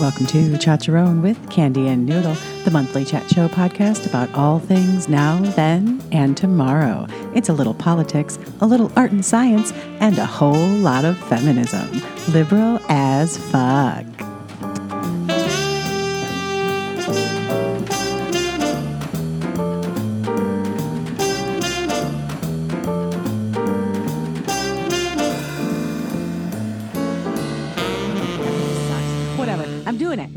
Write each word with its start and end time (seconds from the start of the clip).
Welcome 0.00 0.24
to 0.28 0.52
Chacharon 0.52 1.20
with 1.20 1.38
Candi 1.50 1.86
and 1.88 2.06
Noodle, 2.06 2.34
the 2.64 2.70
monthly 2.70 3.04
chat 3.04 3.28
show 3.28 3.48
podcast 3.48 4.06
about 4.06 4.32
all 4.34 4.58
things 4.58 5.10
now, 5.10 5.38
then, 5.40 6.02
and 6.10 6.34
tomorrow. 6.38 7.06
It's 7.34 7.50
a 7.50 7.52
little 7.52 7.74
politics, 7.74 8.38
a 8.62 8.66
little 8.66 8.90
art 8.96 9.12
and 9.12 9.22
science, 9.22 9.72
and 10.00 10.16
a 10.16 10.24
whole 10.24 10.68
lot 10.68 11.04
of 11.04 11.18
feminism. 11.18 11.86
Liberal 12.32 12.80
as 12.88 13.36
fuck. 13.36 14.29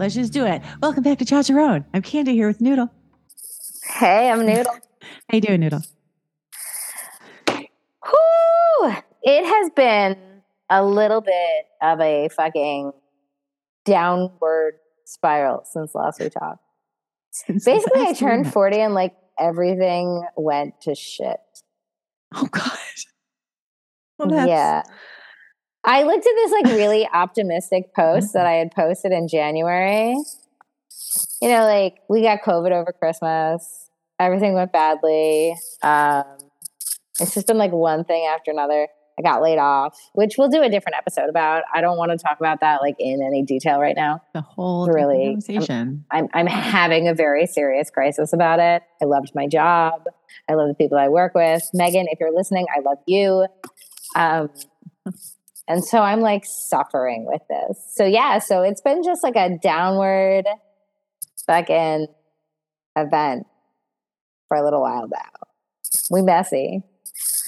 Let's 0.04 0.16
just 0.16 0.34
do 0.34 0.46
it. 0.46 0.62
Welcome 0.82 1.02
back 1.02 1.20
to 1.20 1.24
Chacharon. 1.24 1.86
I'm 1.94 2.02
Candi 2.02 2.34
here 2.34 2.48
with 2.48 2.60
Noodle. 2.60 2.92
Hey, 3.86 4.30
I'm 4.30 4.46
Noodle. 4.46 4.74
How 5.30 5.36
you 5.36 5.40
doing, 5.40 5.62
Noodle? 5.62 5.82
Whew! 7.48 8.96
It 9.24 9.46
has 9.46 9.72
been 9.74 10.18
a 10.70 10.84
little 10.84 11.22
bit 11.22 11.68
of 11.82 12.02
a 12.02 12.28
fucking 12.36 12.92
downward 13.86 14.74
spiral 15.06 15.64
since 15.72 15.96
last 15.96 16.20
we 16.20 16.28
talked. 16.30 16.60
Since 17.32 17.64
Basically, 17.64 18.02
I 18.02 18.12
turned 18.12 18.44
met. 18.44 18.54
40 18.54 18.80
and 18.82 18.94
like 18.94 19.16
everything 19.40 20.22
went 20.36 20.82
to 20.82 20.96
shit. 20.96 21.40
Oh 22.36 22.50
God. 22.52 22.78
Well, 24.20 24.28
that's, 24.28 24.50
yeah. 24.50 24.84
I 25.86 26.04
looked 26.04 26.26
at 26.26 26.34
this 26.36 26.52
like 26.52 26.66
really 26.78 27.08
optimistic 27.12 27.94
post 27.96 28.34
that 28.34 28.46
I 28.46 28.54
had 28.54 28.72
posted 28.72 29.12
in 29.12 29.28
January. 29.28 30.16
You 31.42 31.50
know, 31.50 31.66
like 31.66 31.96
we 32.10 32.22
got 32.22 32.42
COVID 32.42 32.72
over 32.72 32.94
Christmas. 32.94 33.90
Everything 34.20 34.54
went 34.54 34.72
badly. 34.72 35.56
Um, 35.82 36.24
it's 37.20 37.34
just 37.34 37.48
been 37.48 37.58
like 37.58 37.72
one 37.72 38.04
thing 38.06 38.26
after 38.34 38.52
another. 38.52 38.88
I 39.20 39.22
got 39.22 39.44
laid 39.44 39.60
off, 39.60 39.96
which 40.14 40.36
we'll 40.40 40.50
do 40.50 40.64
a 40.64 40.70
different 40.70 40.96
episode 40.98 41.30
about. 41.30 41.62
I 41.72 41.82
don't 41.82 41.98
want 41.98 42.12
to 42.12 42.18
talk 42.18 42.40
about 42.40 42.62
that 42.62 42.82
like 42.82 42.96
in 42.98 43.22
any 43.22 43.44
detail 43.44 43.80
right 43.80 43.96
now. 43.96 44.22
the 44.34 44.42
whole 44.42 44.88
Really, 44.88 45.36
conversation. 45.36 46.06
I'm 46.10 46.28
I'm 46.34 46.48
having 46.48 47.08
a 47.08 47.14
very 47.14 47.46
serious 47.46 47.92
crisis 47.92 48.34
about 48.34 48.60
it. 48.60 48.82
I 49.02 49.06
loved 49.06 49.34
my 49.36 49.46
job. 49.48 50.06
I 50.50 50.54
love 50.56 50.68
the 50.68 50.74
people 50.74 50.98
I 50.98 51.10
work 51.10 51.36
with. 51.36 51.62
Megan, 51.76 52.08
if 52.10 52.20
you're 52.20 52.34
listening, 52.34 52.66
I 52.76 52.80
love 52.80 52.98
you. 53.06 53.46
Um, 54.16 54.50
and 55.68 55.84
so 55.84 56.00
I'm 56.00 56.20
like 56.22 56.44
suffering 56.46 57.26
with 57.28 57.42
this. 57.50 57.84
So 57.96 58.06
yeah, 58.06 58.40
so 58.40 58.62
it's 58.62 58.82
been 58.82 59.04
just 59.04 59.24
like 59.24 59.36
a 59.36 59.58
downward 59.62 60.46
fucking 61.48 62.08
event 62.96 63.46
for 64.48 64.58
a 64.58 64.64
little 64.64 64.82
while 64.82 65.08
now. 65.08 65.48
We 66.12 66.22
messy. 66.22 66.84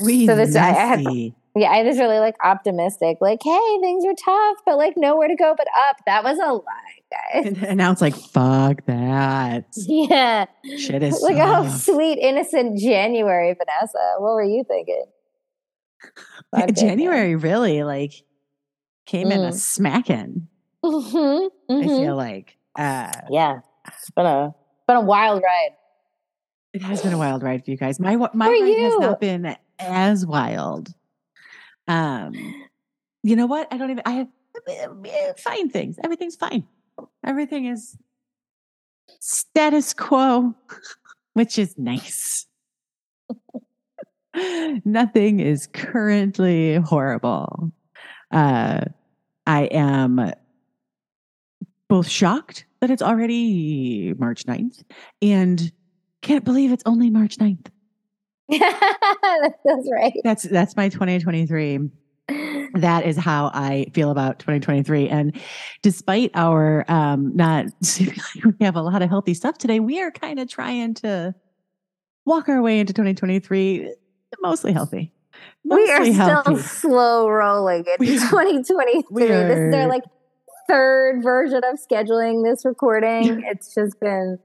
We 0.03 0.25
So 0.27 0.35
this- 0.35 0.55
I- 0.55 0.69
I 0.69 0.71
had- 0.71 1.03
messy. 1.03 1.35
Yeah, 1.57 1.69
I 1.71 1.83
was 1.83 1.97
really 1.99 2.19
like 2.19 2.35
optimistic, 2.43 3.19
like, 3.21 3.39
hey, 3.41 3.77
things 3.79 4.03
are 4.03 4.13
tough, 4.25 4.57
but 4.65 4.75
like 4.77 4.95
nowhere 4.97 5.29
to 5.29 5.37
go 5.37 5.55
but 5.57 5.67
up. 5.87 5.95
That 6.05 6.21
was 6.21 6.37
a 6.37 6.51
lie, 6.51 6.61
guys. 7.09 7.45
and, 7.45 7.63
and 7.63 7.77
now 7.77 7.93
it's 7.93 8.01
like 8.01 8.13
fuck 8.13 8.85
that 8.87 9.63
Yeah. 9.77 10.47
shit 10.77 11.01
is 11.01 11.21
Like, 11.21 11.37
oh, 11.39 11.69
sweet, 11.69 12.17
innocent 12.19 12.77
January, 12.77 13.53
Vanessa. 13.53 14.15
What 14.17 14.33
were 14.33 14.43
you 14.43 14.65
thinking? 14.67 15.05
January 16.75 17.35
really 17.35 17.83
like 17.83 18.13
came 19.05 19.31
in 19.31 19.43
a 19.43 19.49
Mm. 19.49 19.53
smacking. 19.53 20.47
Mhm, 20.83 21.49
I 21.69 21.73
mhm. 21.73 21.87
feel 21.87 22.15
like 22.15 22.57
uh, 22.77 23.11
Yeah, 23.29 23.59
it's 23.87 24.09
been 24.11 24.25
a 24.25 24.53
been 24.87 24.97
a 24.97 25.01
wild 25.01 25.41
ride. 25.43 25.71
it 26.73 26.81
has 26.81 27.01
been 27.01 27.13
a 27.13 27.17
wild 27.17 27.41
ride 27.43 27.63
for 27.65 27.71
you 27.71 27.77
guys. 27.77 27.99
My 27.99 28.15
my 28.33 28.47
ride 28.47 28.77
has 28.83 28.99
not 28.99 29.19
been 29.19 29.55
as 29.79 30.25
wild. 30.25 30.89
Um, 31.87 32.33
you 33.23 33.35
know 33.35 33.45
what? 33.45 33.67
I 33.71 33.77
don't 33.77 33.89
even. 33.91 34.03
I 34.05 34.11
have 34.11 34.27
uh, 34.67 35.33
fine 35.37 35.69
things. 35.69 35.97
Everything's 36.03 36.35
fine. 36.35 36.65
Everything 37.25 37.65
is 37.65 37.97
status 39.19 39.93
quo, 39.93 40.53
which 41.33 41.57
is 41.57 41.77
nice. 41.77 42.47
Nothing 44.85 45.39
is 45.39 45.67
currently 45.67 46.75
horrible. 46.75 47.71
Uh, 48.31 48.81
I 49.47 49.63
am 49.65 50.31
both 51.87 52.07
shocked 52.07 52.65
that 52.81 52.89
it's 52.89 53.01
already 53.01 54.13
March 54.17 54.45
9th 54.45 54.83
and 55.21 55.71
can't 56.21 56.43
believe 56.43 56.71
it's 56.71 56.83
only 56.85 57.09
March 57.09 57.37
9th. 57.37 57.67
That's 58.49 59.89
right. 59.91 60.13
That's 60.23 60.43
that's 60.43 60.75
my 60.75 60.89
2023 60.89 61.89
that 62.75 63.05
is 63.05 63.17
how 63.17 63.51
I 63.53 63.85
feel 63.93 64.11
about 64.11 64.39
2023. 64.39 65.09
And 65.09 65.35
despite 65.81 66.31
our 66.33 66.85
um 66.87 67.35
not 67.35 67.65
we 67.99 68.53
have 68.61 68.75
a 68.75 68.81
lot 68.81 69.01
of 69.01 69.09
healthy 69.09 69.33
stuff 69.33 69.57
today, 69.57 69.79
we 69.79 70.01
are 70.01 70.11
kind 70.11 70.39
of 70.39 70.49
trying 70.49 70.93
to 70.95 71.33
walk 72.25 72.49
our 72.49 72.61
way 72.61 72.79
into 72.79 72.93
2023 72.93 73.93
mostly 74.41 74.73
healthy. 74.73 75.11
We 75.63 75.89
are 75.91 75.99
Mostly 75.99 76.13
still 76.13 76.57
slow 76.57 77.29
rolling 77.29 77.85
We- 77.99 78.17
2023. 78.17 79.03
we 79.11 79.27
This 79.27 79.57
is 79.59 79.71
their 79.71 79.87
like 79.87 80.03
third 80.69 81.21
version 81.23 81.61
of 81.63 81.77
scheduling 81.79 82.43
this 82.43 82.63
recording. 82.65 83.43
it's 83.45 83.73
just 83.73 83.99
been 83.99 84.37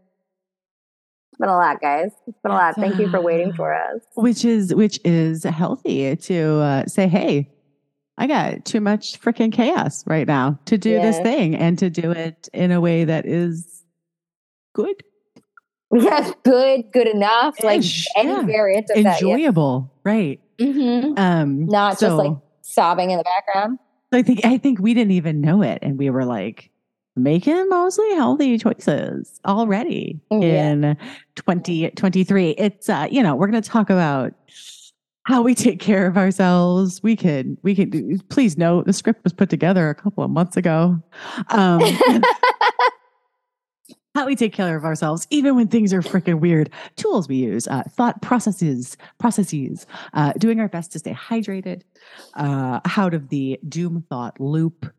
been 1.38 1.48
a 1.48 1.56
lot, 1.56 1.80
guys. 1.80 2.10
It's 2.26 2.38
been 2.42 2.52
a 2.52 2.54
lot. 2.54 2.74
Thank 2.76 2.98
you 2.98 3.08
for 3.08 3.20
waiting 3.20 3.52
for 3.54 3.72
us. 3.94 4.02
which 4.14 4.44
is 4.44 4.74
which 4.74 4.98
is 5.04 5.44
healthy 5.44 6.14
to 6.16 6.42
uh, 6.60 6.86
say, 6.86 7.06
hey, 7.08 7.50
I 8.18 8.26
got 8.26 8.64
too 8.66 8.80
much 8.80 9.18
freaking 9.20 9.50
chaos 9.52 10.04
right 10.06 10.26
now 10.26 10.58
to 10.66 10.76
do 10.76 11.00
this 11.00 11.18
thing 11.20 11.54
and 11.54 11.78
to 11.78 11.88
do 11.88 12.10
it 12.10 12.48
in 12.52 12.70
a 12.72 12.80
way 12.80 13.04
that 13.04 13.24
is 13.24 13.82
good, 14.74 15.02
Yeah, 15.94 16.30
good, 16.44 16.92
good 16.92 17.08
enough. 17.08 17.62
Like 17.64 17.80
Ish, 17.80 18.06
any 18.16 18.30
yeah. 18.30 18.42
variant 18.42 18.90
of 18.90 19.02
that. 19.02 19.20
Yeah. 19.20 19.28
enjoyable, 19.34 19.90
right? 20.04 20.38
Mhm. 20.60 21.18
Um, 21.18 21.66
Not 21.66 21.98
just 21.98 22.14
like 22.16 22.36
sobbing 22.62 23.10
in 23.10 23.18
the 23.18 23.24
background. 23.24 23.78
I 24.12 24.22
think 24.22 24.44
I 24.44 24.56
think 24.58 24.78
we 24.80 24.94
didn't 24.94 25.12
even 25.12 25.40
know 25.40 25.62
it, 25.62 25.78
and 25.82 25.98
we 25.98 26.10
were 26.10 26.24
like 26.24 26.70
making 27.16 27.68
mostly 27.68 28.08
healthy 28.14 28.56
choices 28.58 29.40
already 29.44 30.20
Yeah. 30.30 30.70
in 30.70 30.96
2023. 31.34 32.50
It's 32.50 32.88
uh, 32.88 33.08
you 33.10 33.22
know, 33.22 33.34
we're 33.34 33.46
gonna 33.48 33.60
talk 33.60 33.90
about 33.90 34.32
how 35.24 35.42
we 35.42 35.54
take 35.54 35.80
care 35.80 36.06
of 36.06 36.16
ourselves. 36.16 37.02
We 37.02 37.16
could 37.16 37.56
we 37.62 37.74
could 37.74 38.22
please 38.30 38.56
note 38.56 38.86
the 38.86 38.92
script 38.92 39.24
was 39.24 39.32
put 39.32 39.50
together 39.50 39.90
a 39.90 39.94
couple 39.94 40.22
of 40.24 40.30
months 40.30 40.56
ago. 40.56 41.00
Um 41.50 41.80
how 44.20 44.26
we 44.26 44.36
take 44.36 44.52
care 44.52 44.76
of 44.76 44.84
ourselves, 44.84 45.26
even 45.30 45.56
when 45.56 45.66
things 45.66 45.94
are 45.94 46.02
freaking 46.02 46.40
weird. 46.40 46.68
Tools 46.96 47.26
we 47.26 47.36
use, 47.36 47.66
uh, 47.68 47.82
thought 47.88 48.20
processes, 48.20 48.98
processes, 49.18 49.86
uh, 50.12 50.34
doing 50.34 50.60
our 50.60 50.68
best 50.68 50.92
to 50.92 50.98
stay 50.98 51.14
hydrated, 51.14 51.80
uh, 52.34 52.80
out 52.98 53.14
of 53.14 53.30
the 53.30 53.58
doom 53.66 54.04
thought 54.10 54.38
loop. 54.38 54.92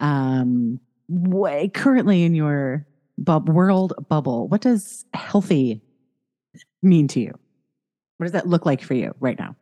Um, 0.00 0.80
wha- 1.08 1.68
currently 1.68 2.22
in 2.22 2.34
your 2.34 2.86
bub- 3.18 3.50
world 3.50 3.92
bubble, 4.08 4.48
what 4.48 4.62
does 4.62 5.04
healthy 5.12 5.82
mean 6.82 7.08
to 7.08 7.20
you? 7.20 7.34
What 8.16 8.24
does 8.24 8.32
that 8.32 8.48
look 8.48 8.64
like 8.64 8.80
for 8.80 8.94
you 8.94 9.14
right 9.20 9.38
now? 9.38 9.54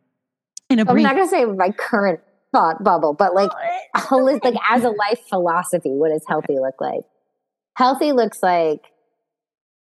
In 0.69 0.79
a 0.79 0.83
I'm 0.83 0.93
brief, 0.93 1.03
not 1.03 1.15
gonna 1.15 1.27
say 1.27 1.43
my 1.43 1.71
current 1.71 2.21
thought 2.53 2.81
bubble, 2.81 3.13
but 3.13 3.35
like 3.35 3.51
holistic 3.97 4.53
like 4.53 4.55
as 4.69 4.85
a 4.85 4.89
life 4.89 5.19
philosophy, 5.27 5.89
what 5.89 6.11
does 6.11 6.23
healthy 6.29 6.59
look 6.59 6.79
like? 6.79 7.01
Healthy 7.75 8.13
looks 8.13 8.41
like 8.41 8.90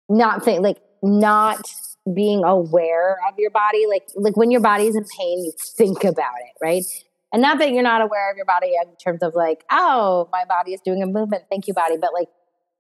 not 0.10 0.44
think 0.44 0.62
like 0.62 0.78
not 1.02 1.66
being 2.14 2.44
aware 2.44 3.18
of 3.30 3.36
your 3.38 3.52
body. 3.52 3.86
Like 3.88 4.08
like 4.16 4.38
when 4.38 4.52
your 4.52 4.62
body's 4.62 4.96
in 4.96 5.06
pain, 5.18 5.44
you 5.46 5.54
think 5.78 6.04
about 6.04 6.36
it, 6.40 6.58
right? 6.62 6.84
And 7.32 7.42
not 7.42 7.58
that 7.60 7.72
you're 7.72 7.84
not 7.84 8.02
aware 8.02 8.30
of 8.30 8.38
your 8.38 8.46
body 8.46 8.74
in 8.80 8.96
terms 8.98 9.24
of 9.24 9.34
like, 9.34 9.64
oh, 9.72 10.30
my 10.32 10.46
body 10.46 10.74
is 10.74 10.82
doing 10.82 11.02
a 11.02 11.08
movement, 11.08 11.46
thank 11.50 11.68
you, 11.68 11.74
body, 11.74 11.98
but 12.00 12.14
like 12.14 12.28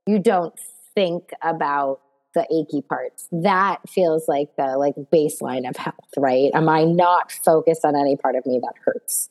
you 0.05 0.19
don't 0.19 0.53
think 0.93 1.31
about 1.41 2.01
the 2.35 2.45
achy 2.51 2.81
parts. 2.81 3.27
That 3.31 3.77
feels 3.89 4.27
like 4.27 4.55
the 4.57 4.77
like 4.77 4.95
baseline 5.11 5.67
of 5.67 5.75
health, 5.75 5.95
right? 6.17 6.51
Am 6.53 6.69
I 6.69 6.83
not 6.83 7.31
focused 7.31 7.85
on 7.85 7.95
any 7.95 8.15
part 8.15 8.35
of 8.35 8.45
me 8.45 8.59
that 8.61 8.73
hurts? 8.83 9.29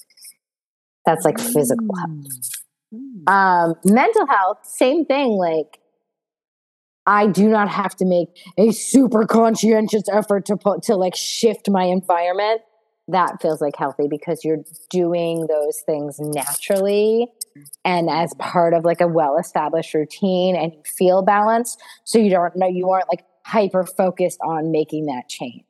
That's 1.05 1.25
like 1.25 1.41
physical 1.41 1.95
health. 1.97 2.51
Mm. 2.95 3.29
Um, 3.29 3.75
mental 3.85 4.27
health, 4.27 4.59
same 4.63 5.05
thing. 5.05 5.33
Like, 5.33 5.79
I 7.07 7.27
do 7.27 7.49
not 7.49 7.69
have 7.69 7.97
to 7.97 8.05
make 8.05 8.29
a 8.57 8.71
super 8.71 9.27
conscientious 9.27 10.05
effort 10.13 10.47
to 10.47 10.57
put 10.57 10.83
to 10.85 10.97
like 10.97 11.17
shift 11.17 11.69
my 11.69 11.85
environment 11.85 12.63
that 13.09 13.43
feels 13.43 13.61
like 13.61 13.77
healthy 13.77 14.07
because 14.09 14.45
you're 14.45 14.63
doing 14.91 15.47
those 15.49 15.81
things 15.85 16.19
naturally 16.21 17.29
and 17.85 18.09
as 18.09 18.33
part 18.39 18.75
of 18.75 18.85
like 18.85 19.01
a 19.01 19.09
well 19.09 19.39
established 19.39 19.93
routine 19.95 20.57
and 20.57 20.73
you 20.73 20.83
feel 20.85 21.23
balanced. 21.23 21.81
So 22.05 22.19
you 22.19 22.31
don't 22.31 22.55
know, 22.57 22.69
you 22.69 22.91
aren't 22.91 23.09
like 23.09 23.25
hyper 23.45 23.85
focused 23.85 24.39
on 24.41 24.71
making 24.71 25.07
that 25.07 25.29
change. 25.29 25.65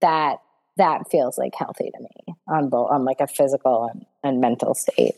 That 0.00 0.38
that 0.76 1.10
feels 1.10 1.36
like 1.36 1.54
healthy 1.54 1.90
to 1.90 2.00
me 2.00 2.34
on 2.48 2.68
both 2.68 2.90
on 2.90 3.04
like 3.04 3.20
a 3.20 3.26
physical 3.26 3.90
and, 3.92 4.06
and 4.22 4.40
mental 4.40 4.74
state. 4.74 5.14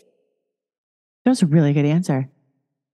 That 1.25 1.31
was 1.31 1.43
a 1.43 1.47
really 1.47 1.73
good 1.73 1.85
answer. 1.85 2.29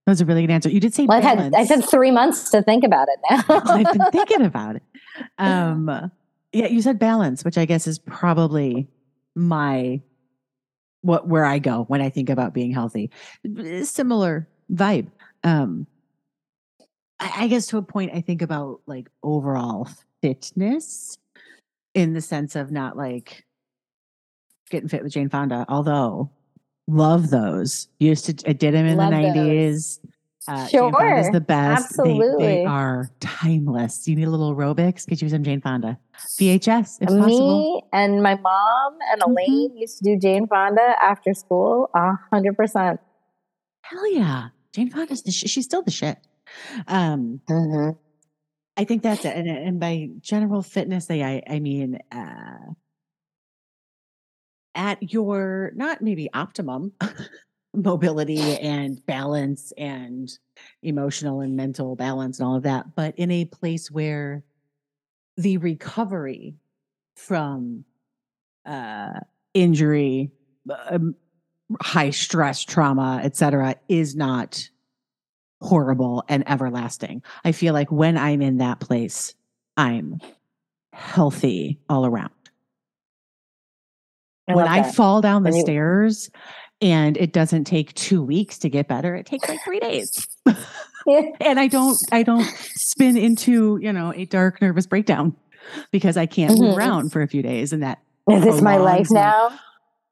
That 0.06 0.12
was 0.12 0.20
a 0.20 0.24
really 0.24 0.42
good 0.42 0.52
answer. 0.52 0.70
You 0.70 0.78
did 0.78 0.94
say 0.94 1.06
well, 1.06 1.18
I 1.18 1.20
had 1.20 1.54
I 1.54 1.64
said 1.64 1.84
three 1.84 2.12
months 2.12 2.50
to 2.50 2.62
think 2.62 2.84
about 2.84 3.08
it 3.08 3.18
now. 3.28 3.44
I've 3.66 3.92
been 3.92 4.10
thinking 4.12 4.42
about 4.46 4.76
it. 4.76 4.82
Um, 5.38 6.10
yeah, 6.52 6.66
you 6.66 6.80
said 6.80 7.00
balance, 7.00 7.44
which 7.44 7.58
I 7.58 7.64
guess 7.64 7.88
is 7.88 7.98
probably 7.98 8.86
my 9.34 10.00
what 11.02 11.26
where 11.26 11.44
I 11.44 11.58
go 11.58 11.84
when 11.88 12.00
I 12.00 12.08
think 12.08 12.30
about 12.30 12.54
being 12.54 12.70
healthy. 12.70 13.10
Similar 13.82 14.48
vibe. 14.72 15.10
Um, 15.42 15.88
I, 17.18 17.32
I 17.38 17.48
guess 17.48 17.66
to 17.68 17.78
a 17.78 17.82
point, 17.82 18.12
I 18.14 18.20
think 18.20 18.42
about 18.42 18.82
like 18.86 19.08
overall 19.24 19.88
fitness 20.22 21.18
in 21.94 22.12
the 22.12 22.20
sense 22.20 22.54
of 22.54 22.70
not 22.70 22.96
like 22.96 23.44
getting 24.70 24.88
fit 24.88 25.02
with 25.02 25.12
Jane 25.12 25.30
Fonda, 25.30 25.64
although 25.68 26.30
love 26.86 27.30
those. 27.30 27.88
Used 27.98 28.26
to 28.26 28.48
I 28.48 28.52
did 28.52 28.74
them 28.74 28.86
in 28.86 28.96
love 28.96 29.10
the 29.10 29.20
nineties. 29.20 30.00
Uh, 30.48 30.66
sure, 30.68 30.92
Jane 30.92 30.92
Fonda's 30.92 31.30
the 31.30 31.40
best. 31.40 31.84
Absolutely, 31.86 32.44
they, 32.44 32.54
they, 32.58 32.64
are 32.64 33.10
timeless. 33.18 34.06
You 34.06 34.14
need 34.14 34.28
a 34.28 34.30
little 34.30 34.54
aerobics. 34.54 35.06
Get 35.06 35.20
you 35.20 35.26
use 35.26 35.32
some 35.32 35.42
Jane 35.42 35.60
Fonda 35.60 35.98
VHS 36.38 37.02
if 37.02 37.10
Me 37.10 37.18
possible. 37.18 37.88
and 37.92 38.22
my 38.22 38.36
mom 38.36 38.98
and 39.10 39.22
mm-hmm. 39.22 39.30
Elaine 39.32 39.70
mm-hmm. 39.70 39.78
used 39.78 39.98
to 39.98 40.04
do 40.04 40.16
Jane 40.16 40.46
Fonda 40.46 40.94
after 41.02 41.34
school. 41.34 41.90
A 41.94 42.12
hundred 42.32 42.56
percent. 42.56 43.00
Hell 43.82 44.12
yeah, 44.12 44.48
Jane 44.72 44.90
Fonda's 44.90 45.22
the 45.22 45.32
sh- 45.32 45.50
she's 45.50 45.64
still 45.64 45.82
the 45.82 45.90
shit. 45.90 46.18
Um, 46.86 47.40
mm-hmm. 47.50 47.98
I 48.76 48.84
think 48.84 49.02
that's 49.02 49.24
it. 49.24 49.34
And, 49.34 49.48
and 49.48 49.80
by 49.80 50.10
general 50.20 50.62
fitness, 50.62 51.10
I, 51.10 51.42
I 51.48 51.60
mean, 51.60 51.98
uh, 52.12 52.74
at 54.76 55.12
your 55.12 55.72
not 55.74 56.02
maybe 56.02 56.28
optimum 56.34 56.92
mobility 57.74 58.58
and 58.58 59.04
balance 59.06 59.72
and 59.76 60.38
emotional 60.82 61.40
and 61.40 61.56
mental 61.56 61.96
balance 61.96 62.38
and 62.38 62.48
all 62.48 62.56
of 62.56 62.62
that, 62.62 62.94
but 62.94 63.14
in 63.18 63.30
a 63.30 63.44
place 63.44 63.90
where 63.90 64.44
the 65.36 65.58
recovery 65.58 66.54
from 67.16 67.84
uh, 68.64 69.20
injury, 69.54 70.30
um, 70.90 71.14
high 71.80 72.10
stress, 72.10 72.64
trauma, 72.64 73.20
etc., 73.22 73.76
is 73.88 74.14
not 74.14 74.68
horrible 75.60 76.24
and 76.28 76.48
everlasting. 76.48 77.22
I 77.44 77.52
feel 77.52 77.74
like 77.74 77.90
when 77.90 78.16
I'm 78.16 78.42
in 78.42 78.58
that 78.58 78.80
place, 78.80 79.34
I'm 79.76 80.20
healthy 80.92 81.78
all 81.88 82.06
around. 82.06 82.30
I 84.48 84.54
when 84.54 84.68
I 84.68 84.90
fall 84.90 85.20
down 85.20 85.42
the 85.42 85.52
you- 85.52 85.60
stairs 85.60 86.30
and 86.80 87.16
it 87.16 87.32
doesn't 87.32 87.64
take 87.64 87.94
two 87.94 88.22
weeks 88.22 88.58
to 88.58 88.68
get 88.68 88.88
better, 88.88 89.14
it 89.14 89.26
takes 89.26 89.48
like 89.48 89.60
three 89.64 89.80
days. 89.80 90.26
and 91.40 91.58
I 91.58 91.66
don't 91.66 91.98
I 92.12 92.22
don't 92.22 92.44
spin 92.44 93.16
into, 93.16 93.78
you 93.80 93.92
know, 93.92 94.12
a 94.14 94.24
dark 94.26 94.60
nervous 94.60 94.86
breakdown 94.86 95.34
because 95.90 96.16
I 96.16 96.26
can't 96.26 96.52
mm-hmm. 96.52 96.62
move 96.62 96.76
around 96.76 97.12
for 97.12 97.22
a 97.22 97.28
few 97.28 97.42
days 97.42 97.72
and 97.72 97.82
that 97.82 98.00
is 98.30 98.42
this 98.42 98.60
my 98.60 98.76
life 98.76 99.08
now? 99.10 99.56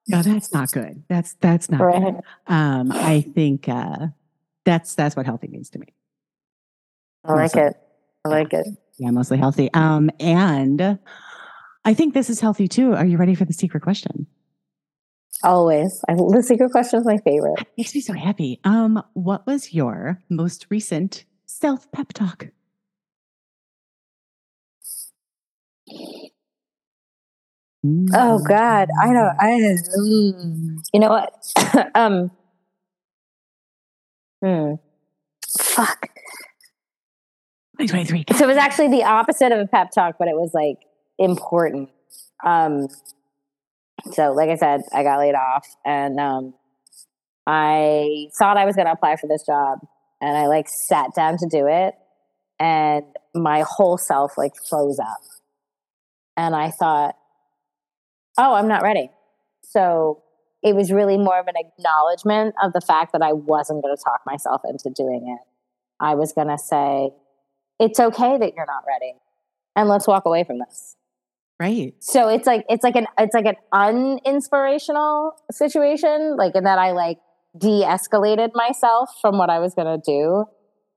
No, 0.06 0.22
that's 0.22 0.52
not 0.52 0.70
good. 0.70 1.02
That's 1.08 1.34
that's 1.40 1.70
not 1.70 1.80
right. 1.80 2.02
good. 2.02 2.20
Um, 2.46 2.92
I 2.92 3.22
think 3.22 3.68
uh, 3.68 4.08
that's 4.64 4.94
that's 4.94 5.16
what 5.16 5.26
healthy 5.26 5.48
means 5.48 5.70
to 5.70 5.78
me. 5.78 5.86
I 7.24 7.32
like 7.32 7.56
it. 7.56 7.74
I 8.24 8.28
like 8.28 8.52
it. 8.52 8.66
Yeah, 8.98 9.10
mostly 9.10 9.38
healthy. 9.38 9.70
Um, 9.72 10.10
and 10.20 10.98
I 11.84 11.94
think 11.94 12.14
this 12.14 12.30
is 12.30 12.40
healthy 12.40 12.68
too. 12.68 12.94
Are 12.94 13.04
you 13.04 13.16
ready 13.18 13.34
for 13.34 13.44
the 13.44 13.52
secret 13.52 13.82
question? 13.82 14.26
Always. 15.42 16.02
I, 16.08 16.14
the 16.14 16.42
secret 16.42 16.70
question 16.70 17.00
is 17.00 17.06
my 17.06 17.18
favorite. 17.18 17.60
It 17.60 17.68
makes 17.76 17.94
me 17.94 18.00
so 18.00 18.14
happy. 18.14 18.60
Um, 18.64 19.02
what 19.12 19.46
was 19.46 19.74
your 19.74 20.20
most 20.30 20.66
recent 20.70 21.24
self 21.46 21.90
pep 21.92 22.12
talk? 22.12 22.48
Oh 28.14 28.42
God, 28.48 28.88
I 29.02 29.12
don't. 29.12 29.36
I 29.38 29.56
you 30.94 31.00
know 31.00 31.10
what? 31.10 31.90
um, 31.94 32.30
Hmm. 34.44 34.74
Fuck. 35.58 36.10
2023. 37.78 38.24
So 38.36 38.44
it 38.44 38.46
was 38.46 38.58
actually 38.58 38.88
the 38.88 39.04
opposite 39.04 39.52
of 39.52 39.58
a 39.58 39.66
pep 39.66 39.90
talk, 39.90 40.16
but 40.18 40.28
it 40.28 40.34
was 40.34 40.50
like 40.52 40.76
important. 41.18 41.90
Um, 42.44 42.88
so, 44.12 44.32
like 44.32 44.50
I 44.50 44.56
said, 44.56 44.82
I 44.92 45.02
got 45.02 45.18
laid 45.18 45.34
off 45.34 45.66
and 45.84 46.20
um, 46.20 46.54
I 47.46 48.28
thought 48.38 48.56
I 48.56 48.64
was 48.64 48.76
going 48.76 48.86
to 48.86 48.92
apply 48.92 49.16
for 49.16 49.26
this 49.26 49.44
job 49.46 49.78
and 50.20 50.36
I 50.36 50.46
like 50.46 50.66
sat 50.68 51.14
down 51.14 51.36
to 51.38 51.48
do 51.50 51.66
it 51.66 51.94
and 52.58 53.04
my 53.34 53.64
whole 53.66 53.98
self 53.98 54.36
like 54.36 54.52
froze 54.68 54.98
up. 54.98 55.20
And 56.36 56.54
I 56.54 56.70
thought, 56.70 57.14
oh, 58.38 58.54
I'm 58.54 58.68
not 58.68 58.82
ready. 58.82 59.10
So 59.62 60.22
it 60.62 60.74
was 60.74 60.90
really 60.90 61.16
more 61.16 61.38
of 61.38 61.46
an 61.46 61.54
acknowledgement 61.56 62.54
of 62.62 62.72
the 62.72 62.80
fact 62.80 63.12
that 63.12 63.22
I 63.22 63.32
wasn't 63.32 63.82
going 63.82 63.96
to 63.96 64.02
talk 64.02 64.20
myself 64.26 64.62
into 64.64 64.90
doing 64.90 65.36
it. 65.38 65.46
I 66.00 66.14
was 66.14 66.32
going 66.32 66.48
to 66.48 66.58
say, 66.58 67.10
it's 67.78 68.00
okay 68.00 68.38
that 68.38 68.54
you're 68.54 68.66
not 68.66 68.84
ready 68.86 69.14
and 69.76 69.88
let's 69.88 70.06
walk 70.06 70.24
away 70.24 70.44
from 70.44 70.58
this. 70.58 70.96
Right. 71.60 71.94
So 72.00 72.28
it's 72.28 72.46
like, 72.46 72.64
it's 72.68 72.82
like 72.82 72.96
an, 72.96 73.06
it's 73.18 73.34
like 73.34 73.46
an 73.46 73.56
uninspirational 73.72 75.32
situation, 75.50 76.36
like 76.36 76.54
in 76.54 76.64
that 76.64 76.78
I 76.78 76.92
like 76.92 77.18
de-escalated 77.56 78.50
myself 78.54 79.10
from 79.20 79.38
what 79.38 79.50
I 79.50 79.60
was 79.60 79.74
going 79.74 79.86
to 79.86 80.02
do. 80.04 80.46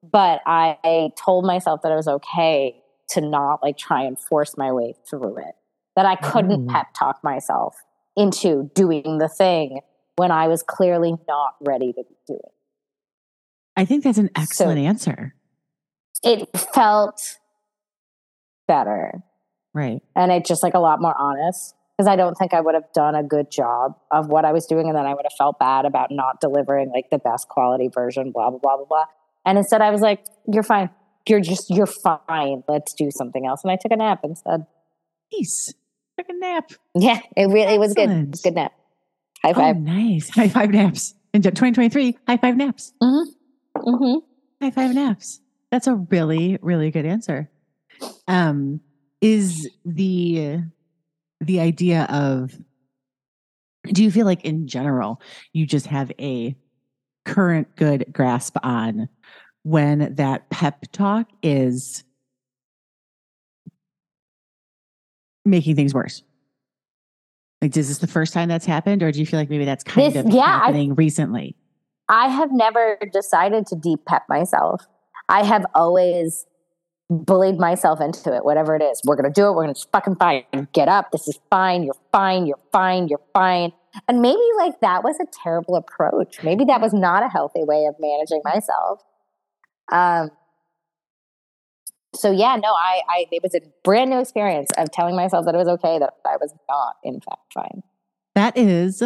But 0.03 0.41
I, 0.45 0.77
I 0.83 1.09
told 1.17 1.45
myself 1.45 1.81
that 1.83 1.91
it 1.91 1.95
was 1.95 2.07
okay 2.07 2.81
to 3.09 3.21
not 3.21 3.61
like 3.63 3.77
try 3.77 4.03
and 4.03 4.17
force 4.17 4.57
my 4.57 4.71
way 4.71 4.95
through 5.09 5.37
it, 5.37 5.55
that 5.95 6.05
I 6.05 6.15
couldn't 6.15 6.67
mm. 6.67 6.69
pep 6.69 6.87
talk 6.97 7.23
myself 7.23 7.75
into 8.15 8.69
doing 8.73 9.17
the 9.19 9.27
thing 9.27 9.81
when 10.15 10.31
I 10.31 10.47
was 10.47 10.63
clearly 10.63 11.15
not 11.27 11.55
ready 11.61 11.93
to 11.93 12.03
do 12.27 12.33
it. 12.33 12.51
I 13.75 13.85
think 13.85 14.03
that's 14.03 14.17
an 14.17 14.31
excellent 14.35 14.79
so 14.79 14.83
answer. 14.83 15.35
It 16.23 16.49
felt 16.57 17.37
better. 18.67 19.23
Right. 19.73 20.01
And 20.15 20.31
it's 20.31 20.47
just 20.47 20.63
like 20.63 20.73
a 20.73 20.79
lot 20.79 21.01
more 21.01 21.15
honest 21.17 21.75
because 21.97 22.07
I 22.07 22.15
don't 22.15 22.35
think 22.35 22.53
I 22.53 22.61
would 22.61 22.75
have 22.75 22.91
done 22.93 23.15
a 23.15 23.23
good 23.23 23.51
job 23.51 23.95
of 24.11 24.27
what 24.27 24.45
I 24.45 24.51
was 24.51 24.65
doing. 24.65 24.87
And 24.87 24.95
then 24.95 25.05
I 25.05 25.13
would 25.13 25.25
have 25.25 25.37
felt 25.37 25.59
bad 25.59 25.85
about 25.85 26.09
not 26.11 26.39
delivering 26.41 26.91
like 26.93 27.09
the 27.11 27.17
best 27.17 27.47
quality 27.47 27.89
version, 27.93 28.31
blah, 28.31 28.49
blah, 28.49 28.59
blah, 28.59 28.77
blah, 28.77 28.85
blah. 28.85 29.05
And 29.45 29.57
instead 29.57 29.81
I 29.81 29.91
was 29.91 30.01
like, 30.01 30.23
you're 30.51 30.63
fine. 30.63 30.89
You're 31.27 31.41
just, 31.41 31.69
you're 31.69 31.87
fine. 31.87 32.63
Let's 32.67 32.93
do 32.93 33.09
something 33.11 33.45
else. 33.45 33.61
And 33.63 33.71
I 33.71 33.77
took 33.81 33.91
a 33.91 33.97
nap 33.97 34.21
instead. 34.23 34.65
Peace 35.31 35.73
took 36.17 36.29
a 36.29 36.33
nap. 36.33 36.71
Yeah, 36.95 37.19
it 37.35 37.45
really 37.45 37.75
it 37.75 37.79
was 37.79 37.93
good. 37.93 38.09
It 38.09 38.29
was 38.29 38.41
good 38.41 38.55
nap. 38.55 38.73
High 39.43 39.51
oh, 39.51 39.53
five. 39.53 39.75
Oh, 39.77 39.79
nice. 39.79 40.29
High 40.29 40.49
five 40.49 40.71
naps. 40.71 41.13
In 41.33 41.41
2023, 41.41 42.17
high 42.27 42.37
five 42.37 42.57
naps. 42.57 42.93
Mm-hmm. 43.01 43.89
Mm-hmm. 43.89 44.65
High 44.65 44.71
five 44.71 44.95
naps. 44.95 45.41
That's 45.71 45.87
a 45.87 45.95
really, 45.95 46.57
really 46.61 46.91
good 46.91 47.05
answer. 47.05 47.49
Um, 48.27 48.81
is 49.21 49.69
the 49.85 50.59
the 51.39 51.59
idea 51.59 52.03
of 52.09 52.57
do 53.93 54.03
you 54.03 54.11
feel 54.11 54.25
like 54.25 54.43
in 54.43 54.67
general 54.67 55.21
you 55.53 55.65
just 55.65 55.87
have 55.87 56.11
a 56.19 56.55
current 57.25 57.75
good 57.75 58.05
grasp 58.11 58.57
on 58.63 59.07
when 59.63 60.15
that 60.15 60.49
pep 60.49 60.85
talk 60.91 61.29
is 61.41 62.03
making 65.45 65.75
things 65.75 65.93
worse? 65.93 66.23
Like, 67.61 67.75
is 67.75 67.87
this 67.87 67.97
the 67.97 68.07
first 68.07 68.33
time 68.33 68.49
that's 68.49 68.65
happened, 68.65 69.01
or 69.01 69.11
do 69.11 69.19
you 69.19 69.25
feel 69.25 69.39
like 69.39 69.49
maybe 69.49 69.65
that's 69.65 69.83
kind 69.83 70.13
this, 70.13 70.25
of 70.25 70.31
yeah, 70.31 70.59
happening 70.59 70.91
I, 70.91 70.95
recently? 70.95 71.55
I 72.07 72.27
have 72.27 72.51
never 72.51 72.97
decided 73.11 73.65
to 73.67 73.75
deep 73.75 74.05
pep 74.05 74.23
myself. 74.29 74.85
I 75.27 75.43
have 75.43 75.65
always 75.73 76.45
bullied 77.09 77.57
myself 77.57 78.01
into 78.01 78.35
it, 78.35 78.43
whatever 78.43 78.75
it 78.75 78.81
is. 78.81 79.01
We're 79.05 79.15
going 79.15 79.31
to 79.31 79.41
do 79.41 79.47
it. 79.47 79.51
We're 79.51 79.63
going 79.63 79.73
to 79.73 79.87
fucking 79.91 80.15
fine. 80.15 80.43
Get 80.73 80.89
up. 80.89 81.11
This 81.11 81.27
is 81.27 81.39
fine. 81.49 81.83
You're 81.83 81.95
fine. 82.11 82.45
You're 82.45 82.59
fine. 82.71 83.07
You're 83.07 83.21
fine. 83.33 83.71
And 84.07 84.21
maybe 84.21 84.41
like 84.57 84.79
that 84.81 85.03
was 85.03 85.17
a 85.19 85.25
terrible 85.43 85.75
approach. 85.75 86.43
Maybe 86.43 86.65
that 86.65 86.81
was 86.81 86.93
not 86.93 87.23
a 87.23 87.29
healthy 87.29 87.63
way 87.63 87.85
of 87.85 87.95
managing 87.99 88.41
myself. 88.43 89.01
Um, 89.91 90.31
so 92.13 92.31
yeah, 92.31 92.55
no, 92.55 92.69
I, 92.69 93.01
I, 93.09 93.25
it 93.31 93.41
was 93.41 93.55
a 93.55 93.61
brand 93.83 94.09
new 94.09 94.19
experience 94.19 94.69
of 94.77 94.91
telling 94.91 95.15
myself 95.15 95.45
that 95.45 95.55
it 95.55 95.57
was 95.57 95.67
okay 95.67 95.99
that 95.99 96.13
I 96.25 96.37
was 96.37 96.53
not, 96.67 96.95
in 97.03 97.21
fact, 97.21 97.53
fine. 97.53 97.83
That 98.35 98.57
is, 98.57 99.01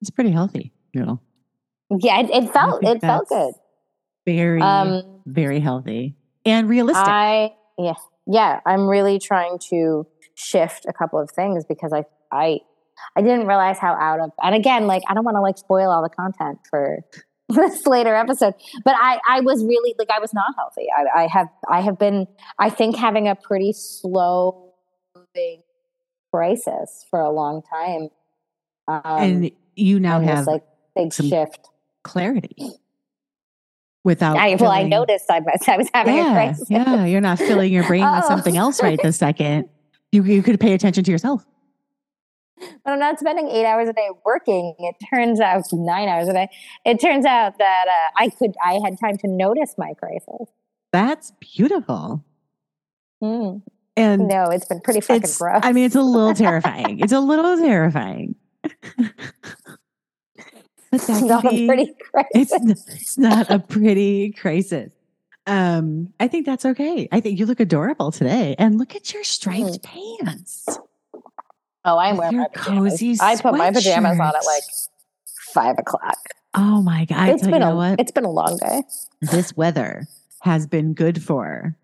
it's 0.00 0.10
pretty 0.10 0.30
healthy, 0.30 0.72
you 0.92 1.04
know. 1.04 1.20
Yeah, 1.90 2.20
it, 2.20 2.30
it 2.30 2.52
felt, 2.52 2.82
it 2.82 3.00
felt 3.00 3.28
good. 3.28 3.54
Very, 4.24 4.60
um, 4.60 5.20
very 5.26 5.60
healthy 5.60 6.16
and 6.46 6.68
realistic. 6.68 7.06
I, 7.06 7.54
yeah, 7.78 7.94
yeah, 8.26 8.60
I'm 8.64 8.86
really 8.88 9.18
trying 9.18 9.58
to 9.70 10.06
shift 10.34 10.86
a 10.88 10.92
couple 10.92 11.18
of 11.18 11.30
things 11.30 11.64
because 11.64 11.92
I, 11.92 12.04
I, 12.32 12.60
I 13.14 13.22
didn't 13.22 13.46
realize 13.46 13.78
how 13.78 13.94
out 13.94 14.20
of, 14.20 14.30
and 14.42 14.54
again, 14.54 14.86
like, 14.86 15.02
I 15.08 15.14
don't 15.14 15.24
want 15.24 15.36
to 15.36 15.42
like 15.42 15.58
spoil 15.58 15.90
all 15.90 16.02
the 16.02 16.08
content 16.08 16.60
for 16.70 17.04
this 17.48 17.86
later 17.86 18.14
episode. 18.14 18.54
But 18.84 18.94
I, 18.98 19.20
I 19.28 19.40
was 19.40 19.64
really 19.64 19.94
like 19.98 20.10
I 20.10 20.18
was 20.18 20.34
not 20.34 20.46
healthy. 20.56 20.86
I, 20.96 21.22
I 21.22 21.26
have 21.28 21.48
I 21.68 21.80
have 21.80 21.98
been 21.98 22.26
I 22.58 22.70
think 22.70 22.96
having 22.96 23.28
a 23.28 23.36
pretty 23.36 23.72
slow 23.72 24.72
moving 25.14 25.62
crisis 26.32 27.06
for 27.10 27.20
a 27.20 27.30
long 27.30 27.62
time. 27.62 28.08
Um, 28.88 29.00
and 29.04 29.50
you 29.76 30.00
now 30.00 30.20
have 30.20 30.38
this, 30.38 30.46
like 30.46 30.64
big 30.94 31.12
shift 31.12 31.68
clarity. 32.02 32.56
Without 34.06 34.36
I, 34.36 34.54
well, 34.54 34.70
I 34.70 34.84
noticed 34.84 35.28
I 35.28 35.40
was, 35.40 35.60
I 35.66 35.76
was 35.76 35.88
having 35.92 36.14
yeah, 36.14 36.30
a 36.30 36.32
crisis. 36.32 36.70
Yeah, 36.70 37.04
you're 37.06 37.20
not 37.20 37.38
filling 37.38 37.72
your 37.72 37.84
brain 37.88 38.04
oh. 38.06 38.16
with 38.16 38.24
something 38.26 38.56
else 38.56 38.80
right 38.80 38.98
this 39.02 39.16
second. 39.26 39.68
You 40.12 40.22
you 40.22 40.42
could 40.42 40.60
pay 40.60 40.74
attention 40.74 41.02
to 41.02 41.10
yourself 41.10 41.44
but 42.84 42.92
I'm 42.92 42.98
not 42.98 43.18
spending 43.18 43.48
eight 43.48 43.66
hours 43.66 43.88
a 43.88 43.92
day 43.92 44.08
working. 44.24 44.74
It 44.78 44.96
turns 45.12 45.40
out 45.40 45.64
nine 45.72 46.08
hours 46.08 46.28
a 46.28 46.32
day. 46.32 46.48
It 46.84 47.00
turns 47.00 47.24
out 47.24 47.58
that 47.58 47.86
uh, 47.88 48.22
I 48.22 48.30
could, 48.30 48.54
I 48.64 48.80
had 48.84 48.98
time 48.98 49.18
to 49.18 49.28
notice 49.28 49.74
my 49.76 49.92
crisis. 49.94 50.48
That's 50.92 51.32
beautiful. 51.40 52.24
Mm. 53.22 53.62
And 53.96 54.28
no, 54.28 54.50
it's 54.50 54.66
been 54.66 54.80
pretty 54.80 55.00
fucking 55.00 55.30
rough. 55.40 55.64
I 55.64 55.72
mean, 55.72 55.84
it's 55.84 55.96
a 55.96 56.02
little 56.02 56.34
terrifying. 56.46 57.00
it's 57.00 57.12
a 57.12 57.20
little 57.20 57.56
terrifying. 57.56 58.36
It's 60.92 61.08
not 61.22 61.44
a 61.44 61.66
pretty 61.66 61.94
crisis. 62.10 62.30
It's, 62.34 62.88
it's 62.88 63.18
not 63.18 63.50
a 63.50 63.58
pretty 63.58 64.32
crisis. 64.32 64.90
Um, 65.46 66.12
I 66.18 66.28
think 66.28 66.46
that's 66.46 66.64
okay. 66.64 67.08
I 67.12 67.20
think 67.20 67.38
you 67.38 67.46
look 67.46 67.60
adorable 67.60 68.10
today, 68.10 68.56
and 68.58 68.78
look 68.78 68.96
at 68.96 69.12
your 69.14 69.24
striped 69.24 69.82
mm. 69.82 70.20
pants. 70.24 70.66
Oh, 71.84 71.98
I'm 71.98 72.16
wearing 72.16 72.38
my 72.38 72.48
pajamas. 72.52 72.92
Cozy 72.92 73.16
I 73.20 73.36
put 73.36 73.54
my 73.54 73.70
pajamas 73.70 74.18
on 74.18 74.26
at 74.26 74.44
like 74.44 74.64
five 75.54 75.78
o'clock. 75.78 76.18
Oh 76.54 76.82
my 76.82 77.04
god! 77.04 77.28
It's 77.28 77.46
been 77.46 77.62
a 77.62 77.76
what? 77.76 78.00
it's 78.00 78.10
been 78.10 78.24
a 78.24 78.30
long 78.30 78.58
day. 78.58 78.82
This 79.20 79.56
weather 79.56 80.08
has 80.40 80.66
been 80.66 80.94
good 80.94 81.22
for 81.22 81.76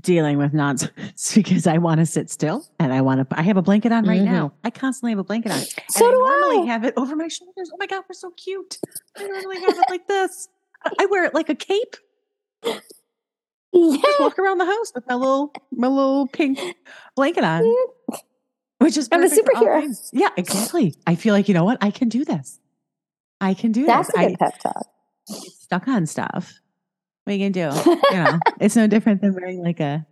dealing 0.00 0.38
with 0.38 0.52
nonsense 0.52 1.32
because 1.34 1.66
I 1.66 1.78
want 1.78 2.00
to 2.00 2.06
sit 2.06 2.30
still 2.30 2.66
and 2.78 2.92
I 2.92 3.00
want 3.00 3.28
to. 3.28 3.38
I 3.38 3.42
have 3.42 3.56
a 3.56 3.62
blanket 3.62 3.92
on 3.92 4.06
right 4.06 4.20
mm-hmm. 4.20 4.32
now. 4.32 4.52
I 4.64 4.70
constantly 4.70 5.12
have 5.12 5.18
a 5.18 5.24
blanket 5.24 5.52
on. 5.52 5.60
So 5.90 6.06
I 6.06 6.10
do 6.10 6.18
normally 6.18 6.68
I. 6.68 6.72
have 6.72 6.84
it 6.84 6.94
over 6.96 7.16
my 7.16 7.28
shoulders. 7.28 7.70
Oh 7.72 7.76
my 7.78 7.86
god, 7.86 8.04
we're 8.08 8.14
so 8.14 8.30
cute. 8.30 8.78
I 9.16 9.26
normally 9.26 9.60
have 9.60 9.78
it 9.78 9.84
like 9.90 10.06
this. 10.06 10.48
I 10.98 11.06
wear 11.06 11.24
it 11.24 11.34
like 11.34 11.48
a 11.48 11.54
cape. 11.54 11.96
Yeah. 12.64 12.78
Just 13.74 14.20
walk 14.20 14.38
around 14.38 14.58
the 14.58 14.66
house 14.66 14.92
with 14.94 15.06
my 15.06 15.14
little 15.14 15.52
my 15.72 15.88
little 15.88 16.26
pink 16.26 16.58
blanket 17.14 17.44
on. 17.44 17.64
Which 18.78 18.96
is 18.96 19.08
I'm 19.10 19.22
a 19.24 19.28
superhero. 19.28 20.10
Yeah, 20.12 20.28
exactly. 20.36 20.94
I 21.06 21.16
feel 21.16 21.34
like 21.34 21.48
you 21.48 21.54
know 21.54 21.64
what? 21.64 21.78
I 21.80 21.90
can 21.90 22.08
do 22.08 22.24
this. 22.24 22.60
I 23.40 23.54
can 23.54 23.72
do 23.72 23.86
That's 23.86 24.08
this. 24.08 24.16
That's 24.16 24.26
a 24.26 24.30
good 24.30 24.36
I, 24.40 24.50
pep 24.50 24.60
talk. 24.60 24.86
Stuck 25.26 25.88
on 25.88 26.06
stuff. 26.06 26.60
What 27.28 27.36
you 27.36 27.50
gonna 27.50 27.70
do? 27.70 27.90
you 28.10 28.16
know, 28.16 28.40
it's 28.60 28.74
no 28.74 28.86
different 28.86 29.20
than 29.20 29.34
wearing 29.34 29.62
like 29.62 29.80
a 29.80 30.06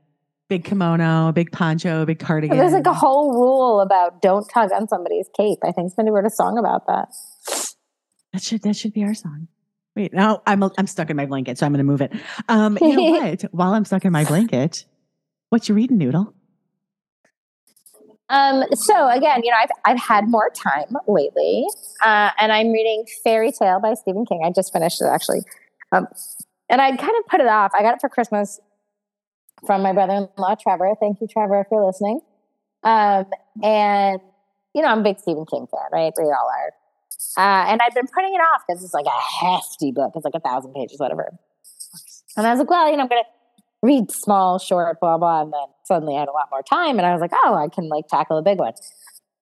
big 0.51 0.65
kimono, 0.65 1.29
a 1.29 1.33
big 1.33 1.51
poncho, 1.51 2.03
a 2.03 2.07
big 2.07 2.19
cardigan. 2.19 2.59
There's 2.59 2.75
like 2.75 2.87
a 2.87 2.93
whole 2.93 3.33
rule 3.33 3.81
about 3.81 4.21
don't 4.21 4.47
tug 4.51 4.71
on 4.71 4.87
somebody's 4.87 5.27
cape. 5.35 5.61
I 5.65 5.73
think 5.73 5.95
somebody 5.95 6.11
wrote 6.13 6.27
a 6.27 6.31
song 6.31 6.59
about 6.59 6.87
that. 6.89 7.09
That 8.35 8.43
should 8.43 8.61
that 8.65 8.77
should 8.77 8.93
be 8.93 9.03
our 9.03 9.15
song. 9.15 9.49
Wait, 9.95 10.13
now 10.13 10.43
I'm 10.47 10.63
I'm 10.77 10.87
stuck 10.87 11.09
in 11.09 11.17
my 11.17 11.25
blanket, 11.25 11.57
so 11.57 11.65
I'm 11.65 11.73
going 11.73 11.79
to 11.79 11.85
move 11.85 12.03
it. 12.03 12.13
Um, 12.51 12.77
you 12.83 12.95
know 12.95 13.03
what? 13.19 13.41
While 13.51 13.73
I'm 13.73 13.87
stuck 13.87 14.05
in 14.05 14.13
my 14.13 14.27
blanket, 14.27 14.85
what 15.49 15.71
you 15.71 15.75
reading, 15.75 15.97
Noodle? 15.97 16.35
Um, 18.29 18.63
so 18.75 19.09
again, 19.09 19.41
you 19.43 19.51
know, 19.51 19.57
I've 19.57 19.71
I've 19.87 19.99
had 19.99 20.29
more 20.29 20.51
time 20.51 20.95
lately, 21.09 21.65
uh, 22.05 22.29
and 22.39 22.53
I'm 22.53 22.73
reading 22.73 23.07
Fairy 23.25 23.53
Tale 23.53 23.81
by 23.81 23.95
Stephen 23.95 24.27
King. 24.27 24.43
I 24.45 24.51
just 24.51 24.71
finished 24.71 25.01
it 25.01 25.07
actually, 25.07 25.41
um, 25.93 26.09
and 26.69 26.81
I 26.81 26.89
kind 26.97 27.13
of 27.19 27.27
put 27.29 27.41
it 27.41 27.47
off. 27.47 27.73
I 27.75 27.83
got 27.83 27.95
it 27.95 28.01
for 28.01 28.09
Christmas 28.09 28.61
from 29.65 29.83
my 29.83 29.93
brother-in-law 29.93 30.57
Trevor. 30.63 30.95
Thank 31.01 31.21
you, 31.21 31.27
Trevor, 31.27 31.61
if 31.61 31.67
you're 31.71 31.85
listening. 31.85 32.21
Um, 32.83 33.27
and 33.63 34.21
you 34.75 34.83
know, 34.83 34.89
I'm 34.89 35.01
a 35.01 35.03
big 35.03 35.19
Stephen 35.19 35.47
King 35.47 35.67
fan, 35.71 35.89
right? 35.91 36.13
We 36.19 36.25
all 36.25 36.33
are. 36.33 36.73
Uh, 37.39 37.71
and 37.71 37.81
I'd 37.81 37.95
been 37.95 38.07
putting 38.15 38.35
it 38.35 38.39
off 38.39 38.63
because 38.67 38.85
it's 38.85 38.93
like 38.93 39.07
a 39.07 39.45
hefty 39.45 39.91
book. 39.91 40.13
It's 40.15 40.25
like 40.25 40.35
a 40.35 40.41
thousand 40.41 40.75
pages, 40.75 40.99
whatever. 40.99 41.33
And 42.37 42.47
I 42.47 42.51
was 42.51 42.59
like, 42.59 42.69
well, 42.69 42.91
you 42.91 42.97
know, 42.97 43.05
I'm 43.05 43.09
going 43.09 43.23
to 43.23 43.63
read 43.83 44.11
small, 44.11 44.59
short, 44.59 45.01
blah, 45.01 45.17
blah. 45.17 45.43
And 45.43 45.53
then 45.53 45.67
suddenly 45.85 46.17
I 46.17 46.21
had 46.21 46.29
a 46.29 46.33
lot 46.33 46.49
more 46.51 46.63
time. 46.63 46.99
And 46.99 47.07
I 47.07 47.13
was 47.13 47.23
like, 47.23 47.33
oh, 47.45 47.55
I 47.55 47.69
can 47.69 47.89
like 47.89 48.07
tackle 48.09 48.37
a 48.37 48.43
big 48.43 48.59
one. 48.59 48.75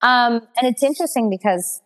Um, 0.01 0.47
and 0.57 0.67
it's 0.67 0.83
interesting 0.83 1.29
because 1.29 1.81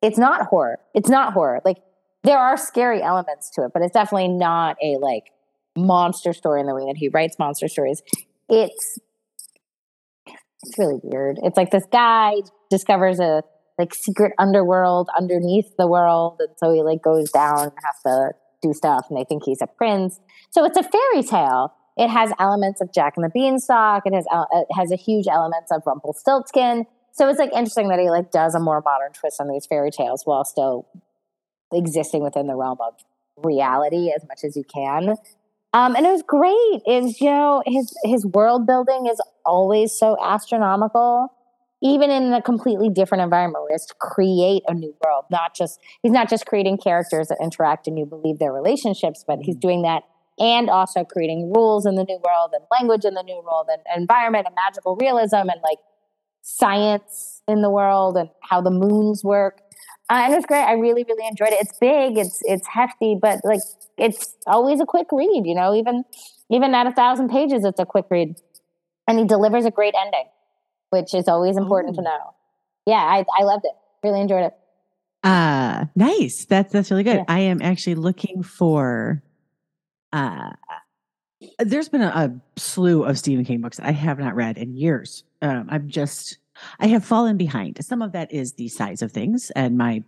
it's 0.00 0.18
not 0.18 0.46
horror. 0.46 0.78
It's 0.94 1.08
not 1.08 1.34
horror. 1.34 1.60
Like 1.64 1.82
there 2.24 2.38
are 2.38 2.56
scary 2.56 3.02
elements 3.02 3.50
to 3.50 3.64
it, 3.64 3.70
but 3.72 3.82
it's 3.82 3.92
definitely 3.92 4.28
not 4.28 4.76
a 4.82 4.96
like 4.96 5.30
monster 5.76 6.32
story 6.32 6.60
in 6.60 6.66
the 6.66 6.74
way 6.74 6.86
that 6.86 6.96
he 6.96 7.08
writes 7.08 7.38
monster 7.38 7.68
stories. 7.68 8.02
It's 8.48 8.98
it's 10.26 10.78
really 10.78 10.98
weird. 11.02 11.38
It's 11.42 11.56
like 11.56 11.70
this 11.70 11.84
guy 11.92 12.32
discovers 12.70 13.20
a 13.20 13.42
like 13.78 13.94
secret 13.94 14.32
underworld 14.38 15.08
underneath 15.18 15.76
the 15.76 15.86
world. 15.86 16.40
And 16.40 16.48
so 16.56 16.72
he 16.72 16.82
like 16.82 17.02
goes 17.02 17.30
down 17.30 17.64
and 17.64 17.72
has 17.84 18.02
to 18.06 18.32
do 18.62 18.72
stuff 18.72 19.06
and 19.10 19.18
they 19.18 19.24
think 19.24 19.42
he's 19.44 19.60
a 19.60 19.66
prince. 19.66 20.20
So 20.50 20.64
it's 20.64 20.78
a 20.78 20.82
fairy 20.82 21.22
tale. 21.22 21.74
It 21.96 22.08
has 22.08 22.32
elements 22.38 22.80
of 22.80 22.92
Jack 22.92 23.14
and 23.16 23.24
the 23.24 23.30
Beanstalk. 23.30 24.02
It 24.06 24.14
has, 24.14 24.26
uh, 24.32 24.46
it 24.52 24.68
has 24.76 24.90
a 24.90 24.96
huge 24.96 25.26
elements 25.28 25.70
of 25.70 25.82
Rumpelstiltskin. 25.86 26.86
So 27.12 27.28
it's 27.28 27.38
like 27.38 27.52
interesting 27.52 27.88
that 27.88 28.00
he 28.00 28.10
like 28.10 28.30
does 28.30 28.54
a 28.54 28.60
more 28.60 28.80
modern 28.84 29.12
twist 29.12 29.40
on 29.40 29.48
these 29.48 29.66
fairy 29.66 29.90
tales 29.90 30.22
while 30.24 30.44
still 30.44 30.88
existing 31.74 32.22
within 32.22 32.46
the 32.46 32.56
realm 32.56 32.78
of 32.80 32.94
reality 33.44 34.12
as 34.14 34.22
much 34.28 34.44
as 34.44 34.56
you 34.56 34.64
can. 34.64 35.16
Um, 35.72 35.96
and 35.96 36.06
it 36.06 36.10
was 36.10 36.22
great. 36.22 36.82
Is 36.86 37.20
you 37.20 37.30
know 37.30 37.62
his 37.66 37.92
his 38.04 38.24
world 38.24 38.66
building 38.66 39.06
is 39.06 39.20
always 39.44 39.92
so 39.92 40.16
astronomical 40.22 41.30
even 41.84 42.10
in 42.10 42.32
a 42.32 42.40
completely 42.40 42.88
different 42.88 43.22
environment 43.22 43.62
where 43.62 43.74
it's 43.74 43.86
to 43.86 43.94
create 44.00 44.62
a 44.66 44.74
new 44.74 44.94
world 45.04 45.24
not 45.30 45.54
just 45.54 45.78
he's 46.02 46.12
not 46.12 46.30
just 46.30 46.46
creating 46.46 46.78
characters 46.78 47.28
that 47.28 47.36
interact 47.42 47.86
and 47.86 47.98
you 47.98 48.06
believe 48.06 48.38
their 48.38 48.52
relationships 48.52 49.22
but 49.26 49.38
he's 49.42 49.56
doing 49.56 49.82
that 49.82 50.02
and 50.38 50.68
also 50.68 51.04
creating 51.04 51.52
rules 51.52 51.86
in 51.86 51.94
the 51.94 52.04
new 52.04 52.18
world 52.24 52.50
and 52.52 52.64
language 52.72 53.04
in 53.04 53.14
the 53.14 53.22
new 53.22 53.40
world 53.44 53.68
and 53.70 53.82
environment 53.96 54.46
and 54.46 54.54
magical 54.54 54.96
realism 54.96 55.36
and 55.36 55.60
like 55.62 55.78
science 56.42 57.42
in 57.46 57.62
the 57.62 57.70
world 57.70 58.16
and 58.16 58.30
how 58.42 58.60
the 58.60 58.70
moons 58.70 59.22
work 59.22 59.60
uh, 60.10 60.22
and 60.24 60.34
it's 60.34 60.46
great 60.46 60.64
i 60.64 60.72
really 60.72 61.04
really 61.08 61.26
enjoyed 61.26 61.48
it 61.48 61.58
it's 61.60 61.78
big 61.78 62.18
it's 62.18 62.40
it's 62.44 62.66
hefty 62.66 63.16
but 63.20 63.40
like 63.44 63.60
it's 63.96 64.34
always 64.46 64.80
a 64.80 64.86
quick 64.86 65.06
read 65.12 65.42
you 65.44 65.54
know 65.54 65.74
even 65.74 66.04
even 66.50 66.74
at 66.74 66.86
a 66.86 66.92
thousand 66.92 67.28
pages 67.28 67.64
it's 67.64 67.80
a 67.80 67.86
quick 67.86 68.06
read 68.10 68.36
and 69.08 69.18
he 69.18 69.24
delivers 69.24 69.64
a 69.64 69.70
great 69.70 69.94
ending 69.98 70.24
which 70.94 71.12
is 71.12 71.26
always 71.26 71.56
important 71.56 71.96
to 71.96 72.02
know. 72.02 72.34
Yeah, 72.86 73.02
I, 73.02 73.24
I 73.36 73.42
loved 73.42 73.64
it. 73.64 73.72
Really 74.04 74.20
enjoyed 74.20 74.44
it. 74.44 74.54
Uh 75.24 75.86
nice. 75.96 76.44
That's 76.44 76.72
that's 76.72 76.90
really 76.90 77.02
good. 77.02 77.16
Yeah. 77.16 77.24
I 77.26 77.40
am 77.40 77.62
actually 77.62 77.94
looking 77.96 78.42
for 78.42 79.22
uh 80.12 80.50
there's 81.58 81.88
been 81.88 82.02
a, 82.02 82.08
a, 82.08 82.40
slew 82.58 83.04
of 83.04 83.18
Stephen 83.18 83.44
King 83.44 83.60
books 83.60 83.80
I 83.80 83.90
have 83.90 84.18
not 84.18 84.34
read 84.34 84.56
in 84.56 84.74
years. 84.74 85.24
Um, 85.42 85.66
I'm 85.68 85.88
just 85.88 86.38
I 86.78 86.88
have 86.88 87.04
fallen 87.04 87.36
behind. 87.36 87.84
Some 87.84 88.02
of 88.02 88.12
that 88.12 88.32
is 88.32 88.54
the 88.54 88.68
size 88.68 89.02
of 89.02 89.12
things 89.12 89.50
and 89.50 89.76
my 89.76 90.02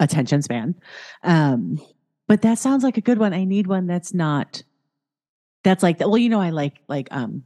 attention 0.00 0.42
span. 0.42 0.74
Um, 1.22 1.80
but 2.26 2.42
that 2.42 2.58
sounds 2.58 2.84
like 2.84 2.96
a 2.96 3.00
good 3.00 3.18
one. 3.18 3.32
I 3.32 3.44
need 3.44 3.66
one 3.66 3.86
that's 3.86 4.12
not 4.12 4.62
that's 5.64 5.82
like. 5.82 6.00
Well, 6.00 6.18
you 6.18 6.28
know, 6.28 6.40
I 6.40 6.50
like 6.50 6.74
like 6.88 7.08
um 7.10 7.42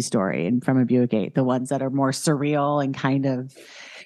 story 0.00 0.46
and 0.46 0.64
from 0.64 0.78
a 0.78 0.84
Buick 0.84 1.14
8, 1.14 1.34
the 1.34 1.44
ones 1.44 1.68
that 1.68 1.82
are 1.82 1.90
more 1.90 2.10
surreal 2.10 2.82
and 2.82 2.94
kind 2.94 3.26
of. 3.26 3.54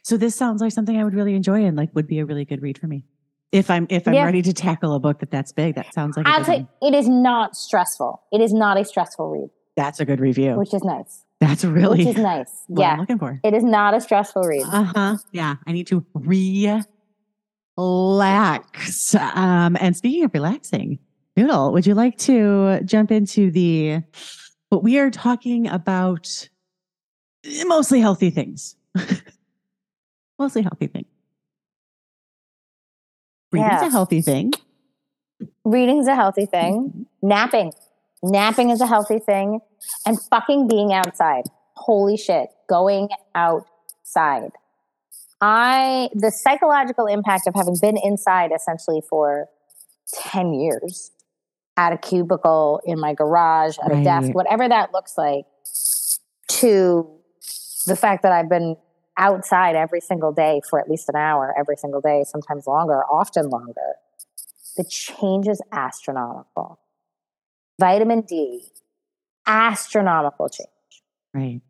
So 0.03 0.17
this 0.17 0.35
sounds 0.35 0.61
like 0.61 0.73
something 0.73 0.97
I 0.97 1.05
would 1.05 1.15
really 1.15 1.35
enjoy 1.35 1.65
and 1.65 1.77
like 1.77 1.95
would 1.95 2.07
be 2.07 2.19
a 2.19 2.25
really 2.25 2.45
good 2.45 2.63
read 2.63 2.79
for 2.79 2.87
me. 2.87 3.05
If 3.53 3.71
I'm 3.71 3.87
if 3.91 4.07
I'm 4.07 4.15
yeah. 4.15 4.25
ready 4.25 4.43
to 4.43 4.53
tackle 4.53 4.95
a 4.95 5.01
book 5.01 5.21
that 5.21 5.31
that's 5.31 5.53
big, 5.53 5.77
that 5.77 5.95
sounds 5.95 6.17
like. 6.17 6.27
I'll 6.27 6.45
say 6.45 6.67
it 6.83 6.95
is 6.95 7.09
not 7.09 7.57
stressful. 7.57 8.23
It 8.33 8.41
is 8.41 8.53
not 8.53 8.79
a 8.79 8.85
stressful 8.85 9.31
read. 9.31 9.51
That's 9.77 10.01
a 10.01 10.05
good 10.05 10.21
review, 10.21 10.57
which 10.57 10.75
is 10.75 10.83
nice. 10.83 11.25
That's 11.41 11.65
really 11.65 11.99
which 11.99 12.17
is 12.17 12.23
nice. 12.23 12.51
yeah, 12.69 12.93
I'm 12.95 13.01
looking 13.01 13.19
for. 13.19 13.39
It 13.45 13.53
is 13.55 13.63
not 13.63 13.93
a 13.95 14.01
stressful 14.01 14.43
read. 14.43 14.63
Uh 14.65 14.85
huh. 14.85 15.17
Yeah, 15.33 15.57
I 15.67 15.73
need 15.73 15.87
to 15.89 16.05
relax. 17.77 19.15
Um, 19.15 19.77
and 19.81 19.95
speaking 19.97 20.25
of 20.25 20.33
relaxing, 20.33 20.99
Noodle, 21.37 21.73
would 21.73 21.87
you 21.87 21.95
like 21.95 22.17
to 22.19 22.81
jump 22.85 23.11
into 23.11 23.51
the 23.51 24.01
what 24.71 24.83
we 24.83 24.99
are 24.99 25.11
talking 25.11 25.69
about? 25.69 26.49
Mostly 27.67 28.01
healthy 28.01 28.31
things. 28.31 28.75
mostly 30.39 30.63
healthy 30.63 30.87
things. 30.87 31.07
Reading's 33.53 33.73
Yeah. 33.83 33.87
a 33.87 33.91
healthy 33.91 34.21
thing. 34.23 34.53
Reading's 35.65 36.07
a 36.09 36.15
healthy 36.15 36.47
thing. 36.47 36.89
Mm-hmm. 36.91 37.29
Napping. 37.29 37.73
Napping 38.23 38.71
is 38.71 38.81
a 38.81 38.87
healthy 38.87 39.19
thing. 39.19 39.61
And 40.07 40.21
fucking 40.31 40.69
being 40.69 40.93
outside. 40.93 41.45
Holy 41.75 42.17
shit. 42.17 42.49
Going 42.69 43.09
outside. 43.35 44.53
I, 45.41 46.09
the 46.15 46.31
psychological 46.31 47.07
impact 47.07 47.47
of 47.47 47.55
having 47.55 47.77
been 47.81 47.99
inside 48.03 48.53
essentially 48.55 49.03
for 49.09 49.49
10 50.15 50.55
years 50.55 51.11
at 51.77 51.93
a 51.93 51.99
cubicle, 51.99 52.81
in 52.87 52.99
my 52.99 53.13
garage, 53.13 53.77
at 53.85 53.93
a 53.93 54.03
desk, 54.03 54.33
whatever 54.33 54.67
that 54.67 54.95
looks 54.95 55.19
like, 55.19 55.45
to 56.49 57.07
the 57.87 57.95
fact 57.97 58.23
that 58.23 58.33
I've 58.33 58.49
been 58.49 58.77
outside 59.19 59.77
every 59.77 60.01
single 60.01 60.33
day 60.33 60.63
for 60.69 60.81
at 60.81 60.89
least 60.89 61.09
an 61.11 61.17
hour, 61.17 61.55
every 61.59 61.77
single 61.77 62.01
day, 62.01 62.25
sometimes 62.25 62.67
longer, 62.67 63.03
often 63.05 63.51
longer. 63.51 63.97
The 64.79 64.85
change 64.85 65.49
is 65.49 65.61
astronomical. 65.71 66.79
Vitamin 67.79 68.23
D, 68.23 68.63
astronomical 69.47 70.49
change. 70.49 70.69
Right. 71.35 71.61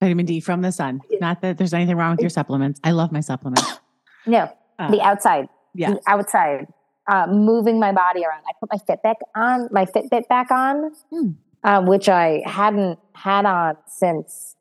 Vitamin 0.00 0.26
D 0.26 0.40
from 0.40 0.62
the 0.62 0.72
sun. 0.72 1.00
Not 1.20 1.40
that 1.42 1.56
there's 1.58 1.72
anything 1.72 1.96
wrong 1.96 2.12
with 2.12 2.20
your 2.20 2.30
supplements. 2.30 2.80
I 2.84 2.90
love 2.90 3.12
my 3.12 3.20
supplements. 3.20 3.62
No, 4.26 4.50
Uh, 4.78 4.90
the 4.90 5.02
outside, 5.02 5.50
yeah. 5.74 5.90
the 5.90 6.00
outside, 6.06 6.66
uh, 7.12 7.26
moving 7.28 7.78
my 7.78 7.92
body 7.92 8.24
around. 8.24 8.42
I 8.48 8.52
put 8.58 8.70
my 8.72 8.78
Fitbit 8.88 9.16
on, 9.36 9.68
my 9.70 9.84
Fitbit 9.84 10.28
back 10.28 10.50
on, 10.50 10.92
Hmm. 11.10 11.28
uh, 11.62 11.82
which 11.82 12.08
I 12.08 12.40
hadn't 12.46 12.98
had 13.12 13.44
on 13.44 13.76
since 13.86 14.56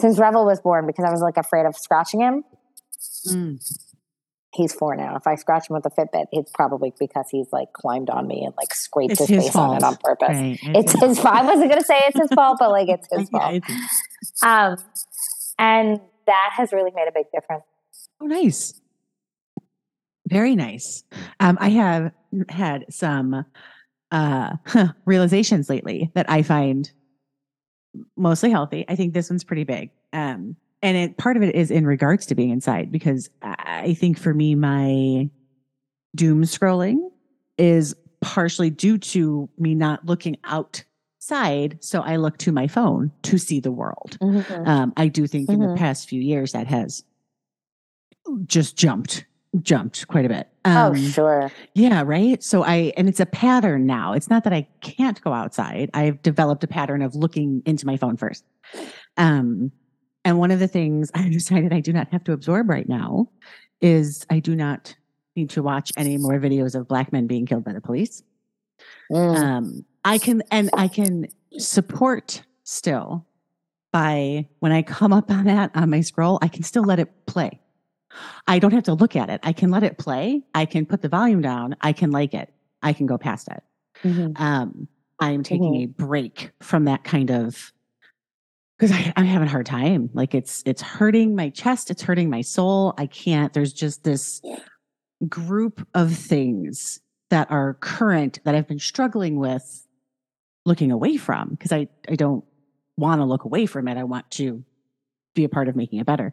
since 0.00 0.20
Revel 0.20 0.44
was 0.46 0.60
born 0.60 0.86
because 0.86 1.04
I 1.04 1.10
was 1.10 1.20
like 1.20 1.36
afraid 1.36 1.66
of 1.66 1.74
scratching 1.76 2.20
him. 2.20 2.44
Mm. 3.26 3.91
He's 4.54 4.74
four 4.74 4.94
now. 4.96 5.16
If 5.16 5.26
I 5.26 5.34
scratch 5.36 5.70
him 5.70 5.74
with 5.74 5.86
a 5.86 5.90
Fitbit, 5.90 6.26
it's 6.30 6.50
probably 6.52 6.92
because 7.00 7.26
he's 7.30 7.50
like 7.52 7.72
climbed 7.72 8.10
on 8.10 8.26
me 8.26 8.44
and 8.44 8.52
like 8.56 8.74
scraped 8.74 9.12
It's 9.12 9.20
his, 9.20 9.28
his 9.28 9.44
face 9.46 9.56
on 9.56 9.76
it 9.76 9.82
on 9.82 9.96
purpose. 9.96 10.28
Right. 10.28 10.58
It's 10.62 10.92
his 10.92 11.18
fault. 11.18 11.34
I 11.36 11.42
wasn't 11.44 11.70
gonna 11.70 11.82
say 11.82 12.00
it's 12.06 12.18
his 12.20 12.30
fault, 12.34 12.58
but 12.60 12.70
like 12.70 12.88
it's 12.88 13.08
his 13.16 13.30
Yeah, 13.32 13.38
fault. 13.40 13.54
it's- 13.54 14.42
Um, 14.42 14.76
and 15.58 16.00
that 16.26 16.50
has 16.56 16.72
really 16.72 16.90
made 16.94 17.08
a 17.08 17.12
big 17.12 17.26
difference. 17.32 17.64
Oh, 18.20 18.26
nice. 18.26 18.78
Very 20.28 20.54
nice. 20.54 21.02
Um, 21.40 21.56
I 21.60 21.70
have 21.70 22.12
had 22.48 22.86
some 22.90 23.44
uh, 24.10 24.56
realizations 25.06 25.68
lately 25.70 26.10
that 26.14 26.30
I 26.30 26.42
find 26.42 26.90
mostly 28.16 28.50
healthy. 28.50 28.84
I 28.88 28.96
think 28.96 29.14
this 29.14 29.28
one's 29.30 29.44
pretty 29.44 29.64
big. 29.64 29.90
Um, 30.12 30.56
and 30.82 30.96
it 30.96 31.16
part 31.16 31.36
of 31.36 31.42
it 31.42 31.54
is 31.54 31.70
in 31.70 31.86
regards 31.86 32.26
to 32.26 32.34
being 32.34 32.50
inside 32.50 32.90
because 32.92 33.30
I 33.42 33.94
think 33.94 34.18
for 34.18 34.34
me, 34.34 34.54
my 34.54 35.28
doom 36.14 36.42
scrolling 36.42 36.98
is 37.58 37.94
partially 38.20 38.70
due 38.70 38.98
to 38.98 39.48
me 39.58 39.74
not 39.74 40.04
looking 40.06 40.36
outside. 40.44 41.78
So 41.80 42.00
I 42.02 42.16
look 42.16 42.38
to 42.38 42.52
my 42.52 42.66
phone 42.66 43.10
to 43.22 43.38
see 43.38 43.60
the 43.60 43.72
world. 43.72 44.18
Um, 44.66 44.92
I 44.96 45.08
do 45.08 45.26
think 45.26 45.48
in 45.50 45.60
the 45.60 45.68
Mhm. 45.68 45.76
past 45.76 46.08
few 46.08 46.20
years 46.20 46.52
that 46.52 46.66
has 46.66 47.04
just 48.46 48.76
jumped, 48.76 49.24
jumped 49.60 50.06
quite 50.08 50.24
a 50.24 50.28
bit. 50.28 50.48
oh, 50.64 50.70
Um, 50.90 50.94
sure. 50.94 51.50
yeah, 51.74 52.02
right. 52.06 52.40
So 52.42 52.62
I, 52.62 52.92
and 52.96 53.08
it's 53.08 53.18
a 53.20 53.26
pattern 53.26 53.84
now. 53.86 54.12
It's 54.12 54.30
not 54.30 54.44
that 54.44 54.52
I 54.52 54.68
can't 54.80 55.20
go 55.22 55.32
outside. 55.32 55.90
I've 55.94 56.22
developed 56.22 56.62
a 56.62 56.68
pattern 56.68 57.02
of 57.02 57.14
looking 57.16 57.62
into 57.66 57.84
my 57.86 57.96
phone 57.96 58.16
first. 58.16 58.44
Um, 59.16 59.72
and 60.24 60.38
one 60.38 60.50
of 60.50 60.58
the 60.58 60.68
things 60.68 61.10
I 61.14 61.28
decided 61.28 61.72
I 61.72 61.80
do 61.80 61.92
not 61.92 62.08
have 62.12 62.24
to 62.24 62.32
absorb 62.32 62.68
right 62.68 62.88
now 62.88 63.28
is 63.80 64.26
I 64.30 64.38
do 64.38 64.54
not 64.54 64.94
need 65.34 65.50
to 65.50 65.62
watch 65.62 65.92
any 65.96 66.18
more 66.18 66.38
videos 66.38 66.74
of 66.74 66.86
black 66.86 67.12
men 67.12 67.26
being 67.26 67.46
killed 67.46 67.64
by 67.64 67.72
the 67.72 67.80
police. 67.80 68.22
Mm. 69.10 69.36
Um, 69.36 69.84
I 70.04 70.18
can, 70.18 70.42
and 70.50 70.70
I 70.74 70.88
can 70.88 71.28
support 71.58 72.42
still 72.64 73.26
by 73.92 74.46
when 74.60 74.72
I 74.72 74.82
come 74.82 75.12
up 75.12 75.30
on 75.30 75.44
that 75.44 75.70
on 75.74 75.90
my 75.90 76.00
scroll, 76.00 76.38
I 76.42 76.48
can 76.48 76.62
still 76.62 76.84
let 76.84 76.98
it 76.98 77.26
play. 77.26 77.60
I 78.46 78.58
don't 78.58 78.72
have 78.72 78.84
to 78.84 78.94
look 78.94 79.16
at 79.16 79.30
it. 79.30 79.40
I 79.42 79.52
can 79.52 79.70
let 79.70 79.82
it 79.82 79.98
play. 79.98 80.42
I 80.54 80.66
can 80.66 80.86
put 80.86 81.02
the 81.02 81.08
volume 81.08 81.40
down. 81.40 81.76
I 81.80 81.92
can 81.92 82.10
like 82.10 82.34
it. 82.34 82.52
I 82.82 82.92
can 82.92 83.06
go 83.06 83.16
past 83.16 83.48
it. 83.48 83.62
Mhm. 84.02 84.38
Um, 84.38 84.88
I'm 85.20 85.42
taking 85.42 85.76
a 85.76 85.86
break 85.86 86.50
from 86.60 86.84
that 86.86 87.04
kind 87.04 87.30
of 87.30 87.72
because 88.82 89.12
I'm 89.14 89.26
having 89.26 89.46
a 89.46 89.50
hard 89.50 89.66
time. 89.66 90.10
Like 90.12 90.34
it's 90.34 90.60
it's 90.66 90.82
hurting 90.82 91.36
my 91.36 91.50
chest. 91.50 91.88
It's 91.88 92.02
hurting 92.02 92.28
my 92.28 92.40
soul. 92.40 92.94
I 92.98 93.06
can't. 93.06 93.52
There's 93.52 93.72
just 93.72 94.02
this 94.02 94.42
group 95.28 95.86
of 95.94 96.12
things 96.12 96.98
that 97.30 97.48
are 97.48 97.74
current 97.74 98.40
that 98.44 98.56
I've 98.56 98.66
been 98.66 98.80
struggling 98.80 99.36
with 99.36 99.86
looking 100.66 100.90
away 100.90 101.16
from 101.16 101.50
because 101.50 101.70
I 101.70 101.86
I 102.08 102.16
don't 102.16 102.44
want 102.96 103.20
to 103.20 103.24
look 103.24 103.44
away 103.44 103.66
from 103.66 103.86
it. 103.86 103.96
I 103.96 104.02
want 104.02 104.28
to 104.32 104.64
be 105.34 105.44
a 105.44 105.48
part 105.48 105.68
of 105.68 105.76
making 105.76 106.00
it 106.00 106.06
better. 106.06 106.32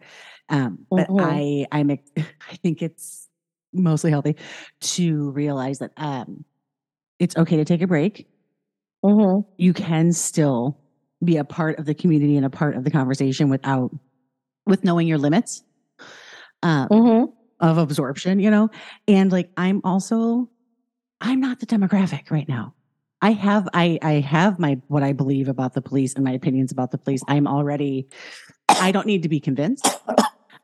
Um, 0.50 0.88
but 0.90 1.08
Mhm. 1.08 1.20
I 1.22 1.68
I'm 1.72 1.92
I 2.18 2.56
think 2.64 2.82
it's 2.82 3.30
mostly 3.72 4.10
healthy 4.10 4.38
to 4.80 5.30
realize 5.30 5.78
that 5.80 5.92
um, 5.98 6.46
it's 7.20 7.38
okay 7.38 7.58
to 7.58 7.66
take 7.66 7.84
a 7.84 7.88
break. 7.88 8.28
Mhm. 9.06 9.46
You 9.58 9.74
can 9.74 10.14
still 10.14 10.80
be 11.24 11.38
a 11.38 11.44
part 11.44 11.80
of 11.80 11.86
the 11.86 11.94
community 11.94 12.38
and 12.38 12.46
a 12.46 12.50
part 12.50 12.76
of 12.76 12.84
the 12.84 12.92
conversation 12.92 13.50
without 13.50 13.92
with 14.66 14.84
knowing 14.84 15.08
your 15.08 15.18
limits. 15.18 15.64
Um, 16.64 16.88
Mhm. 16.90 17.34
of 17.62 17.78
absorption, 17.78 18.40
you 18.40 18.50
know? 18.50 18.70
And 19.08 19.32
like 19.32 19.50
I'm 19.58 19.82
also 19.84 20.50
I'm 21.22 21.40
not 21.42 21.60
the 21.60 21.66
demographic 21.66 22.32
right 22.32 22.48
now. 22.48 22.74
I 23.22 23.32
have 23.34 23.68
I 23.74 24.00
I 24.02 24.14
have 24.14 24.60
my 24.60 24.80
what 24.88 25.04
I 25.04 25.12
believe 25.12 25.50
about 25.50 25.74
the 25.74 25.82
police 25.82 26.14
and 26.16 26.24
my 26.24 26.32
opinions 26.32 26.72
about 26.72 26.92
the 26.92 26.98
police. 26.98 27.22
I'm 27.28 27.48
already 27.48 28.08
I 28.70 28.92
don't 28.94 29.08
need 29.08 29.24
to 29.24 29.30
be 29.30 29.42
convinced 29.42 29.86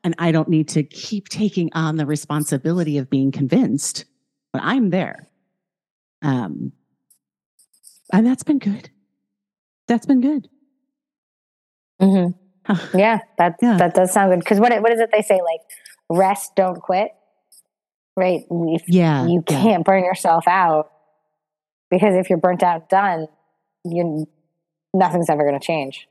and 0.06 0.16
I 0.20 0.32
don't 0.32 0.48
need 0.48 0.70
to 0.70 0.84
keep 0.84 1.28
taking 1.28 1.70
on 1.74 1.98
the 1.98 2.06
responsibility 2.06 2.98
of 2.98 3.10
being 3.10 3.32
convinced, 3.32 4.06
but 4.54 4.62
I'm 4.64 4.90
there. 4.90 5.30
Um 6.22 6.72
and 8.14 8.26
that's 8.26 8.44
been 8.44 8.60
good. 8.60 8.90
That's 9.88 10.06
been 10.06 10.22
good. 10.22 10.50
Mhm. 12.02 12.34
Yeah, 12.94 13.20
that 13.38 13.56
Yeah. 13.62 13.78
that 13.78 13.94
does 13.94 14.12
sound 14.12 14.32
good. 14.32 14.40
Because 14.40 14.60
what 14.60 14.72
what 14.82 14.92
is 14.92 15.00
it 15.00 15.10
they 15.12 15.22
say? 15.22 15.36
Like 15.42 15.62
rest, 16.10 16.56
don't 16.56 16.82
quit. 16.82 17.12
Right. 18.18 18.46
If 18.50 18.84
Yeah. 18.88 19.26
you 19.28 19.44
yeah. 19.50 19.62
can't 19.62 19.86
burn 19.86 20.04
yourself 20.04 20.48
out 20.48 20.92
because 21.90 22.16
if 22.16 22.30
you're 22.30 22.40
burnt 22.40 22.64
out, 22.64 22.90
done, 22.90 23.28
you 23.84 24.28
nothing's 24.94 25.30
ever 25.30 25.44
going 25.44 25.60
to 25.60 25.66
change. 25.66 26.08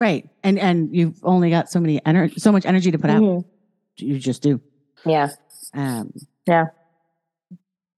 Right. 0.00 0.28
And 0.42 0.58
and 0.58 0.94
you've 0.94 1.18
only 1.22 1.50
got 1.50 1.70
so 1.70 1.78
many 1.80 2.04
energy 2.06 2.38
so 2.38 2.50
much 2.52 2.64
energy 2.64 2.90
to 2.90 2.98
put 2.98 3.10
out. 3.10 3.20
Mhm. 3.22 3.44
You 3.98 4.18
just 4.18 4.42
do. 4.42 4.60
Yeah. 5.04 5.28
Um, 5.74 6.12
Yeah. 6.46 6.66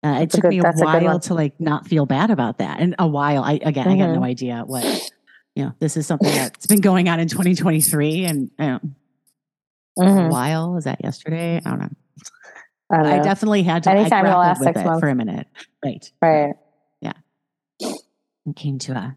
Uh, 0.05 0.21
it 0.23 0.31
took 0.31 0.43
good- 0.43 0.51
me 0.51 0.59
a 0.61 0.63
that's 0.63 0.81
a 0.81 0.85
while 0.85 1.19
to 1.21 1.35
like 1.35 1.59
not 1.61 1.87
feel 1.87 2.07
bad 2.07 2.31
about 2.31 2.59
that. 2.59 2.81
And 2.81 2.95
a 2.99 3.07
while, 3.07 3.43
I 3.43 3.55
again, 3.63 3.89
I 3.89 3.97
got 3.97 4.11
no 4.15 4.21
Mhm. 4.21 4.25
idea 4.27 4.63
what, 4.67 4.85
you 5.55 5.65
know, 5.65 5.73
this 5.81 5.97
is 5.97 6.07
something 6.07 6.31
that's 6.33 6.67
been 6.67 6.81
going 6.81 7.09
on 7.09 7.19
in 7.19 7.29
2023 7.29 8.25
and 8.25 8.51
you 8.59 8.67
know, 8.67 8.81
a 9.99 10.29
while. 10.29 10.77
Is 10.77 10.85
that 10.85 11.03
yesterday? 11.03 11.57
I 11.65 11.71
don't 11.71 11.79
know. 11.81 11.89
I 12.91 12.97
don't 12.99 13.07
I 13.07 13.19
definitely 13.21 13.63
had 13.65 13.83
to, 13.85 13.91
I 13.91 13.95
Anytime 13.97 14.27
in 14.27 14.31
the 14.33 14.37
last 14.39 14.61
with 14.61 14.69
six 14.69 14.81
it 14.81 14.85
months. 14.85 15.01
for 15.01 15.09
a 15.09 15.15
minute. 15.15 15.49
Right. 15.85 16.13
right. 16.23 16.55
Yeah. 17.01 17.15
And 18.45 18.55
came 18.55 18.79
to 18.81 18.93
a 18.93 19.17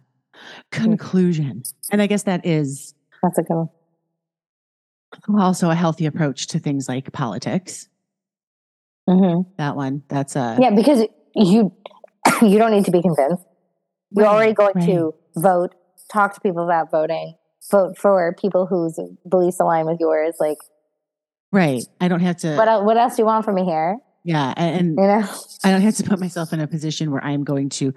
conclusion. 0.72 1.64
And 1.92 2.02
I 2.02 2.08
guess 2.08 2.24
that 2.24 2.46
is 2.48 2.96
That's 3.22 3.38
a 3.38 3.44
good 3.44 3.68
one. 5.28 5.42
also 5.42 5.70
a 5.70 5.76
healthy 5.76 6.06
approach 6.08 6.48
to 6.48 6.60
things 6.60 6.88
like 6.88 7.12
politics. 7.12 7.89
Mhm. 9.10 9.46
That 9.58 9.76
one, 9.76 10.04
that's 10.08 10.36
a, 10.36 10.58
Yeah, 10.60 10.72
because 10.72 11.06
you 11.36 11.72
you 12.42 12.58
don't 12.58 12.72
need 12.72 12.86
to 12.86 12.92
be 12.92 13.02
convinced. 13.02 13.44
You're 14.12 14.26
Right, 14.26 14.34
already 14.34 14.54
going 14.54 14.74
right. 14.76 14.86
to 14.88 15.14
vote, 15.36 15.76
talk 16.12 16.34
to 16.36 16.42
people 16.42 16.64
about 16.64 16.92
voting, 16.92 17.36
vote 17.72 17.98
for 17.98 18.36
people 18.40 18.66
whose 18.66 19.00
beliefs 19.30 19.60
align 19.60 19.86
with 19.86 20.00
yours. 20.00 20.36
Like, 20.40 20.58
right. 21.52 21.84
I 22.02 22.08
don't 22.08 22.22
have 22.22 22.38
to, 22.38 22.56
what 22.56 22.86
what 22.86 22.98
else 22.98 23.16
do 23.16 23.22
you 23.24 23.26
want 23.26 23.46
from 23.46 23.56
me 23.56 23.66
here? 23.66 23.98
yeah. 24.24 24.54
And, 24.58 24.90
You 24.98 25.04
know? 25.08 25.28
I 25.64 25.72
don't 25.72 25.82
have 25.82 25.96
to 25.96 26.04
put 26.04 26.20
myself 26.20 26.54
in 26.54 26.60
a 26.60 26.68
position 26.68 27.10
where 27.12 27.24
I'm 27.24 27.44
going 27.44 27.70
to, 27.70 27.94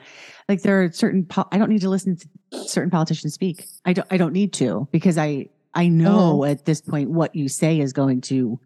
like, 0.48 0.62
there 0.62 0.82
are 0.84 0.92
certain. 0.92 1.24
Po- 1.24 1.48
I 1.52 1.58
don't 1.58 1.68
need 1.68 1.80
to 1.82 1.88
listen 1.90 2.16
to 2.16 2.64
certain 2.66 2.90
politicians 2.90 3.34
speak. 3.34 3.64
I 3.84 3.92
don't. 3.92 4.06
I 4.10 4.16
don't 4.16 4.32
need 4.32 4.52
to 4.54 4.88
because 4.92 5.16
I 5.18 5.46
I 5.74 5.88
know 5.88 6.44
at 6.44 6.64
this 6.64 6.80
point 6.80 7.10
what 7.10 7.34
you 7.34 7.48
say 7.48 7.80
is 7.80 7.92
going 7.92 8.20
to 8.22 8.58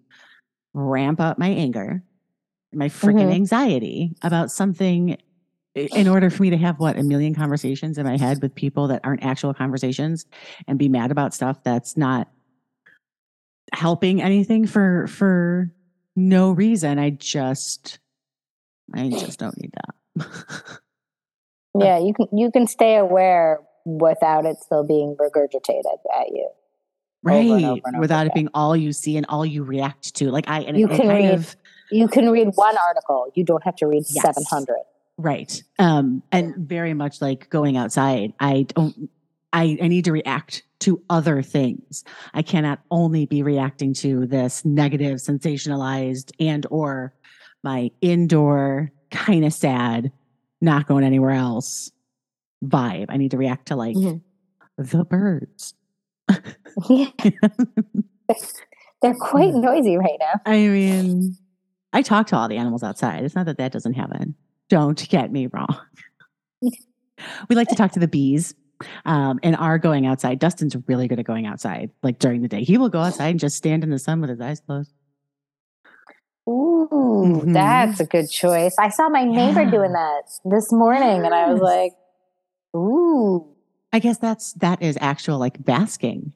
ramp 0.74 1.20
up 1.20 1.38
my 1.38 1.48
anger, 1.48 2.02
my 2.72 2.88
freaking 2.88 3.26
Mhm. 3.28 3.34
anxiety 3.34 4.14
about 4.22 4.50
something 4.50 5.16
in 5.74 6.08
order 6.08 6.30
for 6.30 6.42
me 6.42 6.50
to 6.50 6.56
have 6.56 6.78
what 6.80 6.98
a 6.98 7.02
million 7.02 7.34
conversations 7.34 7.98
in 7.98 8.04
my 8.06 8.16
head 8.16 8.40
with 8.42 8.54
people 8.54 8.88
that 8.88 9.00
aren't 9.04 9.22
actual 9.22 9.52
conversations 9.54 10.24
and 10.66 10.78
be 10.78 10.88
mad 10.88 11.10
about 11.10 11.34
stuff 11.34 11.62
that's 11.62 11.96
not 11.96 12.28
helping 13.74 14.22
anything 14.22 14.66
for 14.66 15.06
for 15.06 15.70
no 16.14 16.50
reason 16.52 16.98
i 16.98 17.10
just 17.10 17.98
i 18.94 19.08
just 19.10 19.38
don't 19.38 19.56
need 19.60 19.72
that. 19.74 20.26
Yeah 21.78 21.98
you 21.98 22.14
can 22.14 22.26
you 22.32 22.50
can 22.50 22.66
stay 22.66 22.96
aware 22.96 23.60
without 23.84 24.46
it 24.46 24.56
still 24.58 24.82
being 24.86 25.14
regurgitated 25.20 25.84
at 26.18 26.28
you. 26.32 26.48
Right 27.22 27.44
over 27.44 27.54
and 27.56 27.64
over 27.66 27.80
and 27.84 27.96
over 27.96 28.00
without 28.00 28.26
it 28.26 28.32
being 28.34 28.48
all 28.54 28.74
you 28.74 28.92
see 28.94 29.16
and 29.18 29.26
all 29.28 29.44
you 29.44 29.62
react 29.62 30.14
to. 30.16 30.30
Like 30.30 30.48
i 30.48 30.60
and 30.60 30.78
You 30.78 30.86
it, 30.86 30.92
it 30.92 30.96
can 30.96 31.06
kind 31.08 31.24
read- 31.24 31.34
of 31.34 31.54
you 31.90 32.08
can 32.08 32.30
read 32.30 32.48
one 32.54 32.76
article 32.78 33.26
you 33.34 33.44
don't 33.44 33.62
have 33.64 33.76
to 33.76 33.86
read 33.86 34.04
Yes. 34.10 34.22
700 34.22 34.76
Right. 35.18 35.62
Um, 35.78 36.22
and 36.30 36.54
very 36.56 36.92
much 36.92 37.22
like 37.22 37.48
going 37.48 37.78
outside, 37.78 38.34
I 38.38 38.66
don't, 38.68 39.08
I, 39.50 39.78
I 39.80 39.88
need 39.88 40.04
to 40.04 40.12
react 40.12 40.62
to 40.80 41.00
other 41.08 41.40
things. 41.42 42.04
I 42.34 42.42
cannot 42.42 42.80
only 42.90 43.24
be 43.24 43.42
reacting 43.42 43.94
to 43.94 44.26
this 44.26 44.62
negative, 44.66 45.16
sensationalized 45.16 46.32
and 46.38 46.66
or 46.70 47.14
my 47.64 47.90
indoor 48.02 48.92
kind 49.10 49.46
of 49.46 49.54
sad, 49.54 50.12
not 50.60 50.86
going 50.86 51.02
anywhere 51.02 51.30
else 51.30 51.90
vibe. 52.62 53.06
I 53.08 53.16
need 53.16 53.30
to 53.30 53.38
react 53.38 53.68
to 53.68 53.76
like 53.76 53.96
Mhm. 53.96 54.20
the 54.76 55.02
birds. 55.04 55.72
yeah 56.90 57.06
they're 59.00 59.14
quite 59.18 59.54
noisy 59.54 59.96
right 59.96 60.18
now 60.20 60.40
I 60.44 60.56
mean, 60.68 61.36
I 61.92 62.02
talk 62.02 62.26
to 62.28 62.36
all 62.36 62.48
the 62.48 62.56
animals 62.56 62.82
outside. 62.82 63.24
It's 63.24 63.34
not 63.34 63.46
that 63.46 63.58
that 63.58 63.72
doesn't 63.72 63.94
happen. 63.94 64.34
Don't 64.68 65.08
get 65.08 65.32
me 65.32 65.46
wrong. 65.46 65.78
we 67.48 67.56
like 67.56 67.68
to 67.68 67.74
talk 67.74 67.92
to 67.92 68.00
the 68.00 68.08
bees 68.08 68.54
um, 69.04 69.38
and 69.42 69.56
are 69.56 69.78
going 69.78 70.06
outside. 70.06 70.38
Dustin's 70.38 70.76
really 70.86 71.08
good 71.08 71.18
at 71.18 71.24
going 71.24 71.46
outside, 71.46 71.90
like 72.02 72.18
during 72.18 72.42
the 72.42 72.48
day. 72.48 72.64
He 72.64 72.76
will 72.76 72.88
go 72.88 73.00
outside 73.00 73.28
and 73.28 73.40
just 73.40 73.56
stand 73.56 73.82
in 73.84 73.90
the 73.90 73.98
sun 73.98 74.20
with 74.20 74.30
his 74.30 74.40
eyes 74.40 74.60
closed. 74.60 74.92
Ooh, 76.48 77.42
Mhm. 77.44 77.52
that's 77.52 77.98
a 78.00 78.06
good 78.06 78.28
choice. 78.30 78.76
I 78.78 78.88
saw 78.90 79.08
my 79.08 79.24
neighbor 79.24 79.62
Yeah. 79.62 79.70
doing 79.70 79.92
that 79.92 80.22
this 80.44 80.70
morning 80.72 81.24
and 81.24 81.34
I 81.34 81.50
was 81.52 81.60
like, 81.60 81.92
ooh, 82.76 83.46
I 83.92 83.98
guess 83.98 84.18
that's 84.18 84.52
that 84.54 84.82
is 84.82 84.96
actual 85.00 85.38
like 85.38 85.64
basking, 85.64 86.32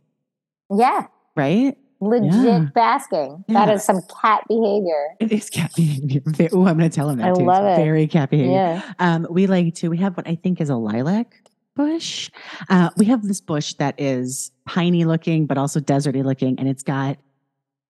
yeah, 0.74 1.06
right? 1.36 1.76
Legit 2.00 2.32
Yeah. 2.32 2.66
basking. 2.74 3.44
That 3.48 3.68
Yeah. 3.68 3.74
is 3.74 3.84
some 3.84 4.00
cat 4.22 4.42
behavior. 4.48 5.08
It 5.20 5.32
is 5.32 5.50
cat 5.50 5.72
behavior. 5.76 6.20
Oh, 6.52 6.66
I'm 6.66 6.78
going 6.78 6.88
to 6.90 6.94
tell 6.94 7.08
him 7.10 7.18
that 7.18 7.26
I 7.28 7.32
too. 7.32 7.40
It's 7.40 7.46
love 7.46 7.64
it. 7.64 7.76
Very 7.82 8.06
cat 8.06 8.30
behavior. 8.30 8.52
Yeah. 8.52 8.92
Um, 8.98 9.26
we 9.30 9.46
like 9.46 9.74
to, 9.76 9.88
we 9.88 9.98
have 9.98 10.16
what 10.16 10.26
I 10.26 10.34
think 10.36 10.60
is 10.60 10.70
a 10.70 10.76
lilac 10.76 11.34
bush. 11.76 12.30
Uh, 12.68 12.90
we 12.96 13.04
have 13.06 13.22
this 13.26 13.40
bush 13.40 13.74
that 13.74 13.94
is 14.00 14.50
piney 14.66 15.04
looking, 15.04 15.46
but 15.46 15.58
also 15.58 15.80
deserty 15.80 16.24
looking, 16.24 16.58
and 16.58 16.68
it's 16.68 16.82
got 16.82 17.18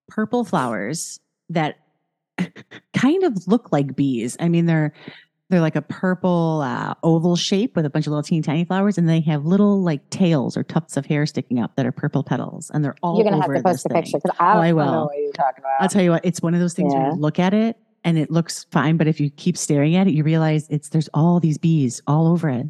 purple 0.09 0.45
flowers 0.45 1.21
that 1.49 1.77
kind 2.97 3.23
of 3.25 3.47
look 3.47 3.71
like 3.73 3.95
bees. 3.97 4.37
I 4.41 4.49
mean, 4.49 4.67
they're 4.67 4.93
they're 5.51 5.61
like 5.61 5.77
a 5.77 5.83
purple 5.83 6.63
uh, 6.65 6.95
oval 7.03 7.37
shape 7.37 7.77
with 7.77 7.85
a 7.85 7.91
bunch 7.91 8.07
of 8.07 8.11
little 8.13 8.23
teeny 8.23 8.41
tiny 8.43 8.65
flowers, 8.65 8.97
and 8.97 9.09
they 9.09 9.21
have 9.21 9.45
little 9.45 9.83
like 9.83 10.09
tails 10.11 10.57
or 10.57 10.63
tufts 10.63 10.97
of 10.97 11.05
hair 11.07 11.27
sticking 11.27 11.59
up 11.59 11.77
that 11.77 11.85
are 11.87 11.93
purple 11.93 12.23
petals, 12.23 12.71
and 12.73 12.85
they're 12.85 12.95
all 13.03 13.17
You're 13.17 13.25
going 13.25 13.37
to 13.37 13.43
have 13.43 13.55
to 13.55 13.63
post 13.63 13.85
a 13.87 13.89
picture 13.91 14.19
because 14.19 14.37
I 14.41 14.51
Oh, 14.51 14.55
don't 14.55 14.65
I 14.65 14.71
know 14.71 15.05
what 15.05 15.17
you're 15.19 15.33
talking 15.33 15.59
about. 15.63 15.73
I'll 15.81 15.89
tell 15.89 16.03
you 16.03 16.11
what, 16.11 16.25
it's 16.25 16.41
one 16.41 16.55
of 16.55 16.61
those 16.61 16.75
things 16.75 16.95
where 16.95 17.05
you 17.13 17.15
look 17.21 17.39
at 17.39 17.53
it 17.53 17.77
and 18.05 18.17
it 18.19 18.31
looks 18.31 18.65
fine, 18.71 18.97
but 18.97 19.07
if 19.09 19.21
you 19.21 19.29
keep 19.31 19.57
staring 19.59 19.97
at 19.97 20.07
it, 20.07 20.13
you 20.15 20.25
realize 20.25 20.67
it's 20.71 20.89
there's 20.89 21.09
all 21.13 21.41
these 21.41 21.59
bees 21.59 22.01
all 22.07 22.27
over 22.29 22.49
it. 22.49 22.67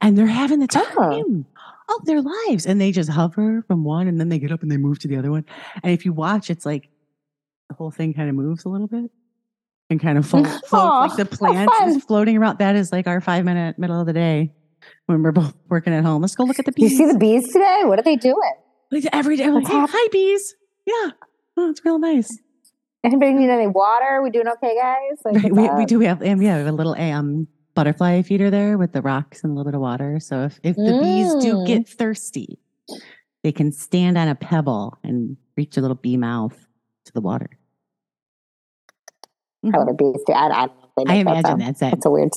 And 0.00 0.16
they're 0.16 0.26
having 0.26 0.60
the 0.60 0.68
Oh. 0.74 0.84
time 1.24 1.46
of 1.88 2.04
their 2.04 2.20
lives. 2.22 2.66
And 2.66 2.80
they 2.80 2.92
just 2.92 3.10
hover 3.10 3.62
from 3.66 3.82
one 3.84 4.06
and 4.08 4.20
then 4.20 4.28
they 4.28 4.38
get 4.38 4.52
up 4.52 4.62
and 4.62 4.70
they 4.70 4.76
move 4.76 4.98
to 5.00 5.08
the 5.08 5.16
other 5.16 5.30
one. 5.30 5.44
And 5.82 5.92
if 5.92 6.04
you 6.04 6.12
watch, 6.12 6.50
it's 6.50 6.64
like 6.66 6.88
the 7.68 7.74
whole 7.74 7.90
thing 7.90 8.14
kind 8.14 8.28
of 8.28 8.34
moves 8.34 8.64
a 8.64 8.68
little 8.68 8.86
bit 8.86 9.10
and 9.90 10.00
kind 10.00 10.18
of 10.18 10.26
floats, 10.26 10.50
floats 10.68 11.18
like 11.18 11.28
the 11.28 11.36
plants 11.36 11.72
plant 11.76 11.96
is 11.96 12.04
floating 12.04 12.36
around. 12.36 12.58
That 12.58 12.76
is 12.76 12.92
like 12.92 13.06
our 13.06 13.20
five 13.20 13.44
minute 13.44 13.78
middle 13.78 14.00
of 14.00 14.06
the 14.06 14.12
day 14.12 14.52
when 15.06 15.22
we're 15.22 15.32
both 15.32 15.54
working 15.68 15.92
at 15.92 16.04
home. 16.04 16.22
Let's 16.22 16.34
go 16.34 16.44
look 16.44 16.58
at 16.58 16.64
the 16.66 16.72
bees. 16.72 16.92
You 16.92 16.98
see 16.98 17.12
the 17.12 17.18
bees 17.18 17.52
today? 17.52 17.82
What 17.84 17.98
are 17.98 18.02
they 18.02 18.16
doing? 18.16 18.52
Like, 18.90 19.04
every 19.12 19.36
day. 19.36 19.50
Like, 19.50 19.66
"Hey, 19.66 19.74
hi, 19.88 20.08
bees. 20.12 20.54
Yeah. 20.86 21.10
Oh, 21.56 21.70
it's 21.70 21.84
real 21.84 21.98
nice. 21.98 22.38
Anybody 23.04 23.32
need 23.32 23.50
any 23.50 23.66
water? 23.66 24.04
Are 24.04 24.22
We 24.22 24.30
doing 24.30 24.48
okay, 24.48 24.76
guys? 24.80 25.18
Like, 25.24 25.52
we, 25.52 25.68
we 25.76 25.84
do 25.86 26.00
have 26.00 26.20
um, 26.22 26.40
yeah, 26.42 26.56
we 26.56 26.64
have 26.64 26.66
a 26.66 26.72
little 26.72 26.94
um 26.94 27.46
butterfly 27.74 28.22
feeder 28.22 28.50
there 28.50 28.76
with 28.76 28.92
the 28.92 29.02
rocks 29.02 29.44
and 29.44 29.52
a 29.52 29.54
little 29.54 29.70
bit 29.70 29.74
of 29.76 29.80
water. 29.80 30.18
So 30.20 30.44
if, 30.44 30.58
if 30.64 30.76
the 30.76 30.98
bees 31.00 31.32
do 31.44 31.54
Mm. 31.56 31.66
get 31.66 31.88
thirsty, 31.88 32.58
they 33.44 33.52
can 33.52 33.70
stand 33.72 34.18
on 34.18 34.26
a 34.28 34.34
pebble 34.34 34.98
and 35.04 35.36
reach 35.56 35.76
a 35.76 35.80
little 35.80 35.94
bee 35.94 36.16
mouth 36.16 36.56
to 37.04 37.12
the 37.12 37.20
water. 37.20 37.50
How 39.72 39.80
Mhm. 39.80 39.86
would 39.86 39.96
bees 39.96 40.22
do? 40.26 40.32
I, 40.32 40.46
I 40.46 40.66
don't 40.66 40.68
know. 40.68 40.88
if 40.96 41.06
they 41.06 41.12
I 41.12 41.16
that 41.16 41.20
imagine 41.20 41.44
sound. 41.44 41.60
that's 41.62 41.82
it. 41.82 41.92
It's 41.94 42.06
a 42.06 42.10
weird. 42.10 42.30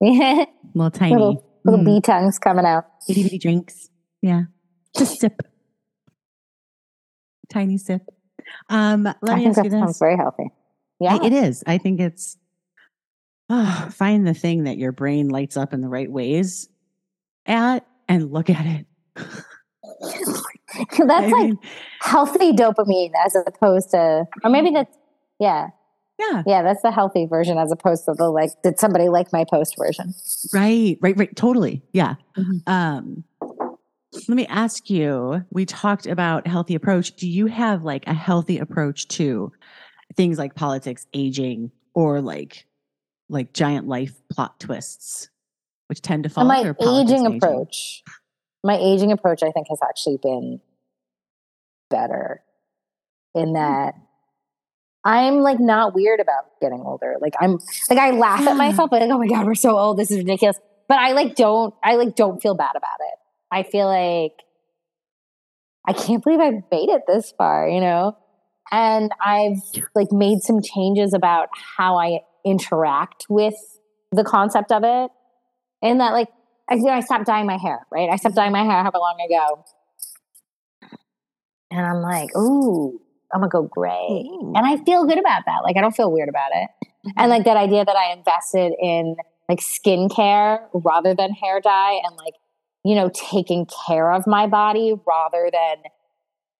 Yeah, 0.00 0.44
Little 0.74 0.90
tiny 0.90 1.12
little 1.14 1.44
little 1.64 1.80
mm, 1.80 1.84
bee 1.86 2.00
tongues 2.00 2.38
coming 2.38 2.64
out. 2.66 2.84
itty 3.08 3.22
bitty 3.22 3.38
drinks. 3.38 3.88
Yeah. 4.22 4.42
Just 4.96 5.20
sip. 5.20 5.40
Tiny 7.48 7.78
sip. 7.78 8.02
Um, 8.68 9.04
let 9.04 9.16
I 9.28 9.36
me 9.36 9.46
ask 9.46 9.56
you 9.62 9.70
that 9.70 9.70
sounds 9.70 9.98
very 9.98 10.16
healthy. 10.16 10.50
Yeah, 11.00 11.16
I- 11.20 11.26
It 11.26 11.32
is. 11.32 11.62
I 11.66 11.78
think 11.78 12.00
it's 12.00 12.36
ah, 13.50 13.88
find 13.92 14.26
the 14.26 14.34
thing 14.34 14.64
that 14.64 14.78
your 14.78 14.92
brain 14.92 15.28
lights 15.28 15.56
up 15.56 15.72
in 15.72 15.80
the 15.80 15.88
right 15.88 16.10
ways 16.10 16.68
at 17.46 17.86
and 18.08 18.32
look 18.32 18.50
at 18.50 18.66
it. 18.66 18.86
that's 19.16 20.98
I 21.08 21.26
like 21.28 21.32
mean, 21.32 21.58
healthy 22.02 22.52
dopamine 22.52 23.12
as 23.24 23.36
opposed 23.46 23.90
to, 23.90 24.24
or 24.44 24.50
maybe 24.50 24.70
that's 24.70 24.96
yeah, 25.38 25.68
yeah, 26.18 26.42
yeah, 26.46 26.62
that's 26.62 26.82
the 26.82 26.90
healthy 26.90 27.26
version 27.26 27.58
as 27.58 27.70
opposed 27.70 28.04
to 28.06 28.14
the 28.14 28.30
like, 28.30 28.50
did 28.62 28.78
somebody 28.78 29.08
like 29.08 29.32
my 29.32 29.44
post 29.44 29.76
version? 29.78 30.14
right, 30.52 30.98
right, 31.00 31.16
right. 31.16 31.36
Totally. 31.36 31.82
Yeah. 31.92 32.14
Mhm. 32.36 32.68
Um, 32.68 33.24
let 34.28 34.36
me 34.36 34.46
ask 34.46 34.88
you, 34.88 35.44
we 35.50 35.66
talked 35.66 36.06
about 36.06 36.46
healthy 36.46 36.74
approach. 36.74 37.16
Do 37.16 37.28
you 37.28 37.46
have 37.46 37.82
like 37.82 38.06
a 38.06 38.14
healthy 38.14 38.58
approach 38.58 39.08
to 39.08 39.52
things 40.16 40.38
like 40.38 40.54
politics, 40.54 41.06
aging, 41.12 41.70
or 41.94 42.20
like 42.20 42.66
like 43.28 43.52
giant 43.52 43.86
life 43.88 44.14
plot 44.30 44.58
twists, 44.60 45.28
which 45.88 46.00
tend 46.00 46.22
to 46.24 46.28
fall 46.28 46.44
my 46.44 46.74
aging 46.80 47.26
approach, 47.26 48.02
my 48.64 48.76
aging 48.76 49.12
approach, 49.12 49.42
I 49.42 49.50
think 49.50 49.66
has 49.68 49.80
actually 49.82 50.18
been 50.22 50.60
better 51.90 52.42
in 53.34 53.52
that 53.52 53.94
I'm 55.06 55.36
like 55.36 55.60
not 55.60 55.94
weird 55.94 56.18
about 56.18 56.60
getting 56.60 56.80
older. 56.84 57.14
Like 57.20 57.34
I'm 57.40 57.58
like 57.88 57.98
I 57.98 58.10
laugh 58.10 58.44
at 58.44 58.56
myself, 58.56 58.90
like, 58.90 59.02
oh 59.02 59.18
my 59.18 59.28
God, 59.28 59.46
we're 59.46 59.54
so 59.54 59.78
old. 59.78 59.98
This 59.98 60.10
is 60.10 60.18
ridiculous. 60.18 60.58
But 60.88 60.98
I 60.98 61.12
like 61.12 61.36
don't 61.36 61.72
I 61.82 61.94
like 61.94 62.16
don't 62.16 62.42
feel 62.42 62.56
bad 62.56 62.74
about 62.76 62.98
it. 62.98 63.18
I 63.52 63.62
feel 63.62 63.86
like 63.86 64.32
I 65.86 65.92
can't 65.92 66.22
believe 66.24 66.40
I've 66.40 66.64
made 66.72 66.88
it 66.88 67.02
this 67.06 67.32
far, 67.38 67.68
you 67.68 67.80
know? 67.80 68.16
And 68.72 69.12
I've 69.24 69.62
like 69.94 70.10
made 70.10 70.42
some 70.42 70.60
changes 70.60 71.14
about 71.14 71.50
how 71.52 71.96
I 71.98 72.22
interact 72.44 73.26
with 73.28 73.54
the 74.10 74.24
concept 74.24 74.72
of 74.72 74.82
it. 74.82 75.10
And 75.82 76.00
that 76.00 76.14
like 76.14 76.28
I, 76.68 76.74
you 76.74 76.82
know, 76.82 76.90
I 76.90 77.00
stopped 77.00 77.26
dyeing 77.26 77.46
my 77.46 77.58
hair, 77.58 77.86
right? 77.92 78.10
I 78.10 78.16
stopped 78.16 78.34
dyeing 78.34 78.50
my 78.50 78.64
hair 78.64 78.82
however 78.82 78.98
long 78.98 79.18
ago. 79.24 79.64
And 81.70 81.86
I'm 81.86 82.02
like, 82.02 82.36
ooh, 82.36 83.00
I'm 83.32 83.40
gonna 83.40 83.50
go 83.50 83.62
gray. 83.62 84.28
And 84.54 84.66
I 84.66 84.76
feel 84.84 85.04
good 85.04 85.18
about 85.18 85.42
that. 85.46 85.60
Like 85.64 85.76
I 85.76 85.80
don't 85.80 85.94
feel 85.94 86.12
weird 86.12 86.28
about 86.28 86.50
it. 86.52 86.68
Mm-hmm. 87.06 87.10
And 87.16 87.30
like 87.30 87.44
that 87.44 87.56
idea 87.56 87.84
that 87.84 87.96
I 87.96 88.12
invested 88.12 88.72
in 88.80 89.16
like 89.48 89.60
skincare 89.60 90.60
rather 90.72 91.14
than 91.14 91.32
hair 91.32 91.60
dye 91.60 92.00
and 92.04 92.16
like, 92.16 92.34
you 92.84 92.94
know, 92.94 93.10
taking 93.14 93.66
care 93.86 94.12
of 94.12 94.26
my 94.26 94.46
body 94.46 94.94
rather 95.06 95.50
than 95.52 95.76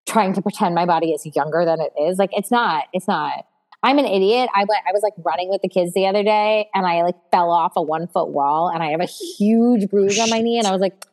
trying 0.07 0.33
to 0.33 0.41
pretend 0.41 0.73
my 0.73 0.85
body 0.85 1.11
is 1.11 1.25
younger 1.35 1.65
than 1.65 1.79
it 1.81 1.91
is. 2.01 2.17
Like 2.17 2.29
it's 2.33 2.51
not, 2.51 2.85
it's 2.93 3.07
not. 3.07 3.45
I'm 3.83 3.99
an 3.99 4.05
idiot. 4.05 4.49
I 4.55 4.59
went, 4.61 4.83
I 4.87 4.91
was 4.91 5.03
like 5.03 5.13
running 5.23 5.49
with 5.49 5.61
the 5.61 5.69
kids 5.69 5.93
the 5.93 6.07
other 6.07 6.23
day 6.23 6.67
and 6.73 6.85
I 6.85 7.03
like 7.03 7.15
fell 7.31 7.51
off 7.51 7.73
a 7.75 7.81
one 7.81 8.07
foot 8.07 8.29
wall 8.29 8.69
and 8.73 8.81
I 8.81 8.87
have 8.87 9.01
a 9.01 9.05
huge 9.05 9.89
bruise 9.89 10.17
on 10.19 10.29
my 10.29 10.41
knee. 10.41 10.57
And 10.57 10.67
I 10.67 10.71
was 10.71 10.81
like, 10.81 11.05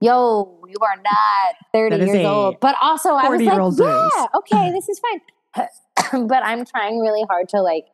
yo, 0.00 0.60
you 0.66 0.76
are 0.82 0.96
not 1.02 1.56
30 1.72 2.04
years 2.04 2.26
old. 2.26 2.60
But 2.60 2.76
also 2.80 3.10
I 3.10 3.28
was 3.28 3.40
like, 3.40 3.50
40-year-old 3.50 3.78
yeah, 3.78 4.26
okay, 4.36 4.72
this 4.72 4.88
is 4.88 5.00
fine. 5.00 5.20
but 6.28 6.44
I'm 6.44 6.64
trying 6.64 6.98
really 6.98 7.24
hard 7.28 7.48
to 7.50 7.60
like 7.60 7.86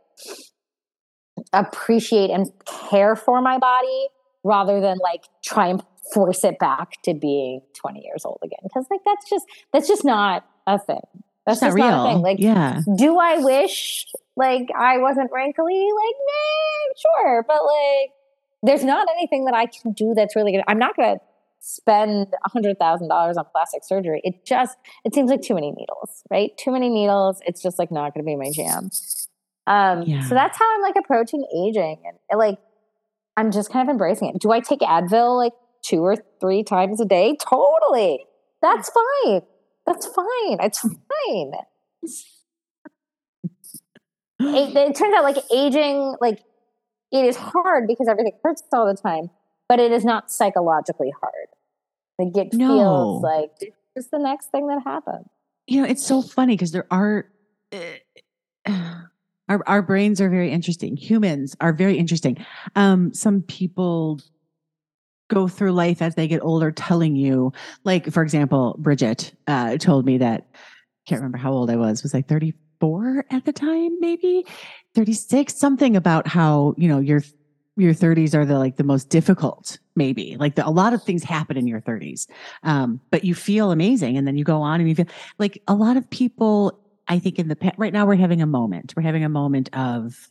appreciate 1.52 2.30
and 2.30 2.50
care 2.64 3.16
for 3.16 3.40
my 3.40 3.58
body 3.58 4.08
rather 4.42 4.80
than 4.80 4.98
like 5.02 5.24
try 5.42 5.68
and 5.68 5.82
force 6.12 6.44
it 6.44 6.58
back 6.58 7.02
to 7.02 7.14
being 7.14 7.60
20 7.74 8.02
years 8.04 8.24
old 8.24 8.38
again. 8.42 8.58
Cause 8.72 8.86
like 8.90 9.00
that's 9.04 9.28
just 9.28 9.46
that's 9.72 9.88
just 9.88 10.04
not 10.04 10.46
a 10.66 10.78
thing. 10.78 11.00
That's 11.46 11.60
not 11.60 11.72
real. 11.72 11.86
not 11.86 12.06
a 12.06 12.12
thing. 12.12 12.22
Like 12.22 12.38
yeah. 12.40 12.80
do 12.96 13.18
I 13.18 13.38
wish 13.38 14.06
like 14.36 14.68
I 14.76 14.98
wasn't 14.98 15.30
wrinkly? 15.32 15.74
Like, 15.74 16.16
nah, 16.26 17.22
sure. 17.22 17.44
But 17.46 17.64
like 17.64 18.10
there's 18.62 18.84
not 18.84 19.06
anything 19.16 19.44
that 19.44 19.54
I 19.54 19.66
can 19.66 19.92
do 19.92 20.14
that's 20.14 20.34
really 20.34 20.52
good. 20.52 20.62
I'm 20.66 20.78
not 20.78 20.96
going 20.96 21.16
to 21.16 21.24
spend 21.66 22.26
a 22.44 22.48
hundred 22.50 22.78
thousand 22.78 23.08
dollars 23.08 23.36
on 23.38 23.44
plastic 23.50 23.82
surgery. 23.84 24.20
It 24.22 24.44
just 24.44 24.76
it 25.04 25.14
seems 25.14 25.30
like 25.30 25.40
too 25.40 25.54
many 25.54 25.70
needles, 25.72 26.22
right? 26.30 26.50
Too 26.58 26.70
many 26.70 26.90
needles. 26.90 27.40
It's 27.46 27.62
just 27.62 27.78
like 27.78 27.90
not 27.90 28.12
going 28.12 28.22
to 28.24 28.26
be 28.26 28.36
my 28.36 28.50
jam. 28.52 28.90
Um, 29.66 30.02
Yeah. 30.02 30.20
so 30.28 30.34
that's 30.34 30.58
how 30.58 30.74
I'm 30.74 30.82
like 30.82 30.96
approaching 30.98 31.44
aging, 31.56 32.02
and 32.30 32.38
like 32.38 32.58
I'm 33.36 33.50
just 33.50 33.72
kind 33.72 33.88
of 33.88 33.90
embracing 33.92 34.28
it. 34.28 34.40
Do 34.40 34.52
I 34.52 34.60
take 34.60 34.80
Advil 34.80 35.36
like 35.38 35.54
two 35.82 36.00
or 36.02 36.16
three 36.40 36.62
times 36.62 37.00
a 37.00 37.04
day? 37.06 37.36
Totally. 37.40 38.24
That's 38.60 38.90
fine. 38.90 39.40
That's 39.86 40.06
fine. 40.06 40.58
It's 40.60 40.80
fine. 40.80 41.52
It, 44.40 44.76
it 44.76 44.94
turns 44.96 45.14
out 45.14 45.22
like 45.22 45.36
aging, 45.54 46.16
like 46.20 46.40
it 47.12 47.24
is 47.24 47.36
hard 47.36 47.86
because 47.86 48.08
everything 48.08 48.32
hurts 48.42 48.62
all 48.72 48.86
the 48.86 49.00
time, 49.00 49.30
but 49.74 49.80
it 49.82 49.90
is 49.90 50.04
not 50.04 50.30
psychologically 50.30 51.12
hard. 51.20 51.48
Like 52.16 52.36
it 52.36 52.54
No. 52.54 52.68
feels 52.68 53.22
like 53.24 53.50
it's 53.60 53.76
just 53.96 54.10
the 54.12 54.20
next 54.20 54.52
thing 54.52 54.68
that 54.68 54.80
happens. 54.84 55.26
you 55.66 55.80
know, 55.82 55.88
it's 55.88 56.06
so 56.06 56.22
funny 56.22 56.54
because 56.54 56.70
there 56.70 56.86
are 56.92 57.26
uh, 57.72 58.68
our 59.48 59.62
our 59.66 59.82
brains 59.82 60.20
are 60.20 60.30
very 60.30 60.52
interesting. 60.52 60.96
Humans 60.96 61.56
are 61.60 61.72
very 61.72 61.98
interesting. 61.98 62.44
Um, 62.76 63.12
some 63.12 63.42
people 63.42 64.20
go 65.28 65.48
through 65.48 65.72
life 65.72 66.00
as 66.02 66.14
they 66.14 66.28
get 66.28 66.40
older, 66.44 66.70
telling 66.70 67.16
you, 67.16 67.52
like 67.82 68.12
for 68.12 68.22
example, 68.22 68.76
Bridget 68.78 69.34
uh, 69.48 69.76
told 69.78 70.06
me 70.06 70.18
that 70.18 70.46
can't 71.08 71.18
remember 71.20 71.38
how 71.38 71.52
old 71.52 71.68
I 71.68 71.74
was. 71.76 72.04
Was 72.04 72.14
I 72.14 72.22
thirty 72.22 72.54
four 72.78 73.24
at 73.30 73.44
the 73.44 73.52
time? 73.52 73.98
Maybe 73.98 74.46
thirty 74.94 75.14
six. 75.14 75.56
Something 75.56 75.96
about 75.96 76.28
how 76.28 76.74
you 76.78 76.86
know 76.86 77.00
your 77.00 77.22
your 77.76 77.92
30s 77.92 78.34
are 78.34 78.44
the 78.44 78.58
like 78.58 78.76
the 78.76 78.84
most 78.84 79.08
difficult 79.08 79.78
maybe 79.96 80.36
like 80.38 80.54
the, 80.54 80.66
a 80.66 80.70
lot 80.70 80.92
of 80.92 81.02
things 81.02 81.24
happen 81.24 81.56
in 81.56 81.66
your 81.66 81.80
30s 81.80 82.28
um, 82.62 83.00
but 83.10 83.24
you 83.24 83.34
feel 83.34 83.72
amazing 83.72 84.16
and 84.16 84.26
then 84.26 84.36
you 84.36 84.44
go 84.44 84.62
on 84.62 84.80
and 84.80 84.88
you 84.88 84.94
feel 84.94 85.06
like 85.38 85.60
a 85.66 85.74
lot 85.74 85.96
of 85.96 86.08
people 86.10 86.80
i 87.08 87.18
think 87.18 87.38
in 87.38 87.48
the 87.48 87.72
right 87.76 87.92
now 87.92 88.06
we're 88.06 88.14
having 88.14 88.40
a 88.42 88.46
moment. 88.46 88.94
We're 88.96 89.02
having 89.02 89.24
a 89.24 89.28
moment 89.28 89.68
of 89.72 90.30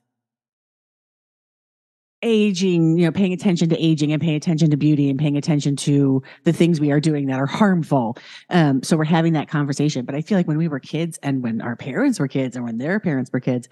aging 2.22 2.98
you 2.98 3.06
know 3.06 3.12
paying 3.12 3.34
attention 3.34 3.68
to 3.68 3.86
aging 3.86 4.14
and 4.14 4.22
paying 4.22 4.38
attention 4.38 4.70
to 4.72 4.78
beauty 4.78 5.10
and 5.10 5.20
paying 5.20 5.36
attention 5.36 5.76
to 5.76 6.24
the 6.46 6.54
things 6.54 6.80
we 6.80 6.90
are 6.90 7.02
doing 7.02 7.28
that 7.28 7.38
are 7.38 7.46
harmful 7.46 8.18
um, 8.50 8.82
so 8.82 8.96
we're 8.96 9.04
having 9.04 9.34
that 9.34 9.50
conversation. 9.50 10.06
But 10.06 10.16
i 10.16 10.22
feel 10.22 10.38
like 10.38 10.48
when 10.48 10.58
we 10.58 10.70
were 10.70 10.80
kids 10.80 11.20
and 11.22 11.44
when 11.44 11.62
our 11.62 11.76
parents 11.76 12.20
were 12.20 12.30
kids 12.30 12.56
and 12.56 12.64
when 12.64 12.78
their 12.78 13.00
parents 13.00 13.30
were 13.34 13.42
kids 13.42 13.68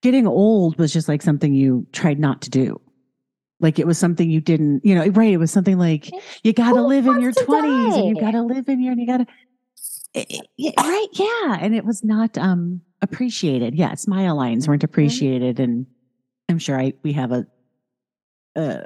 getting 0.00 0.26
old 0.26 0.78
was 0.78 0.92
just 0.92 1.08
like 1.08 1.22
something 1.22 1.54
you 1.54 1.86
tried 1.92 2.20
not 2.20 2.42
to 2.42 2.50
do 2.50 2.80
like 3.62 3.78
it 3.78 3.86
was 3.86 3.96
something 3.96 4.30
you 4.30 4.40
didn't 4.40 4.84
you 4.84 4.94
know 4.94 5.06
right 5.08 5.32
it 5.32 5.38
was 5.38 5.50
something 5.50 5.78
like 5.78 6.10
you 6.42 6.52
got 6.52 6.72
to 6.72 6.82
live 6.82 7.06
in 7.06 7.20
your 7.20 7.32
20s 7.32 7.98
and 7.98 8.08
you 8.08 8.20
got 8.20 8.32
to 8.32 8.42
live 8.42 8.68
in 8.68 8.82
your 8.82 8.92
and 8.92 9.00
you 9.00 9.06
got 9.06 9.18
to 9.18 9.26
eh, 10.14 10.24
eh, 10.30 10.72
right 10.78 11.08
yeah 11.12 11.58
and 11.60 11.74
it 11.74 11.84
was 11.84 12.04
not 12.04 12.36
um 12.36 12.80
appreciated. 13.00 13.74
Yeah 13.74 13.94
smile 13.94 14.36
lines 14.36 14.68
weren't 14.68 14.84
appreciated 14.84 15.58
and 15.58 15.86
i'm 16.48 16.58
sure 16.58 16.78
i 16.78 16.92
we 17.02 17.12
have 17.12 17.32
a 17.32 17.46
a 18.56 18.82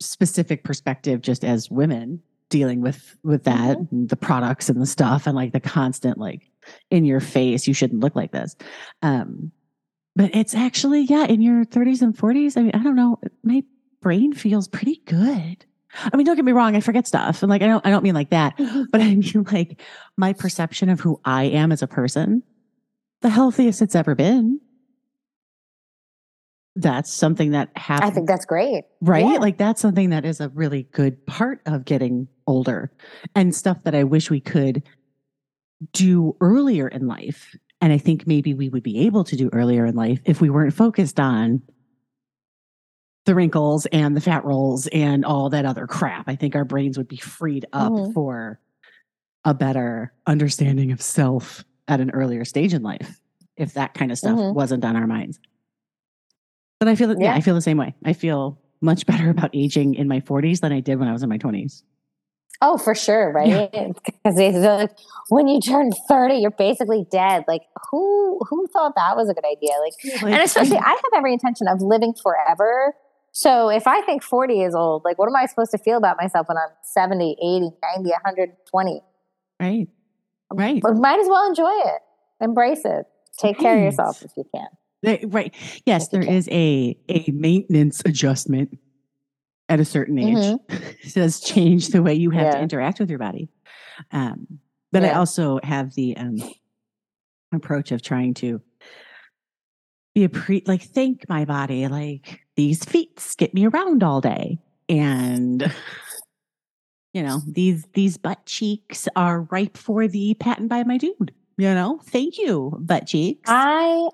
specific 0.00 0.62
perspective 0.62 1.22
just 1.22 1.44
as 1.44 1.70
women 1.70 2.20
dealing 2.48 2.80
with 2.80 3.16
with 3.22 3.44
that 3.44 3.76
and 3.78 4.08
the 4.08 4.16
products 4.16 4.68
and 4.68 4.80
the 4.80 4.86
stuff 4.86 5.26
and 5.26 5.34
like 5.34 5.52
the 5.52 5.60
constant 5.60 6.18
like 6.18 6.50
in 6.90 7.04
your 7.04 7.20
face 7.20 7.66
you 7.66 7.74
shouldn't 7.74 8.00
look 8.00 8.14
like 8.14 8.32
this. 8.32 8.54
Um 9.02 9.50
but 10.14 10.34
it's 10.34 10.54
actually 10.54 11.02
yeah 11.02 11.26
in 11.26 11.42
your 11.42 11.64
30s 11.64 12.02
and 12.02 12.16
40s 12.16 12.56
i 12.56 12.62
mean 12.62 12.72
i 12.74 12.78
don't 12.78 12.96
know 12.96 13.18
brain 14.06 14.32
feels 14.32 14.68
pretty 14.68 15.02
good 15.06 15.66
i 16.12 16.16
mean 16.16 16.24
don't 16.24 16.36
get 16.36 16.44
me 16.44 16.52
wrong 16.52 16.76
i 16.76 16.80
forget 16.80 17.08
stuff 17.08 17.42
and 17.42 17.50
like 17.50 17.60
i 17.60 17.66
don't 17.66 17.84
i 17.84 17.90
don't 17.90 18.04
mean 18.04 18.14
like 18.14 18.30
that 18.30 18.56
mm-hmm. 18.56 18.84
but 18.92 19.00
I 19.00 19.14
mean, 19.16 19.46
like 19.50 19.80
my 20.16 20.32
perception 20.32 20.88
of 20.88 21.00
who 21.00 21.20
I 21.24 21.44
am 21.44 21.72
as 21.72 21.82
a 21.82 21.86
person, 21.86 22.42
the 23.22 23.30
healthiest 23.30 23.82
it's 23.82 23.94
ever 23.94 24.14
been. 24.14 24.60
That's 26.74 27.12
something 27.12 27.52
that 27.52 27.70
happens, 27.76 28.10
I 28.10 28.14
think 28.14 28.28
that's 28.28 28.44
great. 28.44 28.84
right? 29.00 29.24
yeah. 29.24 29.38
Like 29.38 29.56
that's 29.56 29.80
something 29.80 30.10
that 30.10 30.26
is 30.26 30.40
a 30.40 30.50
really 30.50 30.84
good 30.92 31.24
part 31.26 31.62
of 31.64 31.86
getting 31.86 32.28
older 32.46 32.92
and 33.34 33.54
stuff 33.54 33.82
that 33.84 33.94
I 33.94 34.04
wish 34.04 34.30
we 34.30 34.40
could 34.40 34.82
do 35.92 36.36
earlier 36.40 36.86
in 36.88 37.06
life. 37.06 37.56
And 37.80 37.92
I 37.92 37.98
think 37.98 38.26
maybe 38.26 38.52
we 38.52 38.68
would 38.68 38.82
be 38.82 39.06
able 39.06 39.24
to 39.24 39.36
do 39.36 39.48
earlier 39.52 39.86
in 39.86 39.94
life 39.94 40.20
if 40.26 40.40
we 40.40 40.50
weren't 40.50 40.74
focused 40.74 41.18
on 41.18 41.62
the 43.26 43.34
wrinkles 43.34 43.86
and 43.92 44.16
the 44.16 44.20
fat 44.20 44.44
rolls 44.44 44.86
and 44.88 45.24
all 45.24 45.50
that 45.50 45.66
other 45.66 45.86
crap. 45.86 46.28
I 46.28 46.36
think 46.36 46.54
our 46.56 46.64
brains 46.64 46.96
would 46.96 47.08
be 47.08 47.16
freed 47.18 47.66
up 47.72 47.92
Mhm. 47.92 48.14
for 48.14 48.58
a 49.44 49.52
better 49.52 50.12
understanding 50.26 50.90
of 50.92 51.02
self 51.02 51.64
at 51.88 52.00
an 52.00 52.10
earlier 52.12 52.44
stage 52.44 52.72
in 52.74 52.82
life 52.82 53.20
if 53.56 53.74
that 53.74 53.94
kind 53.94 54.10
of 54.10 54.18
stuff 54.18 54.38
Mhm. 54.38 54.54
wasn't 54.54 54.84
on 54.84 54.96
our 54.96 55.06
minds. 55.06 55.38
But 56.80 56.88
I 56.88 56.94
feel 56.94 57.10
yeah. 57.12 57.16
Yeah. 57.30 57.34
I 57.34 57.40
feel 57.40 57.54
the 57.54 57.60
same 57.60 57.78
way. 57.78 57.94
I 58.04 58.12
feel 58.12 58.58
much 58.80 59.06
better 59.06 59.30
about 59.30 59.50
aging 59.54 59.94
in 59.94 60.08
my 60.08 60.20
40s 60.20 60.60
than 60.60 60.72
I 60.72 60.80
did 60.80 60.98
when 60.98 61.08
I 61.08 61.12
was 61.12 61.22
in 61.22 61.28
my 61.28 61.38
20s. 61.38 61.82
Oh, 62.62 62.78
for 62.78 62.94
sure, 62.94 63.32
right? 63.32 63.70
Because 63.72 64.34
they're 64.36 64.76
like, 64.76 64.96
when 65.28 65.46
you 65.46 65.60
turn 65.60 65.90
30, 66.08 66.36
you're 66.36 66.50
basically 66.50 67.06
dead. 67.10 67.44
Like, 67.46 67.62
who 67.90 68.40
who 68.48 68.66
thought 68.68 68.94
that 68.96 69.14
was 69.16 69.28
a 69.28 69.34
good 69.34 69.44
idea? 69.44 69.72
Like, 69.82 70.22
and 70.32 70.42
especially, 70.42 70.78
I 70.78 70.88
have 70.90 71.12
every 71.14 71.32
intention 71.34 71.68
of 71.68 71.82
living 71.82 72.14
forever. 72.22 72.94
So 73.36 73.68
if 73.68 73.86
I 73.86 74.00
think 74.00 74.22
40 74.22 74.62
is 74.62 74.74
old, 74.74 75.04
like, 75.04 75.18
what 75.18 75.26
am 75.28 75.36
I 75.36 75.44
supposed 75.44 75.70
to 75.72 75.76
feel 75.78 75.98
about 75.98 76.16
myself 76.18 76.48
when 76.48 76.56
I'm 76.56 76.70
70, 76.82 77.32
80, 77.32 77.70
90, 77.98 78.10
120? 78.10 79.00
right. 79.60 79.88
Right. 80.50 80.80
But 80.80 80.94
might 80.96 81.20
as 81.20 81.26
well 81.28 81.46
enjoy 81.46 81.68
it, 81.68 82.00
embrace 82.40 82.86
it, 82.86 83.04
take 83.38 83.58
care 83.58 83.76
of 83.76 83.82
yourself 83.82 84.22
if 84.22 84.30
you 84.38 84.44
can. 84.54 84.68
They- 85.02 85.22
right. 85.26 85.54
Yes, 85.84 86.08
there 86.08 86.22
can. 86.22 86.32
is 86.32 86.48
a 86.50 86.96
a 87.10 87.30
maintenance 87.30 88.00
adjustment 88.06 88.78
at 89.68 89.80
a 89.80 89.84
certain 89.84 90.18
age. 90.18 90.58
it 90.70 91.12
does 91.14 91.40
change 91.40 91.88
the 91.88 92.02
way 92.02 92.14
you 92.14 92.30
have 92.30 92.52
to 92.52 92.54
Mm-hmm. 92.54 92.62
Interact 92.62 93.00
with 93.00 93.10
your 93.10 93.18
body. 93.18 93.50
Um, 94.12 94.46
but 94.92 95.04
I 95.04 95.12
also 95.12 95.60
have 95.62 95.94
the 95.94 96.16
um, 96.16 96.36
approach 97.52 97.92
of 97.92 98.00
trying 98.00 98.32
to 98.34 98.62
be 100.16 100.24
a 100.24 100.28
pre 100.28 100.64
like 100.66 100.82
thank 100.82 101.28
my 101.28 101.44
body 101.44 101.86
like 101.86 102.40
these 102.56 102.84
feet 102.84 103.34
get 103.38 103.54
me 103.54 103.66
around 103.66 104.02
all 104.02 104.20
day. 104.20 104.58
And 104.88 105.72
you 107.12 107.22
know 107.22 107.42
these 107.46 107.86
these 107.94 108.16
butt 108.16 108.44
cheeks 108.46 109.06
are 109.14 109.42
ripe 109.42 109.76
for 109.76 110.08
the 110.08 110.34
patent 110.34 110.68
by 110.68 110.82
my 110.82 110.96
dude 110.96 111.32
you 111.56 111.72
know? 111.74 112.00
Thank 112.04 112.38
you 112.38 112.76
butt 112.80 113.06
cheeks. 113.06 113.48
I 113.48 114.08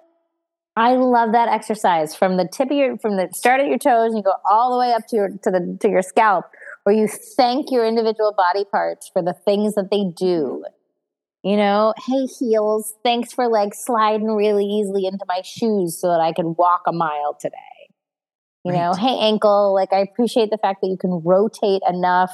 I 0.74 0.94
love 0.94 1.32
that 1.32 1.48
exercise 1.48 2.14
from 2.14 2.36
the 2.38 2.48
tip 2.50 2.70
of 2.70 2.76
your 2.76 2.96
from 2.98 3.16
the 3.16 3.28
start 3.34 3.60
of 3.60 3.66
your 3.66 3.78
toes 3.78 4.08
and 4.08 4.16
you 4.16 4.22
go 4.22 4.34
all 4.50 4.72
the 4.72 4.78
way 4.78 4.92
up 4.92 5.06
to 5.08 5.16
your 5.16 5.28
to 5.28 5.50
the 5.50 5.76
to 5.80 5.88
your 5.88 6.02
scalp 6.02 6.46
where 6.84 6.94
you 6.94 7.06
thank 7.08 7.70
your 7.70 7.86
individual 7.86 8.32
body 8.36 8.64
parts 8.64 9.08
for 9.12 9.22
the 9.22 9.34
things 9.44 9.74
that 9.74 9.90
they 9.90 10.04
do. 10.16 10.64
You 11.42 11.56
know, 11.56 11.92
hey 12.06 12.26
heels, 12.38 12.94
thanks 13.02 13.32
for 13.32 13.48
like 13.48 13.72
sliding 13.74 14.28
really 14.28 14.64
easily 14.64 15.06
into 15.06 15.24
my 15.26 15.42
shoes 15.44 16.00
so 16.00 16.08
that 16.08 16.20
I 16.20 16.32
can 16.32 16.54
walk 16.56 16.82
a 16.86 16.92
mile 16.92 17.36
today. 17.40 17.56
You 18.64 18.72
know, 18.72 18.94
hey 18.94 19.18
ankle, 19.18 19.74
like 19.74 19.92
I 19.92 19.98
appreciate 19.98 20.50
the 20.50 20.58
fact 20.58 20.82
that 20.82 20.88
you 20.88 20.96
can 20.96 21.20
rotate 21.24 21.82
enough 21.88 22.32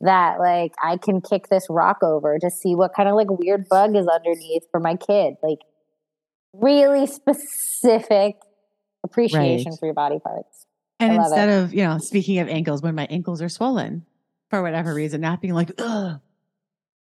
that 0.00 0.38
like 0.38 0.72
I 0.82 0.96
can 0.96 1.20
kick 1.20 1.48
this 1.48 1.66
rock 1.68 1.98
over 2.02 2.38
to 2.38 2.50
see 2.50 2.74
what 2.74 2.94
kind 2.94 3.08
of 3.08 3.16
like 3.16 3.26
weird 3.30 3.68
bug 3.68 3.94
is 3.96 4.06
underneath 4.06 4.62
for 4.70 4.80
my 4.80 4.96
kid. 4.96 5.34
Like 5.42 5.58
really 6.54 7.06
specific 7.06 8.36
appreciation 9.04 9.72
Right. 9.72 9.78
for 9.78 9.86
your 9.86 9.94
body 9.94 10.18
parts. 10.20 10.66
And 11.00 11.14
instead 11.14 11.48
of, 11.50 11.74
you 11.74 11.84
know, 11.84 11.98
speaking 11.98 12.38
of 12.38 12.48
ankles, 12.48 12.82
when 12.82 12.94
my 12.94 13.06
ankles 13.10 13.40
are 13.42 13.48
swollen 13.48 14.04
for 14.50 14.62
whatever 14.62 14.94
reason, 14.94 15.20
not 15.20 15.40
being 15.40 15.54
like, 15.54 15.70
ugh, 15.78 16.20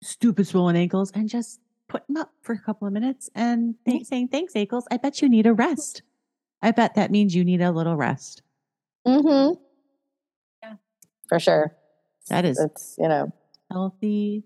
stupid 0.02 0.46
swollen 0.46 0.76
ankles, 0.76 1.10
and 1.12 1.28
just 1.28 1.60
put 1.88 2.06
them 2.06 2.16
up 2.16 2.30
for 2.42 2.52
a 2.52 2.58
couple 2.58 2.86
of 2.86 2.92
minutes 2.92 3.30
and 3.34 3.74
th- 3.86 4.06
saying, 4.06 4.28
thanks, 4.28 4.56
ankles. 4.56 4.86
I 4.90 4.96
bet 4.96 5.22
you 5.22 5.28
need 5.28 5.46
a 5.46 5.52
rest. 5.52 6.02
I 6.62 6.70
bet 6.72 6.94
that 6.96 7.10
means 7.10 7.34
you 7.34 7.44
need 7.44 7.60
a 7.60 7.70
little 7.70 7.96
rest. 7.96 8.42
Mm-hmm. 9.06 9.54
Yeah. 10.62 10.74
For 11.28 11.38
sure. 11.38 11.76
That 12.28 12.44
is 12.44 12.58
It's, 12.58 12.96
you 12.98 13.06
know, 13.06 13.32
healthy 13.70 14.42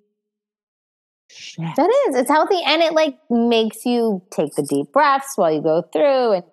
shit. 1.29 1.65
that 1.77 1.91
is, 2.09 2.17
it's 2.17 2.29
healthy 2.31 2.61
and 2.67 2.83
it 2.83 2.93
like 2.93 3.17
makes 3.31 3.87
you 3.87 4.23
take 4.31 4.55
the 4.55 4.63
deep 4.69 4.93
breaths 4.93 5.33
while 5.37 5.51
you 5.53 5.63
go 5.63 5.81
through 5.93 6.33
and 6.33 6.45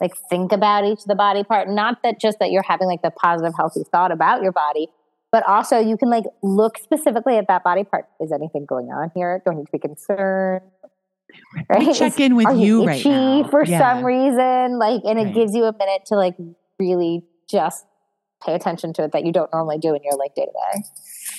like 0.00 0.12
think 0.28 0.50
about 0.50 0.84
each 0.84 1.00
of 1.00 1.04
the 1.04 1.14
body 1.14 1.44
part. 1.44 1.68
Not 1.68 2.02
that 2.02 2.20
just 2.20 2.40
that 2.40 2.50
you're 2.50 2.64
having 2.66 2.88
like 2.88 3.02
the 3.02 3.12
positive, 3.12 3.52
healthy 3.56 3.82
thought 3.92 4.10
about 4.10 4.42
your 4.42 4.50
body, 4.52 4.88
but 5.32 5.46
also 5.48 5.78
you 5.78 5.96
can 5.96 6.10
like 6.10 6.24
look 6.42 6.78
specifically 6.78 7.36
at 7.38 7.48
that 7.48 7.64
body 7.64 7.82
part. 7.84 8.06
Is 8.20 8.30
anything 8.32 8.66
going 8.66 8.86
on 8.88 9.10
here? 9.16 9.42
Do 9.44 9.52
I 9.52 9.54
need 9.56 9.66
to 9.66 9.72
be 9.72 9.78
concerned? 9.78 10.62
Right? 11.70 11.94
check 11.96 12.20
in 12.20 12.36
with 12.36 12.46
Are 12.46 12.54
you 12.54 12.82
you 12.82 12.86
right 12.86 13.02
now. 13.06 13.44
for 13.48 13.64
Yeah. 13.64 13.78
some 13.78 14.04
reason? 14.04 14.78
Like, 14.78 15.00
and 15.04 15.18
it 15.18 15.24
Right. 15.24 15.34
gives 15.34 15.54
you 15.54 15.64
a 15.64 15.72
minute 15.72 16.02
to 16.06 16.14
like 16.16 16.36
really 16.78 17.24
just 17.48 17.86
pay 18.44 18.54
attention 18.54 18.92
to 18.94 19.04
it 19.04 19.12
that 19.12 19.24
you 19.24 19.32
don't 19.32 19.50
normally 19.50 19.78
do 19.78 19.94
in 19.94 20.02
your 20.04 20.14
like 20.16 20.34
day 20.34 20.44
to 20.44 20.52
day. 20.52 20.82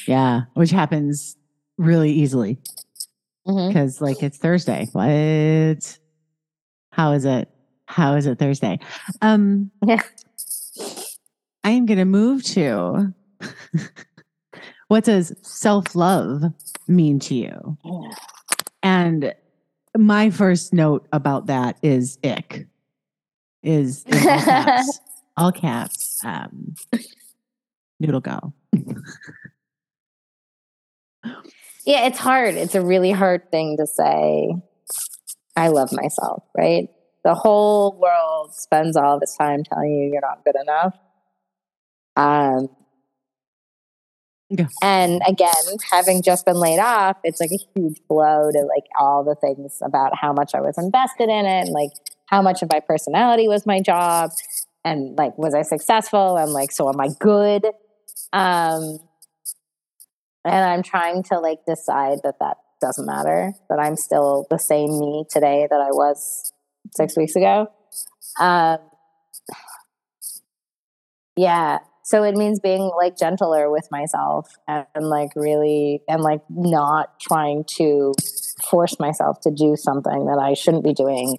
Yeah, 0.08 0.42
which 0.56 0.72
happens 0.72 1.38
really 1.78 2.10
easily 2.12 2.58
because 3.46 4.02
like 4.02 4.24
it's 4.24 4.38
Thursday. 4.40 4.88
What? 4.94 6.00
How 6.92 7.12
is 7.12 7.26
it? 7.26 7.50
How 7.86 8.16
is 8.16 8.26
it 8.26 8.40
Thursday? 8.40 8.80
Um, 9.22 9.70
Yeah. 9.86 10.02
I 11.64 11.70
am 11.72 11.86
going 11.86 12.00
to 12.00 12.06
move 12.06 12.44
to 12.46 13.14
what 14.88 15.04
does 15.04 15.34
self 15.42 15.96
love 15.96 16.44
mean 16.88 17.20
to 17.20 17.36
you? 17.36 17.78
And 18.82 19.34
my 19.98 20.30
first 20.30 20.74
note 20.74 21.08
about 21.12 21.48
that 21.48 21.78
is 21.82 22.18
ick. 22.24 22.68
Is, 23.62 24.04
is 24.08 24.26
all 24.26 24.42
caps. 24.42 25.00
all 25.38 25.52
caps. 25.52 26.26
Um, 26.26 26.76
noodle 28.00 28.22
go. 28.22 28.54
Yeah, 31.86 32.08
it's 32.08 32.18
hard. 32.18 32.56
It's 32.56 32.76
a 32.76 32.82
really 32.82 33.12
hard 33.12 33.52
thing 33.52 33.78
to 33.78 33.86
say. 33.86 34.56
I 35.56 35.68
love 35.68 35.92
myself, 35.92 36.44
right? 36.58 36.90
The 37.24 37.36
whole 37.36 37.98
world 38.00 38.54
spends 38.54 38.96
all 38.96 39.20
this 39.20 39.36
time 39.36 39.64
telling 39.64 39.92
you 39.92 40.12
you're 40.12 40.22
not 40.22 40.44
good 40.46 40.56
enough. 40.62 40.98
Um, 42.16 42.70
And 44.82 45.22
again, 45.28 45.52
having 45.92 46.22
just 46.22 46.46
been 46.46 46.58
laid 46.58 46.80
off, 46.80 47.18
it's 47.24 47.40
like 47.40 47.52
a 47.52 47.60
huge 47.76 48.00
blow 48.08 48.52
to 48.52 48.60
like 48.60 48.86
all 49.00 49.24
the 49.24 49.36
things 49.36 49.80
about 49.84 50.14
how 50.20 50.34
much 50.34 50.54
I 50.54 50.62
was 50.62 50.78
invested 50.78 51.30
in 51.30 51.46
it 51.46 51.66
and 51.66 51.70
like 51.70 51.92
how 52.28 52.42
much 52.42 52.62
of 52.62 52.72
my 52.72 52.80
personality 52.80 53.48
was 53.48 53.66
my 53.66 53.80
job 53.80 54.32
and 54.84 55.18
like 55.18 55.38
was 55.38 55.54
I 55.54 55.62
successful 55.62 56.38
and 56.38 56.52
like 56.52 56.72
so 56.72 56.90
am 56.90 57.00
I 57.00 57.10
good? 57.20 57.66
Um, 58.32 59.00
and 60.46 60.66
I'm 60.66 60.84
trying 60.84 61.24
to 61.24 61.40
like 61.40 61.60
decide 61.68 62.20
that 62.24 62.36
that 62.40 62.58
doesn't 62.82 63.06
matter, 63.06 63.54
that 63.70 63.80
I'm 63.80 63.96
still 63.96 64.46
the 64.50 64.58
same 64.58 65.00
me 65.00 65.26
today 65.30 65.68
that 65.70 65.80
I 65.80 65.92
was 65.92 66.52
six 66.96 67.16
weeks 67.16 67.36
ago. 67.36 67.68
Um, 68.40 68.80
yeah. 71.38 71.80
So 72.04 72.24
it 72.24 72.36
means 72.36 72.60
being 72.60 72.92
like 72.98 73.18
gentler 73.18 73.72
with 73.72 73.88
myself 73.90 74.50
and, 74.68 74.86
and 74.94 75.08
like 75.08 75.30
really, 75.36 76.02
and 76.08 76.22
like 76.22 76.42
not 76.50 77.20
trying 77.20 77.64
to 77.78 78.14
force 78.70 79.00
myself 79.00 79.40
to 79.42 79.52
do 79.52 79.76
something 79.78 80.26
that 80.26 80.38
I 80.38 80.54
shouldn't 80.54 80.84
be 80.84 80.94
doing. 80.94 81.38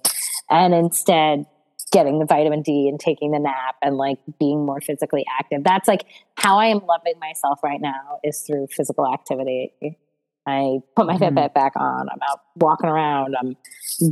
And 0.49 0.73
instead, 0.73 1.45
getting 1.91 2.19
the 2.19 2.25
vitamin 2.25 2.61
D 2.61 2.89
and 2.89 2.99
taking 2.99 3.31
the 3.31 3.39
nap 3.39 3.75
and 3.81 3.95
like 3.95 4.17
being 4.39 4.65
more 4.65 4.81
physically 4.81 5.23
active. 5.39 5.63
That's 5.63 5.87
like 5.87 6.05
how 6.35 6.57
I 6.59 6.65
am 6.65 6.79
loving 6.79 7.13
myself 7.19 7.59
right 7.63 7.79
now 7.79 8.19
is 8.23 8.41
through 8.41 8.67
physical 8.75 9.07
activity. 9.11 9.71
I 10.47 10.79
put 10.95 11.05
my 11.05 11.15
Mhm. 11.15 11.19
Fitbit 11.33 11.53
back 11.53 11.73
on. 11.75 12.09
I'm 12.09 12.19
out 12.29 12.39
walking 12.57 12.89
around. 12.89 13.35
I'm 13.39 13.55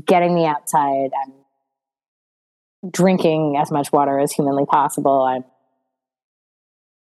getting 0.05 0.33
me 0.33 0.45
outside. 0.45 1.11
I'm 1.25 2.91
drinking 2.91 3.57
as 3.57 3.71
much 3.71 3.91
water 3.91 4.19
as 4.19 4.31
humanly 4.31 4.65
possible. 4.65 5.23
I'm 5.23 5.43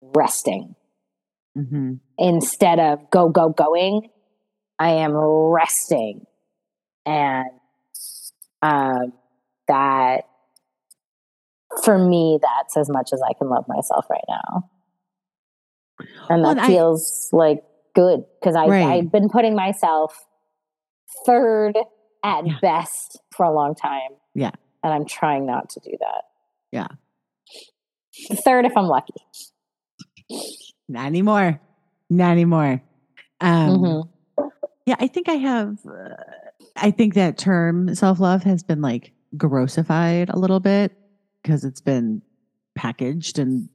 resting 0.02 0.74
hmm 1.54 1.94
instead 2.18 2.78
of 2.78 3.10
go, 3.10 3.28
go, 3.28 3.48
going. 3.50 4.08
I 4.78 4.90
am 4.90 5.14
resting. 5.16 6.24
And 7.04 7.46
um, 8.62 9.12
that, 9.68 10.22
for 11.84 11.98
me, 11.98 12.38
that's 12.40 12.76
as 12.76 12.88
much 12.90 13.10
as 13.12 13.20
I 13.22 13.32
can 13.34 13.48
love 13.48 13.64
myself 13.68 14.06
right 14.10 14.24
now. 14.28 14.70
And 16.30 16.42
Well, 16.42 16.54
that 16.54 16.64
I- 16.64 16.66
feels 16.68 17.28
like 17.32 17.62
good 17.94 18.24
because 18.40 18.56
I 18.56 18.66
Right. 18.66 18.86
I've 18.86 19.12
been 19.12 19.28
putting 19.28 19.54
myself 19.54 20.26
third 21.26 21.76
at 22.24 22.46
Yeah. 22.46 22.58
best 22.62 23.20
for 23.36 23.44
a 23.44 23.52
long 23.52 23.74
time. 23.74 24.16
Yeah. 24.34 24.52
And 24.82 24.92
I'm 24.94 25.04
trying 25.04 25.44
not 25.46 25.68
to 25.70 25.80
do 25.80 25.90
that. 26.00 26.24
Yeah. 26.72 26.88
Third 28.44 28.64
if 28.64 28.76
I'm 28.76 28.86
lucky. 28.86 29.14
Not 30.88 31.06
anymore. 31.06 31.60
Not 32.10 32.30
anymore. 32.32 32.82
Um, 33.40 33.78
Mhm. 33.78 34.08
Yeah, 34.86 34.96
I 34.98 35.06
think 35.06 35.28
I 35.28 35.34
have. 35.34 35.78
Uh, 35.86 36.14
I 36.76 36.90
think 36.90 37.14
that 37.14 37.38
term 37.38 37.94
self 37.94 38.18
love 38.20 38.42
has 38.42 38.62
been 38.62 38.80
like 38.80 39.12
grossified 39.36 40.28
a 40.30 40.38
little 40.38 40.60
bit 40.60 40.92
because 41.42 41.64
it's 41.64 41.80
been 41.80 42.20
packaged 42.74 43.38
and 43.38 43.68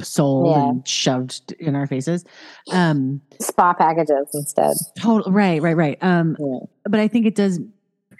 sold 0.00 0.46
Yeah. 0.56 0.68
and 0.68 0.86
shoved 0.88 1.52
in 1.58 1.74
our 1.76 1.86
faces. 1.86 2.24
Um, 2.72 3.20
Spa 3.40 3.74
packages 3.74 4.28
instead. 4.32 4.76
total 4.98 5.30
right, 5.32 5.60
right, 5.60 5.76
right. 5.76 5.98
Um, 6.02 6.36
Yeah. 6.38 6.58
but 6.84 7.00
I 7.00 7.08
think 7.08 7.26
it 7.26 7.34
does 7.34 7.60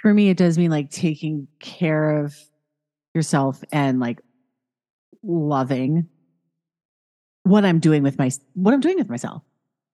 for 0.00 0.12
me. 0.12 0.28
It 0.28 0.36
does 0.36 0.58
mean 0.58 0.70
like 0.70 0.90
taking 0.90 1.46
care 1.60 2.18
of 2.24 2.34
yourself 3.14 3.62
and 3.72 4.00
like 4.00 4.20
loving 5.22 6.08
what 7.44 7.64
I'm 7.64 7.78
doing 7.78 8.02
with 8.02 8.18
my 8.18 8.30
what 8.54 8.74
I'm 8.74 8.80
doing 8.80 8.96
with 8.96 9.08
myself. 9.08 9.42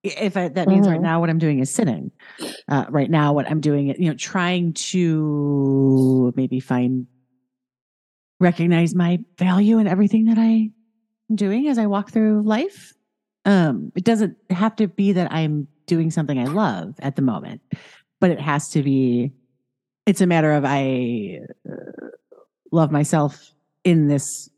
If 0.03 0.35
I, 0.35 0.47
that 0.47 0.67
means 0.67 0.87
right 0.87 0.99
Mhm. 0.99 1.03
now 1.03 1.19
what 1.19 1.29
I'm 1.29 1.37
doing 1.37 1.59
is 1.59 1.69
sitting. 1.71 2.11
Uh, 2.67 2.85
right 2.89 3.09
now, 3.09 3.33
what 3.33 3.49
I'm 3.49 3.61
doing, 3.61 3.89
is 3.89 3.99
you 3.99 4.09
know, 4.09 4.15
trying 4.15 4.73
to 4.73 6.33
maybe 6.35 6.59
find 6.59 7.05
recognize 8.39 8.95
my 8.95 9.19
value 9.37 9.77
in 9.77 9.87
everything 9.87 10.25
that 10.25 10.39
I 10.39 10.71
am 11.29 11.35
doing 11.35 11.67
as 11.67 11.77
I 11.77 11.85
walk 11.85 12.09
through 12.11 12.41
life. 12.41 12.93
Um, 13.45 13.91
it 13.95 14.03
doesn't 14.03 14.37
have 14.49 14.75
to 14.77 14.87
be 14.87 15.11
that 15.13 15.31
I'm 15.31 15.67
doing 15.85 16.09
something 16.09 16.39
I 16.39 16.45
love 16.45 16.95
at 16.99 17.15
the 17.15 17.21
moment, 17.21 17.61
but 18.19 18.31
it 18.31 18.39
has 18.39 18.69
to 18.69 18.81
be. 18.81 19.31
It's 20.07 20.21
a 20.21 20.25
matter 20.27 20.51
of 20.53 20.63
I 20.65 21.41
uh, 21.69 22.07
love 22.71 22.91
myself 22.91 23.53
in 23.83 24.07
this 24.07 24.49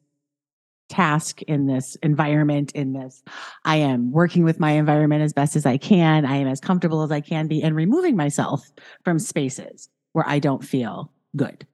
task 0.93 1.41
in 1.43 1.65
this 1.65 1.95
environment 2.03 2.71
in 2.73 2.93
this 2.93 3.23
i 3.65 3.75
am 3.75 4.12
working 4.12 4.43
with 4.43 4.60
my 4.60 4.71
environment 4.71 5.23
as 5.23 5.34
best 5.34 5.56
as 5.56 5.65
i 5.65 5.75
can 5.75 6.25
i 6.25 6.36
am 6.36 6.47
as 6.47 6.60
comfortable 6.60 7.01
as 7.01 7.12
i 7.12 7.19
can 7.19 7.47
be 7.47 7.63
and 7.63 7.75
removing 7.75 8.15
myself 8.15 8.71
from 9.03 9.17
spaces 9.17 9.89
where 10.12 10.27
i 10.27 10.38
don't 10.38 10.63
feel 10.63 11.12
good 11.36 11.65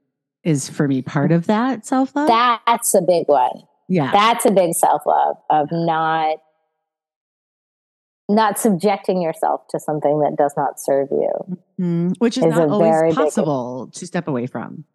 is 0.43 0.69
for 0.69 0.87
me 0.87 1.01
part 1.01 1.31
of 1.31 1.47
that 1.47 1.85
self-love 1.85 2.29
That's 2.29 2.93
a 2.93 3.01
big 3.01 3.27
one. 3.27 3.63
yeah 3.89 4.11
That's 4.11 4.45
a 4.45 4.51
big 4.51 4.73
self 4.73 5.01
love 5.05 5.35
of 5.49 5.67
not 5.71 6.37
not 8.29 8.59
subjecting 8.59 9.21
yourself 9.21 9.61
to 9.71 9.79
something 9.79 10.19
that 10.19 10.35
does 10.37 10.53
not 10.55 10.79
serve 10.79 11.07
you. 11.11 11.31
Mm, 11.81 12.15
which 12.19 12.37
is 12.37 12.45
is 12.45 12.51
not 12.51 12.69
always 12.69 13.01
big 13.01 13.15
possible 13.15 13.89
to 13.93 14.05
step 14.05 14.27
away 14.27 14.45
from 14.45 14.85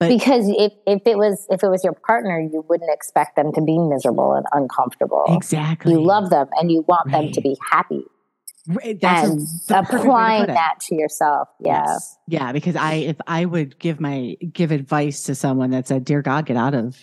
But- 0.00 0.08
Because 0.08 0.46
if, 0.48 0.72
if 0.86 1.02
it 1.06 1.16
was 1.16 1.46
if 1.50 1.62
it 1.62 1.68
was 1.68 1.84
your 1.84 1.92
partner, 1.92 2.40
you 2.40 2.64
wouldn't 2.68 2.90
expect 2.92 3.36
them 3.36 3.52
to 3.52 3.60
be 3.62 3.78
miserable 3.78 4.32
and 4.34 4.44
uncomfortable. 4.52 5.24
exactly 5.28 5.92
You 5.92 6.02
love 6.04 6.30
them 6.30 6.48
and 6.58 6.70
you 6.70 6.84
want 6.88 7.10
them 7.12 7.30
to 7.30 7.40
be 7.40 7.56
happy. 7.70 8.02
Right, 8.66 8.98
that's 9.00 9.28
a- 9.28 9.32
and 9.32 9.40
the 9.40 9.74
to 9.74 9.78
applying 9.98 10.46
that 10.46 10.80
to 10.88 10.94
yourself. 10.96 11.48
Yeah. 11.60 11.84
Yes. 11.86 12.16
Yeah, 12.26 12.52
because 12.52 12.76
I 12.76 12.94
if 12.94 13.16
I 13.26 13.44
would 13.44 13.78
give 13.78 14.00
my 14.00 14.36
give 14.52 14.70
advice 14.72 15.22
to 15.24 15.34
someone 15.34 15.70
that 15.70 15.86
said, 15.86 16.04
"Dear 16.04 16.22
God, 16.22 16.46
get 16.46 16.56
out 16.56 16.74
of 16.74 16.96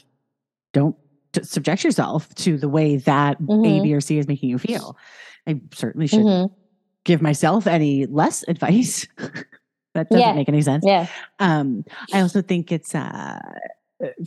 don't 0.73 0.95
subject 1.43 1.83
yourself 1.85 2.33
to 2.35 2.57
the 2.57 2.67
way 2.67 2.97
that 2.97 3.37
A, 3.39 3.43
Mhm. 3.43 3.83
B, 3.83 3.93
or 3.93 4.01
C 4.01 4.17
is 4.17 4.27
making 4.27 4.49
you 4.49 4.57
feel." 4.57 4.97
I 5.47 5.61
certainly 5.73 6.07
should 6.07 6.25
Mhm. 6.25 6.51
give 7.05 7.21
myself 7.21 7.67
any 7.67 8.05
less 8.07 8.43
advice. 8.49 9.07
That 9.93 10.09
doesn't 10.09 10.21
Yeah. 10.21 10.33
make 10.33 10.49
any 10.49 10.61
sense. 10.61 10.83
Yeah. 10.85 11.07
Um, 11.39 11.83
I 12.13 12.21
also 12.21 12.41
think 12.41 12.71
it's 12.71 12.95
uh, 12.95 13.39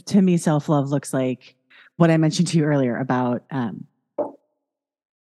to 0.06 0.22
me, 0.22 0.36
self 0.36 0.68
love 0.68 0.90
looks 0.90 1.12
like 1.12 1.56
what 1.96 2.10
I 2.10 2.16
mentioned 2.16 2.48
to 2.48 2.58
you 2.58 2.64
earlier 2.64 2.96
about 2.96 3.44
um, 3.50 3.86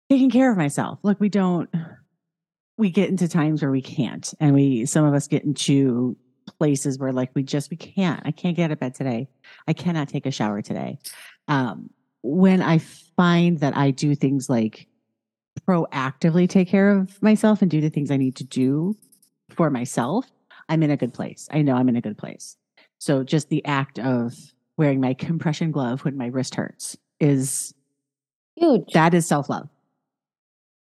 taking 0.09 0.29
care 0.29 0.51
of 0.51 0.57
myself. 0.57 0.99
Look, 1.03 1.19
we 1.19 1.29
don't. 1.29 1.69
We 2.77 2.89
get 2.89 3.09
into 3.09 3.27
times 3.29 3.61
where 3.61 3.71
we 3.71 3.81
can't, 3.81 4.33
and 4.39 4.53
we 4.53 4.85
some 4.85 5.05
of 5.05 5.13
us 5.13 5.27
get 5.27 5.43
into 5.45 6.17
places 6.59 6.99
where 6.99 7.13
like 7.13 7.31
we 7.33 7.43
just 7.43 7.71
we 7.71 7.77
can't. 7.77 8.21
I 8.25 8.31
can't 8.31 8.55
get 8.55 8.65
out 8.65 8.71
of 8.71 8.79
bed 8.79 8.95
today. 8.95 9.29
I 9.67 9.73
cannot 9.73 10.09
take 10.09 10.25
a 10.25 10.31
shower 10.31 10.61
today. 10.61 10.99
Um, 11.47 11.89
when 12.21 12.61
I 12.61 12.79
find 12.79 13.59
that 13.59 13.77
I 13.77 13.91
do 13.91 14.15
things 14.15 14.49
like 14.49 14.87
proactively 15.67 16.49
take 16.49 16.67
care 16.67 16.89
of 16.91 17.21
myself 17.21 17.61
and 17.61 17.71
do 17.71 17.79
the 17.79 17.89
things 17.89 18.11
I 18.11 18.17
need 18.17 18.35
to 18.37 18.43
do 18.43 18.97
for 19.49 19.69
myself, 19.69 20.25
I'm 20.69 20.83
in 20.83 20.91
a 20.91 20.97
good 20.97 21.13
place. 21.13 21.47
I 21.51 21.61
know 21.61 21.75
I'm 21.75 21.89
in 21.89 21.95
a 21.95 22.01
good 22.01 22.17
place. 22.17 22.57
So 22.97 23.23
just 23.23 23.49
the 23.49 23.63
act 23.65 23.99
of 23.99 24.33
wearing 24.77 24.99
my 25.01 25.13
compression 25.13 25.71
glove 25.71 26.03
when 26.03 26.17
my 26.17 26.27
wrist 26.27 26.55
hurts 26.55 26.97
is 27.19 27.73
Huge. 28.55 28.91
that 28.93 29.13
is 29.13 29.27
self 29.27 29.49
love. 29.49 29.69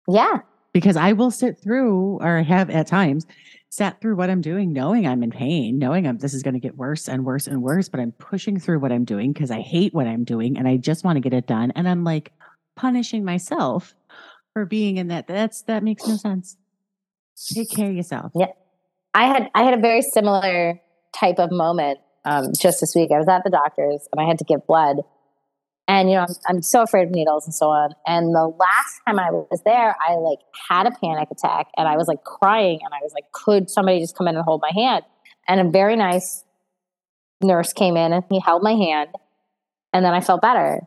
yeah. 0.07 0.39
because 0.73 0.95
I 0.95 1.13
will 1.13 1.31
sit 1.31 1.59
through 1.61 2.19
or 2.21 2.41
have 2.43 2.69
at 2.69 2.87
times 2.87 3.25
sat 3.69 3.99
through 3.99 4.15
what 4.15 4.29
I'm 4.29 4.41
doing, 4.41 4.71
knowing 4.71 5.07
I'm 5.07 5.23
in 5.23 5.31
pain, 5.31 5.79
knowing 5.79 6.07
I'm 6.07 6.19
this 6.19 6.33
is 6.35 6.43
going 6.43 6.53
to 6.53 6.59
get 6.59 6.77
worse 6.77 7.07
and 7.09 7.25
worse 7.25 7.47
and 7.47 7.61
worse, 7.63 7.89
but 7.89 7.99
I'm 7.99 8.11
pushing 8.13 8.59
through 8.59 8.79
what 8.79 8.91
I'm 8.91 9.03
doing 9.05 9.33
because 9.33 9.49
I 9.51 9.61
hate 9.61 9.93
what 9.93 10.05
I'm 10.07 10.23
doing 10.23 10.57
and 10.57 10.67
I 10.67 10.77
just 10.77 11.03
want 11.03 11.15
to 11.17 11.21
get 11.21 11.33
it 11.33 11.47
done. 11.47 11.71
And 11.75 11.89
I'm 11.89 12.03
like 12.03 12.31
punishing 12.75 13.25
myself 13.25 13.93
for 14.53 14.65
being 14.65 14.97
in 14.97 15.07
that. 15.07 15.25
That's 15.27 15.63
that 15.63 15.83
makes 15.83 16.07
no 16.07 16.15
sense. 16.17 16.55
Take 17.53 17.71
care 17.71 17.89
of 17.89 17.95
yourself. 17.95 18.31
Yeah. 18.35 18.51
I 19.13 19.25
had 19.25 19.49
I 19.53 19.63
had 19.63 19.73
a 19.73 19.81
very 19.81 20.01
similar 20.01 20.79
type 21.13 21.39
of 21.39 21.51
moment 21.51 21.99
um, 22.25 22.51
just 22.59 22.79
this 22.79 22.93
week. 22.95 23.11
I 23.13 23.17
was 23.17 23.27
at 23.27 23.43
the 23.43 23.49
doctor's 23.49 24.07
and 24.11 24.21
I 24.21 24.27
had 24.27 24.39
to 24.39 24.45
give 24.45 24.65
blood. 24.65 24.97
And 25.87 26.09
you 26.09 26.15
know, 26.15 26.21
I'm, 26.21 26.35
I'm 26.47 26.61
so 26.61 26.81
afraid 26.81 27.03
of 27.03 27.11
needles 27.11 27.45
and 27.45 27.53
so 27.53 27.67
on. 27.67 27.91
And 28.07 28.33
the 28.33 28.47
last 28.47 29.01
time 29.05 29.19
I 29.19 29.31
was 29.31 29.61
there, 29.65 29.95
I 30.07 30.15
like 30.15 30.39
had 30.69 30.87
a 30.87 30.91
panic 30.91 31.29
attack 31.29 31.67
and 31.77 31.87
I 31.87 31.97
was 31.97 32.07
like 32.07 32.23
crying 32.23 32.79
and 32.83 32.93
I 32.93 32.99
was 33.03 33.13
like, 33.13 33.31
could 33.31 33.69
somebody 33.69 33.99
just 33.99 34.15
come 34.15 34.27
in 34.27 34.35
and 34.35 34.43
hold 34.43 34.61
my 34.61 34.71
hand? 34.73 35.03
And 35.47 35.59
a 35.59 35.69
very 35.69 35.95
nice 35.95 36.45
nurse 37.41 37.73
came 37.73 37.97
in 37.97 38.13
and 38.13 38.23
he 38.29 38.39
held 38.39 38.63
my 38.63 38.73
hand 38.73 39.09
and 39.91 40.05
then 40.05 40.13
I 40.13 40.21
felt 40.21 40.41
better. 40.41 40.81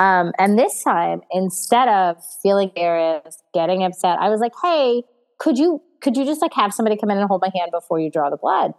Um, 0.00 0.32
and 0.38 0.56
this 0.56 0.84
time, 0.84 1.22
instead 1.32 1.88
of 1.88 2.16
feeling 2.40 2.68
embarrassed, 2.68 3.42
getting 3.52 3.82
upset, 3.82 4.18
I 4.20 4.28
was 4.28 4.40
like, 4.40 4.52
"Hey, 4.62 5.02
could 5.38 5.58
you 5.58 5.82
could 6.00 6.16
you 6.16 6.24
just 6.24 6.42
like 6.42 6.54
have 6.54 6.72
somebody 6.72 6.96
come 6.96 7.10
in 7.10 7.18
and 7.18 7.26
hold 7.26 7.42
my 7.42 7.50
hand 7.54 7.70
before 7.72 8.00
you 8.00 8.10
draw 8.10 8.30
the 8.30 8.36
blood?" 8.36 8.72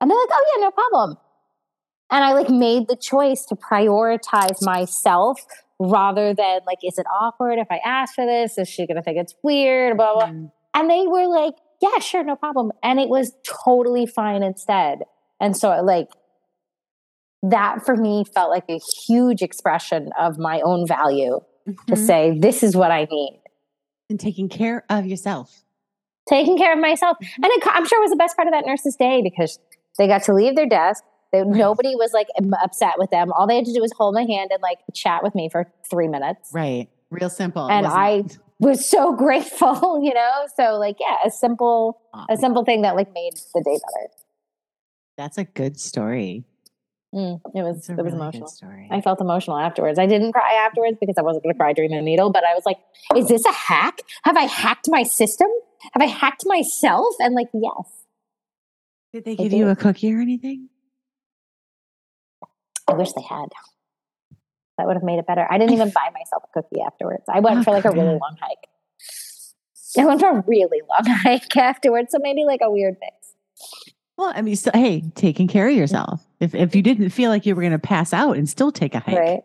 And 0.00 0.10
they're 0.10 0.18
like, 0.18 0.28
"Oh 0.32 0.44
yeah, 0.54 0.64
no 0.64 0.70
problem." 0.70 1.18
And 2.10 2.24
I 2.24 2.32
like 2.32 2.50
made 2.50 2.88
the 2.88 2.96
choice 2.96 3.44
to 3.46 3.56
prioritize 3.56 4.62
myself 4.62 5.40
rather 5.78 6.34
than 6.34 6.60
like, 6.66 6.78
is 6.82 6.98
it 6.98 7.06
awkward 7.06 7.58
if 7.58 7.68
I 7.70 7.80
ask 7.84 8.14
for 8.14 8.26
this? 8.26 8.58
Is 8.58 8.68
she 8.68 8.86
gonna 8.86 9.02
think 9.02 9.16
it's 9.18 9.34
weird? 9.42 9.96
Blah 9.96 10.14
blah. 10.14 10.26
Mm. 10.26 10.52
And 10.74 10.90
they 10.90 11.06
were 11.06 11.26
like, 11.26 11.54
"Yeah, 11.80 11.98
sure, 11.98 12.24
no 12.24 12.36
problem." 12.36 12.72
And 12.82 13.00
it 13.00 13.08
was 13.08 13.32
totally 13.44 14.06
fine 14.06 14.42
instead. 14.42 15.00
And 15.40 15.56
so 15.56 15.80
like 15.82 16.08
that 17.42 17.84
for 17.84 17.96
me 17.96 18.24
felt 18.24 18.50
like 18.50 18.64
a 18.68 18.78
huge 19.06 19.42
expression 19.42 20.10
of 20.18 20.38
my 20.38 20.60
own 20.60 20.86
value 20.86 21.40
mm-hmm. 21.66 21.92
to 21.92 21.96
say, 21.96 22.38
this 22.38 22.62
is 22.62 22.76
what 22.76 22.90
I 22.90 23.06
need. 23.10 23.40
And 24.08 24.20
taking 24.20 24.48
care 24.48 24.84
of 24.90 25.06
yourself. 25.06 25.62
Taking 26.30 26.56
care 26.56 26.72
of 26.72 26.78
myself. 26.78 27.16
Mm-hmm. 27.22 27.44
And 27.44 27.52
it, 27.52 27.62
I'm 27.66 27.86
sure 27.86 27.98
it 27.98 28.04
was 28.04 28.10
the 28.10 28.16
best 28.16 28.36
part 28.36 28.46
of 28.46 28.52
that 28.52 28.64
nurse's 28.64 28.96
day 28.96 29.20
because 29.22 29.58
they 29.98 30.06
got 30.06 30.22
to 30.24 30.34
leave 30.34 30.54
their 30.54 30.68
desk. 30.68 31.02
They, 31.32 31.42
nobody 31.42 31.94
was 31.96 32.12
like 32.12 32.28
upset 32.62 32.94
with 32.98 33.10
them. 33.10 33.32
All 33.32 33.46
they 33.46 33.56
had 33.56 33.64
to 33.66 33.72
do 33.72 33.80
was 33.80 33.92
hold 33.96 34.14
my 34.14 34.22
hand 34.22 34.50
and 34.52 34.62
like 34.62 34.78
chat 34.94 35.22
with 35.22 35.34
me 35.34 35.48
for 35.50 35.70
three 35.90 36.08
minutes. 36.08 36.50
Right. 36.52 36.88
Real 37.10 37.30
simple. 37.30 37.68
And 37.68 37.86
I 37.86 38.24
was 38.60 38.88
so 38.88 39.12
grateful, 39.14 40.00
you 40.04 40.14
know? 40.14 40.46
So 40.56 40.78
like, 40.78 40.96
yeah, 41.00 41.16
a 41.24 41.30
simple, 41.30 42.00
a 42.28 42.36
simple 42.36 42.64
thing 42.64 42.82
that 42.82 42.94
like 42.94 43.12
made 43.12 43.34
the 43.54 43.62
day 43.62 43.78
better. 43.78 44.08
That's 45.16 45.36
a 45.36 45.44
good 45.44 45.78
story. 45.78 46.44
Mm, 47.12 47.40
it 47.56 47.62
was 47.62 47.88
it 47.90 47.96
was 47.96 48.04
really 48.04 48.16
emotional. 48.16 48.48
I 48.90 49.00
felt 49.00 49.20
emotional 49.20 49.58
afterwards. 49.58 49.98
I 49.98 50.06
didn't 50.06 50.32
cry 50.32 50.54
afterwards 50.64 50.96
because 51.00 51.18
I 51.18 51.22
wasn't 51.22 51.42
going 51.42 51.52
to 51.52 51.58
cry 51.58 51.72
during 51.72 51.90
the 51.90 52.00
needle, 52.00 52.30
but 52.30 52.44
I 52.44 52.54
was 52.54 52.62
like, 52.64 52.78
"Is 53.16 53.26
this 53.26 53.44
a 53.44 53.52
hack? 53.52 54.02
Have 54.22 54.36
I 54.36 54.42
hacked 54.42 54.88
my 54.88 55.02
system? 55.02 55.48
Have 55.92 56.02
I 56.02 56.06
hacked 56.06 56.44
myself?" 56.46 57.14
And 57.20 57.34
like, 57.34 57.48
yes. 57.52 58.04
Did 59.12 59.24
they 59.24 59.36
give 59.36 59.52
you 59.52 59.68
a 59.68 59.76
cookie 59.76 60.14
or 60.14 60.20
anything? 60.20 60.68
I 62.86 62.94
wish 62.94 63.12
they 63.12 63.22
had. 63.22 63.48
That 64.78 64.86
would 64.86 64.96
have 64.96 65.02
made 65.02 65.18
it 65.18 65.26
better. 65.26 65.46
I 65.50 65.58
didn't 65.58 65.74
even 65.74 65.90
buy 65.90 66.08
myself 66.14 66.44
a 66.44 66.62
cookie 66.62 66.80
afterwards. 66.80 67.24
I 67.28 67.40
went 67.40 67.58
oh, 67.58 67.62
for 67.64 67.72
like 67.72 67.84
a 67.84 67.90
really 67.90 68.18
long 68.18 68.36
hike. 68.40 68.68
I 69.98 70.06
went 70.06 70.20
for 70.20 70.30
a 70.30 70.44
really 70.46 70.80
long 70.88 71.14
hike 71.16 71.56
afterwards, 71.56 72.12
so 72.12 72.18
maybe 72.20 72.44
like 72.44 72.60
a 72.62 72.70
weird 72.70 72.96
mix. 73.00 73.14
Well, 74.16 74.32
I 74.34 74.42
mean, 74.42 74.56
so, 74.56 74.70
hey, 74.74 75.02
taking 75.14 75.48
care 75.48 75.68
of 75.68 75.74
yourself. 75.74 76.26
If 76.40 76.54
if 76.54 76.74
you 76.74 76.82
didn't 76.82 77.10
feel 77.10 77.30
like 77.30 77.46
you 77.46 77.54
were 77.54 77.62
going 77.62 77.72
to 77.72 77.78
pass 77.78 78.12
out 78.12 78.36
and 78.36 78.48
still 78.48 78.72
take 78.72 78.94
a 78.94 79.00
hike, 79.00 79.18
right. 79.18 79.40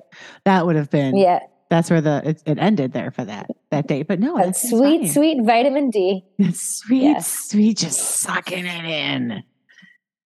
that 0.46 0.66
would 0.66 0.76
have 0.76 0.90
been 0.90 1.18
yeah. 1.18 1.40
That's 1.70 1.90
where 1.90 2.02
the 2.02 2.22
it, 2.24 2.44
it, 2.46 2.60
ended 2.60 2.94
there 2.94 3.12
for 3.12 3.26
that 3.26 3.50
that 3.72 3.88
day. 3.88 4.04
But 4.04 4.20
no, 4.20 4.38
that's 4.38 4.70
sweet, 4.70 5.02
fine. 5.02 5.10
sweet 5.12 5.44
vitamin 5.44 5.90
D. 5.90 6.24
sweet, 6.54 7.04
yes. 7.04 7.50
sweet, 7.50 7.78
just 7.78 8.00
sucking 8.00 8.66
it 8.66 8.86
in. 8.86 9.44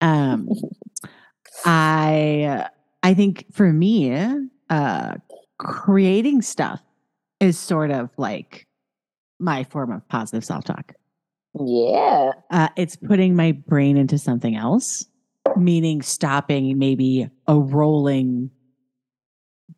Um, 0.01 0.49
I 1.65 2.67
I 3.03 3.13
think 3.13 3.45
for 3.53 3.71
me, 3.71 4.13
uh, 4.69 5.15
creating 5.57 6.41
stuff 6.41 6.81
is 7.39 7.57
sort 7.57 7.91
of 7.91 8.09
like 8.17 8.67
my 9.39 9.63
form 9.63 9.91
of 9.91 10.07
positive 10.09 10.43
self 10.43 10.65
talk. 10.65 10.93
Yeah. 11.59 12.31
Uh, 12.51 12.69
it's 12.75 12.95
putting 12.95 13.35
my 13.35 13.53
brain 13.53 13.97
into 13.97 14.17
something 14.17 14.55
else, 14.55 15.05
meaning 15.55 16.01
stopping 16.01 16.77
maybe 16.77 17.29
a 17.47 17.57
rolling 17.57 18.51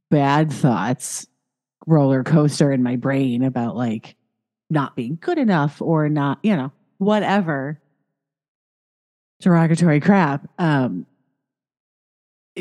bad 0.09 0.51
thoughts 0.51 1.27
roller 1.87 2.23
coaster 2.23 2.71
in 2.71 2.83
my 2.83 2.95
brain 2.95 3.43
about 3.43 3.75
like 3.75 4.15
not 4.69 4.95
being 4.95 5.17
good 5.19 5.37
enough 5.37 5.81
or 5.81 6.09
not, 6.09 6.39
you 6.43 6.55
know, 6.55 6.71
whatever. 6.97 7.79
Derogatory 9.41 9.99
crap. 9.99 10.47
Um, 10.59 11.05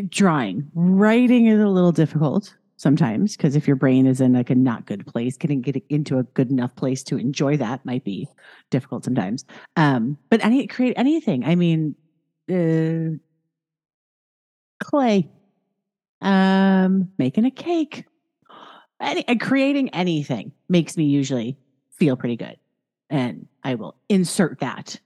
drawing, 0.09 0.71
writing 0.75 1.47
is 1.47 1.61
a 1.61 1.69
little 1.69 1.93
difficult 1.93 2.55
sometimes 2.77 3.37
because 3.37 3.57
if 3.57 3.67
your 3.67 3.77
brain 3.77 4.07
is 4.07 4.23
in 4.23 4.33
like 4.33 4.49
a 4.49 4.55
not 4.55 4.87
good 4.87 5.07
place 5.07 5.37
getting 5.37 5.61
getting 5.61 5.83
into 5.91 6.19
a 6.19 6.23
good 6.23 6.51
enough 6.51 6.75
place 6.77 7.03
to 7.03 7.19
enjoy 7.19 7.55
that 7.55 7.85
might 7.85 8.05
be 8.05 8.27
difficult 8.71 9.05
sometimes. 9.05 9.45
Um 9.77 10.17
but 10.31 10.43
any 10.43 10.67
create 10.67 10.95
anything. 10.97 11.45
I 11.45 11.57
mean 11.57 11.95
uh, 12.51 13.19
clay. 14.83 15.29
Um 16.23 17.11
making 17.19 17.45
a 17.45 17.51
cake 17.51 18.07
any, 19.01 19.23
creating 19.37 19.89
anything 19.91 20.53
makes 20.69 20.97
me 20.97 21.05
usually 21.05 21.57
feel 21.99 22.17
pretty 22.17 22.37
good 22.37 22.57
and 23.09 23.47
i 23.65 23.75
will 23.75 23.97
insert 24.09 24.61
that 24.61 24.99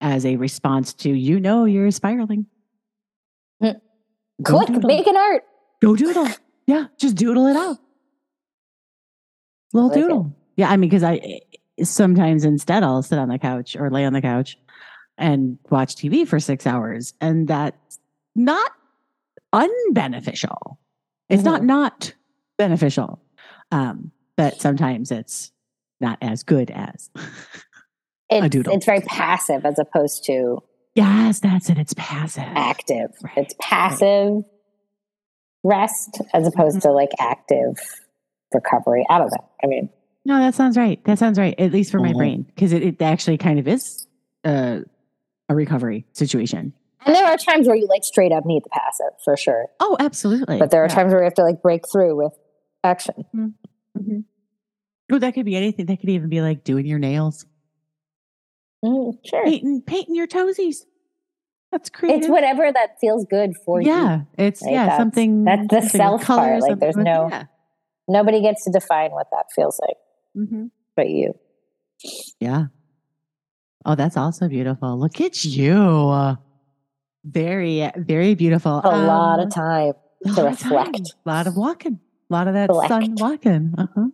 as 0.00 0.26
a 0.26 0.36
response 0.36 0.92
to 0.92 1.10
you 1.10 1.38
know 1.38 1.64
you're 1.64 1.90
spiraling 1.90 2.46
mm. 3.62 3.80
click 4.44 4.68
make 4.84 5.06
an 5.06 5.16
art 5.16 5.42
go 5.80 5.94
doodle 5.94 6.28
yeah, 6.66 6.86
just 6.98 7.16
doodle 7.16 7.46
it 7.46 7.56
out. 7.56 7.78
Little 9.72 9.88
like 9.88 9.98
doodle. 9.98 10.26
It. 10.26 10.62
Yeah, 10.62 10.70
I 10.70 10.76
mean, 10.76 10.90
because 10.90 11.02
I 11.02 11.40
sometimes 11.82 12.44
instead 12.44 12.82
I'll 12.82 13.02
sit 13.02 13.18
on 13.18 13.28
the 13.28 13.38
couch 13.38 13.76
or 13.76 13.90
lay 13.90 14.04
on 14.04 14.12
the 14.12 14.20
couch 14.20 14.56
and 15.18 15.58
watch 15.70 15.96
TV 15.96 16.26
for 16.26 16.38
six 16.38 16.66
hours, 16.66 17.14
and 17.20 17.48
that's 17.48 17.98
not 18.34 18.70
unbeneficial. 19.52 20.76
It's 21.28 21.42
mm-hmm. 21.42 21.44
not 21.44 21.64
not 21.64 22.14
beneficial, 22.58 23.20
um, 23.72 24.12
but 24.36 24.60
sometimes 24.60 25.10
it's 25.10 25.52
not 26.00 26.18
as 26.20 26.42
good 26.42 26.70
as 26.70 27.10
it's, 28.30 28.46
a 28.46 28.48
doodle. 28.48 28.74
It's 28.74 28.86
very 28.86 29.00
passive 29.00 29.66
as 29.66 29.78
opposed 29.78 30.24
to 30.26 30.62
yes, 30.94 31.40
that's 31.40 31.68
it. 31.70 31.78
It's 31.78 31.94
passive, 31.96 32.44
active. 32.46 33.10
Right. 33.22 33.38
It's 33.38 33.54
passive. 33.60 34.34
Right 34.34 34.44
rest 35.62 36.20
as 36.32 36.46
opposed 36.46 36.78
mm-hmm. 36.78 36.88
to 36.88 36.92
like 36.92 37.10
active 37.18 37.78
recovery. 38.52 39.06
I 39.08 39.18
don't 39.18 39.30
know. 39.30 39.48
I 39.62 39.66
mean, 39.66 39.90
no, 40.24 40.38
that 40.38 40.54
sounds 40.54 40.76
right. 40.76 41.02
That 41.04 41.18
sounds 41.18 41.38
right. 41.38 41.58
At 41.58 41.72
least 41.72 41.90
for 41.90 41.98
mm-hmm. 41.98 42.12
my 42.12 42.18
brain, 42.18 42.42
because 42.42 42.72
it, 42.72 42.82
it 42.82 43.02
actually 43.02 43.38
kind 43.38 43.58
of 43.58 43.66
is 43.66 44.06
uh, 44.44 44.80
a 45.48 45.54
recovery 45.54 46.06
situation. 46.12 46.72
And 47.04 47.16
there 47.16 47.26
are 47.26 47.36
times 47.36 47.66
where 47.66 47.76
you 47.76 47.88
like 47.88 48.04
straight 48.04 48.30
up 48.30 48.46
need 48.46 48.62
the 48.62 48.70
passive 48.70 49.20
for 49.24 49.36
sure. 49.36 49.66
Oh, 49.80 49.96
absolutely. 49.98 50.58
But 50.58 50.70
there 50.70 50.84
are 50.84 50.88
yeah. 50.88 50.94
times 50.94 51.12
where 51.12 51.22
you 51.22 51.24
have 51.24 51.34
to 51.34 51.42
like 51.42 51.60
break 51.60 51.82
through 51.90 52.16
with 52.16 52.32
action. 52.84 53.24
Mm-hmm. 53.34 53.48
Mm-hmm. 53.98 54.20
Oh, 55.12 55.18
that 55.18 55.34
could 55.34 55.44
be 55.44 55.56
anything. 55.56 55.86
That 55.86 56.00
could 56.00 56.08
even 56.08 56.28
be 56.28 56.40
like 56.40 56.64
doing 56.64 56.86
your 56.86 56.98
nails. 56.98 57.44
Mm, 58.84 59.18
sure. 59.24 59.44
Painting, 59.44 59.82
painting 59.82 60.14
your 60.14 60.26
toesies. 60.26 60.84
That's 61.70 61.88
creative. 61.90 62.22
It's 62.22 62.28
whatever 62.28 62.70
that 62.70 62.98
feels 63.00 63.26
good 63.28 63.54
for 63.64 63.80
yeah, 63.80 63.88
you. 63.88 64.26
Yeah, 64.38 64.46
it's 64.46 64.62
yeah 64.64 64.86
that's, 64.86 64.98
something. 64.98 65.44
That's 65.44 65.68
the 65.68 65.80
something 65.80 65.98
self 65.98 66.24
part. 66.24 66.60
Like 66.60 66.78
there's 66.78 66.96
no 66.96 67.28
yeah. 67.30 67.44
nobody 68.08 68.42
gets 68.42 68.64
to 68.64 68.70
define 68.70 69.10
what 69.12 69.28
that 69.32 69.46
feels 69.54 69.80
like, 69.80 69.96
mm-hmm. 70.36 70.66
but 70.96 71.08
you. 71.08 71.34
Yeah. 72.40 72.66
Oh, 73.84 73.94
that's 73.94 74.16
also 74.16 74.48
beautiful. 74.48 74.98
Look 74.98 75.20
at 75.20 75.44
you. 75.44 76.36
Very, 77.24 77.90
very 77.96 78.34
beautiful. 78.34 78.80
A 78.84 78.88
um, 78.88 79.06
lot 79.06 79.40
of 79.40 79.50
time 79.50 79.92
to 80.34 80.42
reflect. 80.42 81.14
A 81.24 81.28
lot 81.28 81.46
of 81.46 81.56
walking. 81.56 82.00
A 82.32 82.34
lot 82.34 82.48
of 82.48 82.54
that 82.54 82.70
Select. 82.70 82.88
sun 82.88 83.14
walking. 83.16 83.74
Uh-huh. 83.76 84.06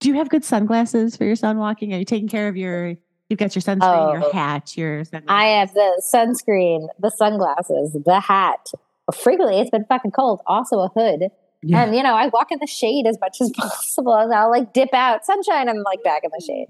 Do 0.00 0.08
you 0.08 0.14
have 0.16 0.28
good 0.28 0.44
sunglasses 0.44 1.16
for 1.16 1.24
your 1.24 1.36
sun 1.36 1.58
walking? 1.58 1.94
Are 1.94 1.98
you 1.98 2.04
taking 2.04 2.28
care 2.28 2.48
of 2.48 2.56
your 2.56 2.96
You've 3.28 3.38
got 3.40 3.56
your 3.56 3.62
sunscreen, 3.62 4.08
oh, 4.08 4.12
your 4.12 4.32
hat, 4.32 4.76
your. 4.76 5.04
Sunglasses. 5.04 5.26
I 5.28 5.46
have 5.46 5.74
the 5.74 6.02
sunscreen, 6.14 6.86
the 7.00 7.10
sunglasses, 7.10 7.96
the 8.04 8.20
hat. 8.20 8.68
Frequently, 9.14 9.58
it's 9.60 9.70
been 9.70 9.84
fucking 9.84 10.12
cold. 10.12 10.40
Also, 10.46 10.78
a 10.78 10.88
hood. 10.88 11.30
Yeah. 11.62 11.82
And 11.84 11.94
you 11.96 12.02
know, 12.04 12.14
I 12.14 12.28
walk 12.28 12.52
in 12.52 12.58
the 12.60 12.68
shade 12.68 13.06
as 13.08 13.18
much 13.20 13.38
as 13.40 13.50
possible, 13.56 14.14
and 14.14 14.32
I'll 14.32 14.50
like 14.50 14.72
dip 14.72 14.94
out 14.94 15.24
sunshine. 15.24 15.68
I'm 15.68 15.82
like 15.82 16.04
back 16.04 16.22
in 16.24 16.30
the 16.36 16.44
shade. 16.44 16.66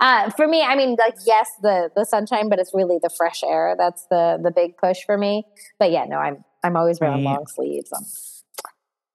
Uh, 0.00 0.30
for 0.30 0.46
me, 0.46 0.62
I 0.62 0.76
mean, 0.76 0.96
like 0.98 1.16
yes, 1.26 1.48
the 1.62 1.90
the 1.96 2.04
sunshine, 2.04 2.48
but 2.48 2.58
it's 2.60 2.72
really 2.74 2.98
the 3.02 3.10
fresh 3.10 3.42
air 3.42 3.74
that's 3.78 4.06
the 4.10 4.38
the 4.42 4.50
big 4.52 4.76
push 4.76 4.98
for 5.06 5.16
me. 5.18 5.44
But 5.80 5.90
yeah, 5.90 6.04
no, 6.04 6.18
I'm 6.18 6.44
I'm 6.62 6.76
always 6.76 7.00
wearing 7.00 7.24
Right. 7.24 7.34
long 7.34 7.46
sleeves. 7.48 7.90
I'm 7.92 8.04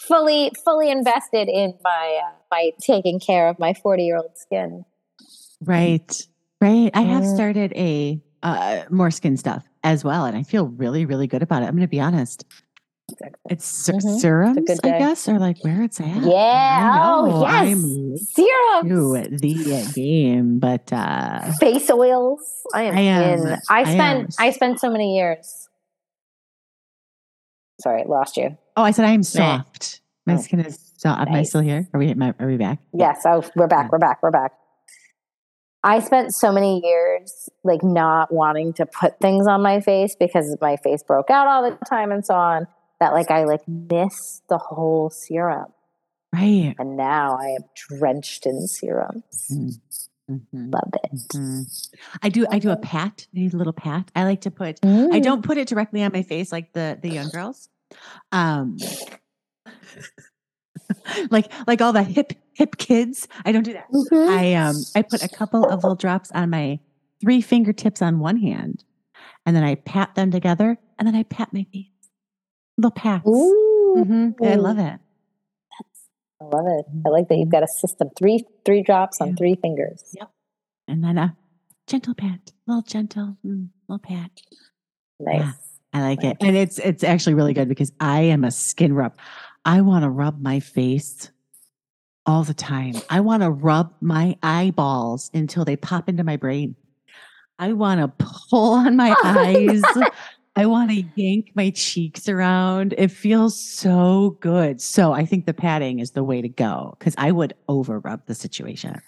fully 0.08 0.52
fully 0.64 0.90
invested 0.90 1.48
in 1.50 1.74
my 1.84 2.20
uh, 2.26 2.32
my 2.52 2.72
taking 2.82 3.20
care 3.20 3.48
of 3.48 3.60
my 3.60 3.74
40 3.74 4.04
year 4.04 4.18
old 4.18 4.38
skin. 4.38 4.86
Right. 5.62 6.28
Right. 6.60 6.92
I 6.94 7.02
have 7.02 7.24
Mm. 7.24 7.36
started 7.36 7.74
a 7.76 8.22
uh, 8.44 8.84
more 8.90 9.12
skin 9.12 9.38
stuff 9.38 9.68
as 9.84 10.04
well, 10.04 10.26
and 10.26 10.36
I 10.38 10.44
feel 10.44 10.68
really, 10.68 11.06
really 11.06 11.28
good 11.28 11.42
about 11.44 11.62
it. 11.64 11.66
I'm 11.66 11.72
going 11.76 11.82
to 11.82 11.88
be 11.88 12.00
honest. 12.00 12.44
It's 13.50 13.90
Mhm. 13.90 14.20
serums, 14.20 14.58
good 14.66 14.80
I 14.86 14.98
guess, 15.00 15.28
or 15.28 15.38
like 15.38 15.58
where 15.64 15.82
it's 15.84 16.00
at. 16.00 16.24
Yeah. 16.24 17.02
Oh, 17.04 17.42
yes. 17.42 17.54
I'm 17.54 18.18
Serums, 18.18 18.84
new 18.84 19.38
the 19.38 19.92
game, 19.94 20.60
but 20.60 20.92
uh, 20.94 21.52
face 21.60 21.90
oils. 21.90 22.40
I 22.74 22.84
am, 22.84 22.96
I 22.96 23.02
am. 23.02 23.40
in. 23.48 23.48
I 23.70 23.82
I 23.82 23.84
spent 23.84 24.20
am. 24.20 24.28
I, 24.40 24.52
spent 24.52 24.80
so 24.80 24.90
many 24.90 25.18
years. 25.18 25.68
Sorry, 27.82 28.04
lost 28.06 28.38
you. 28.38 28.58
oh, 28.78 28.84
I 28.84 28.92
said 28.92 29.06
I 29.06 29.12
am 29.12 29.24
soft. 29.24 30.02
My 30.26 30.36
Oh, 30.36 30.38
skin 30.38 30.60
is 30.60 30.78
soft. 30.98 31.28
Am 31.30 31.36
I 31.36 31.44
still 31.44 31.62
here? 31.62 31.88
Are 31.94 32.00
we? 32.00 32.10
I- 32.12 32.34
Are 32.40 32.48
we 32.48 32.58
back? 32.58 32.80
Yes. 32.94 33.22
Oh, 33.26 33.44
we're 33.56 33.68
back. 33.68 33.92
We're 33.92 33.98
back. 33.98 34.22
We're 34.22 34.32
back. 34.32 34.52
I 35.84 36.00
spent 36.00 36.36
so 36.36 36.52
many 36.52 36.80
years 36.86 37.50
like 37.64 37.82
not 37.84 38.32
wanting 38.32 38.74
to 38.74 38.86
put 38.86 39.20
things 39.20 39.48
on 39.48 39.64
my 39.64 39.80
face 39.82 40.16
because 40.20 40.56
my 40.62 40.78
face 40.78 41.02
broke 41.02 41.32
out 41.32 41.48
all 41.48 41.64
the 41.68 41.76
time 41.86 42.12
and 42.12 42.24
so 42.26 42.36
on. 42.36 42.68
That 43.00 43.14
like 43.14 43.32
I 43.32 43.46
like 43.46 43.68
miss 43.68 44.44
the 44.48 44.60
whole 44.60 45.10
serum, 45.10 45.66
Right. 46.32 46.76
and 46.78 46.96
now 46.96 47.36
I 47.36 47.48
am 47.48 47.62
drenched 47.98 48.46
in 48.46 48.68
serums. 48.68 49.48
Mm. 49.52 49.80
Mhm. 50.32 50.74
Love 50.74 50.90
it. 51.04 51.12
Mhm. 51.34 51.90
I 52.22 52.30
do. 52.30 52.46
I 52.52 52.60
do 52.60 52.70
a 52.72 52.78
pat. 52.78 53.28
I 53.36 53.40
need 53.40 53.54
a 53.54 53.58
little 53.58 53.74
pat. 53.74 54.10
I 54.16 54.24
like 54.24 54.42
to 54.42 54.52
put. 54.52 54.80
I 54.84 54.88
Mm. 54.88 55.24
don't 55.24 55.44
put 55.44 55.58
it 55.58 55.68
directly 55.68 56.04
on 56.04 56.12
my 56.14 56.24
face 56.24 56.52
like 56.52 56.74
the 56.74 56.98
the 57.02 57.10
young 57.10 57.30
girls. 57.30 57.70
Um, 58.32 58.78
like 61.30 61.52
like 61.68 61.82
all 61.82 61.94
the 61.94 62.04
hip 62.04 62.34
hip 62.54 62.78
kids. 62.78 63.28
I 63.46 63.52
don't 63.52 63.64
do 63.64 63.74
that. 63.74 63.90
Mhm. 63.92 64.30
I 64.30 64.54
um 64.56 64.76
I 64.96 65.02
put 65.02 65.24
a 65.24 65.30
couple 65.30 65.66
of 65.66 65.84
little 65.84 65.96
drops 65.96 66.32
on 66.32 66.50
my 66.50 66.80
three 67.22 67.42
fingertips 67.42 68.02
on 68.02 68.20
one 68.20 68.38
hand, 68.38 68.84
and 69.46 69.56
then 69.56 69.64
I 69.64 69.76
pat 69.76 70.16
them 70.16 70.32
together, 70.32 70.78
and 70.98 71.08
then 71.08 71.16
I 71.16 71.24
pat 71.24 71.54
my 71.54 71.66
face. 71.74 71.88
Little 72.78 72.92
pats. 72.92 73.28
Ooh. 73.28 73.96
Mhm. 73.98 74.36
I 74.46 74.56
love 74.56 74.80
it. 74.80 75.00
I 76.42 76.44
love 76.46 76.66
it. 76.68 76.86
I 77.06 77.10
like 77.10 77.28
that 77.30 77.38
you've 77.38 77.50
got 77.52 77.64
a 77.64 77.68
system. 77.68 78.10
Three 78.18 78.44
three 78.66 78.82
drops 78.82 79.18
Yeah. 79.22 79.28
on 79.28 79.36
three 79.36 79.56
fingers. 79.62 80.04
Yep. 80.20 80.32
And 80.88 81.04
then 81.04 81.18
a 81.18 81.38
gentle 81.88 82.16
pat, 82.16 82.52
little 82.68 82.82
gentle, 82.82 83.38
mm, 83.46 83.68
little 83.88 84.00
pat. 84.00 84.32
Nice. 85.20 85.40
Yeah. 85.40 85.52
I 85.94 86.02
like 86.02 86.24
it. 86.24 86.38
And 86.42 86.56
it's 86.56 86.80
it's 86.80 87.04
actually 87.04 87.36
really 87.36 87.54
good 87.54 87.68
because 87.70 87.92
I 88.00 88.22
am 88.22 88.44
a 88.44 88.52
skin 88.52 88.94
rub. 88.94 89.16
I 89.66 89.82
want 89.82 90.04
to 90.04 90.10
rub 90.10 90.42
my 90.42 90.60
face 90.60 91.30
all 92.26 92.44
the 92.44 92.54
time. 92.54 92.94
I 93.10 93.20
want 93.20 93.44
to 93.44 93.52
rub 93.52 93.94
my 94.02 94.38
eyeballs 94.42 95.30
until 95.34 95.66
they 95.66 95.76
pop 95.76 96.08
into 96.10 96.24
my 96.24 96.38
brain. 96.38 96.76
I 97.60 97.74
want 97.74 98.00
to 98.02 98.26
pull 98.50 98.74
on 98.74 98.96
my 98.96 99.16
eyes. 99.24 99.84
I 100.56 100.66
want 100.66 100.92
to 100.92 101.04
yank 101.16 101.52
my 101.56 101.70
cheeks 101.70 102.28
around. 102.28 102.94
It 102.98 103.10
feels 103.10 103.60
so 103.60 104.38
good. 104.42 104.82
So 104.82 105.14
I 105.14 105.26
think 105.26 105.46
the 105.46 105.54
padding 105.54 106.00
is 106.00 106.12
the 106.12 106.24
way 106.24 106.42
to 106.42 106.50
go 106.50 106.96
because 107.00 107.16
I 107.18 107.32
would 107.32 107.54
over 107.70 108.00
rub 108.00 108.26
the 108.26 108.36
situation. 108.36 109.02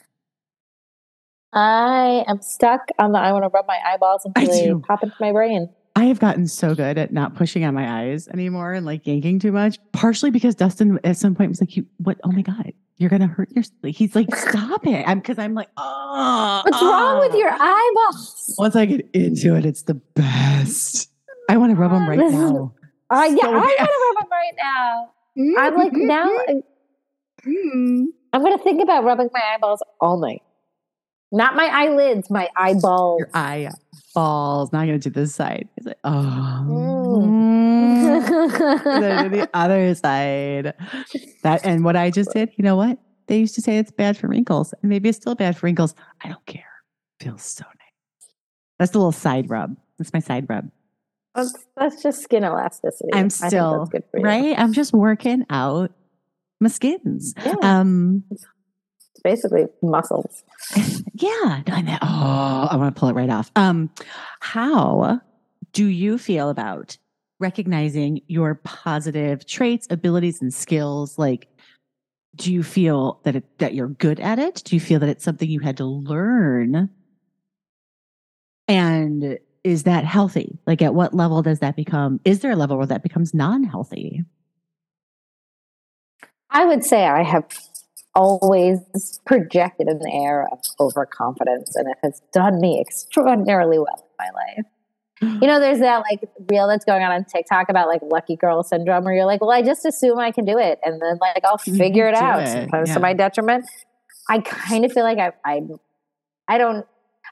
I 1.52 2.24
am 2.28 2.41
stuck 2.41 2.82
on 2.98 3.12
the 3.12 3.20
I 3.20 3.32
want 3.34 3.44
to 3.44 3.50
rub 3.50 3.68
my 3.68 3.78
eyeballs 3.86 4.26
until 4.26 4.48
they 4.80 4.88
pop 4.88 5.04
into 5.04 5.16
my 5.20 5.32
brain. 5.32 5.70
I 5.96 6.06
have 6.06 6.20
gotten 6.20 6.48
so 6.48 6.74
good 6.74 6.98
at 6.98 7.14
not 7.14 7.36
pushing 7.36 7.64
on 7.66 7.76
my 7.76 8.02
eyes 8.02 8.28
anymore 8.30 8.74
and 8.74 8.86
like 8.86 9.06
yanking 9.06 9.38
too 9.38 9.52
much. 9.52 9.78
Partially 9.91 10.32
because 10.32 10.56
Dustin 10.56 11.00
at 11.04 11.18
some 11.18 11.36
point 11.36 11.50
was 11.50 11.62
like, 11.62 11.78
"You 11.78 11.86
what? 11.98 12.20
Oh 12.24 12.32
my 12.32 12.41
god, 12.41 12.74
you're 12.98 13.12
gonna 13.12 13.28
hurt 13.28 13.50
your." 13.52 13.64
He's 13.84 14.16
like, 14.16 14.34
"Stop 14.34 14.88
it!" 14.88 15.08
I'm 15.08 15.20
because 15.20 15.38
I'm 15.38 15.54
like, 15.54 15.70
"Oh, 15.78 16.62
What's 16.66 16.82
wrong 16.82 17.20
with 17.20 17.34
oh." 17.34 17.38
your 17.38 17.52
eyeballs? 17.52 18.56
Once 18.58 18.76
I 18.76 18.86
get 18.88 19.08
into 19.14 19.56
it, 19.56 19.68
it's 19.68 19.84
the 19.84 19.94
best. 19.94 21.12
I 21.54 21.58
want 21.58 21.70
to 21.72 21.76
rub 21.76 21.91
them 21.91 22.10
right 22.10 22.18
This 22.18 22.34
is- 22.34 22.39
now. 22.39 22.74
Uh, 23.12 23.28
yeah, 23.30 23.43
So 23.43 23.49
I 23.49 23.58
want 23.58 23.78
to 23.78 23.84
rub 23.84 24.18
them 24.18 24.32
right 24.32 24.56
now. 24.58 25.10
I'm 25.62 25.76
like 25.78 25.93
now. 25.93 26.30
Mm. 27.45 28.06
I'm 28.34 28.41
gonna 28.43 28.58
think 28.58 28.82
about 28.82 29.04
rubbing 29.04 29.30
my 29.32 29.41
eyeballs 29.54 29.84
all 30.01 30.18
night. 30.18 30.41
Not 31.32 31.56
my 31.56 31.66
eyelids, 31.66 32.32
my 32.32 32.49
eyeballs. 32.56 33.20
Your 33.20 33.30
eyeballs. 33.36 34.74
Now 34.74 34.80
I'm 34.80 34.88
gonna 34.88 34.97
do 34.97 35.12
this 35.12 35.36
side. 35.36 35.68
It's 35.78 35.86
like, 35.86 35.97
oh. 36.04 37.22
Mm. 37.24 38.86
and 38.86 39.04
then 39.04 39.32
the 39.32 39.49
other 39.54 39.93
side. 39.93 40.74
That 41.43 41.64
and 41.66 41.84
what 41.84 41.95
I 41.95 42.10
just 42.10 42.32
did, 42.34 42.49
you 42.56 42.64
know 42.64 42.76
what? 42.76 42.97
They 43.28 43.38
used 43.38 43.54
to 43.56 43.62
say 43.62 43.78
it's 43.78 43.91
bad 43.91 44.18
for 44.18 44.28
wrinkles, 44.28 44.74
and 44.82 44.89
maybe 44.89 45.08
it's 45.10 45.18
still 45.20 45.36
bad 45.36 45.56
for 45.56 45.68
wrinkles. 45.68 45.93
I 46.24 46.30
don't 46.30 46.45
care. 46.47 46.66
Feels 47.20 47.43
so 47.43 47.64
nice. 47.66 48.32
That's 48.80 48.91
the 48.91 48.97
little 48.97 49.12
side 49.12 49.49
rub. 49.51 49.78
That's 49.99 50.14
my 50.14 50.20
side 50.20 50.47
rub. 50.49 50.70
That's, 51.36 51.66
that's 51.78 52.02
just 52.04 52.22
skin 52.24 52.44
elasticity. 52.44 53.10
I 53.14 53.20
I'm 53.20 53.30
still 53.30 53.86
good 53.86 54.04
for 54.12 54.20
you. 54.20 54.26
right. 54.26 54.58
I'm 54.58 54.74
just 54.74 54.94
working 54.94 55.46
out 55.50 55.92
my 56.60 56.70
skins. 56.70 57.34
Yeah, 57.46 57.56
Um, 57.62 58.24
it's 58.32 58.46
basically 59.24 59.66
muscles. 59.82 60.44
yeah. 61.14 61.62
doing 61.66 61.86
that. 61.86 62.00
Oh, 62.02 62.68
I 62.72 62.76
want 62.78 62.96
to 62.96 63.00
pull 63.00 63.10
it 63.10 63.14
right 63.14 63.30
off. 63.30 63.52
Um, 63.56 63.90
how 64.40 65.20
do 65.74 65.86
you 65.86 66.18
feel 66.18 66.50
about 66.50 66.98
recognizing 67.40 68.22
your 68.28 68.56
positive 68.64 69.46
traits, 69.46 69.88
abilities, 69.90 70.42
and 70.42 70.54
skills? 70.54 71.18
Like, 71.18 71.48
do 72.36 72.54
you 72.54 72.64
feel 72.64 73.20
that 73.24 73.36
it, 73.36 73.58
that 73.60 73.74
you're 73.74 73.90
good 73.90 74.20
at 74.20 74.40
it? 74.40 74.62
Do 74.66 74.76
you 74.76 74.80
feel 74.80 75.00
that 75.00 75.10
it's 75.10 75.24
something 75.24 75.50
you 75.50 75.60
had 75.60 75.78
to 75.78 75.86
learn? 75.86 76.90
And 78.68 79.38
is 79.64 79.84
that 79.84 80.03
healthy? 80.05 80.59
Like, 80.68 80.82
at 80.82 80.93
what 80.93 81.14
level 81.14 81.41
does 81.41 81.59
that 81.59 81.76
become? 81.76 82.20
Is 82.26 82.39
there 82.39 82.51
a 82.51 82.55
level 82.55 82.78
where 82.78 82.88
that 82.88 83.03
becomes 83.03 83.34
non-healthy? 83.34 84.24
I 86.49 86.66
would 86.66 86.84
say 86.84 87.05
I 87.05 87.24
have 87.24 87.45
always 88.16 88.80
projected 89.26 89.88
an 89.88 90.01
air 90.11 90.47
of 90.51 90.59
overconfidence, 90.80 91.76
and 91.76 91.88
it 91.88 91.97
has 92.03 92.22
done 92.32 92.59
me 92.59 92.80
extraordinarily 92.80 93.80
well 93.80 94.07
in 94.20 94.26
my 94.26 94.30
life. 94.32 94.66
You 95.41 95.47
know, 95.47 95.59
there's 95.59 95.80
that 95.80 96.03
like 96.11 96.20
reel 96.51 96.68
that's 96.68 96.84
going 96.84 97.01
on 97.01 97.11
on 97.11 97.24
TikTok 97.24 97.70
about 97.70 97.88
like 97.88 98.01
lucky 98.03 98.36
girl 98.36 98.61
syndrome, 98.61 99.05
where 99.05 99.14
you're 99.14 99.26
like, 99.26 99.39
well, 99.39 99.51
I 99.51 99.61
just 99.61 99.86
assume 99.86 100.20
I 100.20 100.32
can 100.32 100.45
do 100.45 100.57
it, 100.57 100.80
and 100.84 101.01
then 101.01 101.18
like 101.22 101.43
I'll 101.45 101.57
figure 101.78 102.07
it 102.07 102.16
out, 102.16 102.43
it, 102.43 102.49
sometimes 102.49 102.89
yeah. 102.89 102.95
to 102.95 102.99
my 102.99 103.14
detriment. 103.14 103.66
I 104.30 104.39
kind 104.39 104.86
of 104.86 104.91
feel 104.91 105.03
like 105.03 105.18
I, 105.18 105.32
I, 105.45 105.61
I 106.47 106.57
don't, 106.57 106.86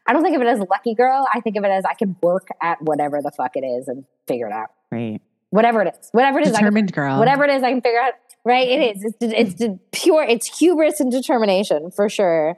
I 0.07 0.13
don't 0.13 0.23
think 0.23 0.35
of 0.35 0.41
it 0.41 0.47
as 0.47 0.59
lucky 0.69 0.95
girl. 0.95 1.27
I 1.33 1.39
think 1.41 1.55
of 1.57 1.63
it 1.63 1.69
as 1.69 1.85
I 1.85 1.93
can 1.93 2.15
work 2.21 2.47
at 2.61 2.81
whatever 2.81 3.21
the 3.21 3.31
fuck 3.31 3.55
it 3.55 3.61
is 3.65 3.87
and 3.87 4.03
figure 4.27 4.47
it 4.47 4.53
out. 4.53 4.69
Right. 4.91 5.21
Whatever 5.51 5.81
it 5.81 5.93
is, 5.99 6.09
whatever 6.11 6.39
it 6.39 6.47
is, 6.47 6.53
I 6.53 6.57
can 6.59 6.65
Determined 6.65 6.93
girl. 6.93 7.19
whatever 7.19 7.43
it 7.43 7.49
is, 7.51 7.61
I 7.63 7.71
can 7.71 7.81
figure 7.81 7.99
out. 7.99 8.13
Right? 8.43 8.67
It 8.67 8.95
is. 8.97 9.03
It's 9.03 9.17
it's 9.21 9.53
the 9.59 9.79
pure. 9.91 10.23
It's 10.23 10.57
hubris 10.59 10.99
and 10.99 11.11
determination 11.11 11.91
for 11.91 12.09
sure. 12.09 12.57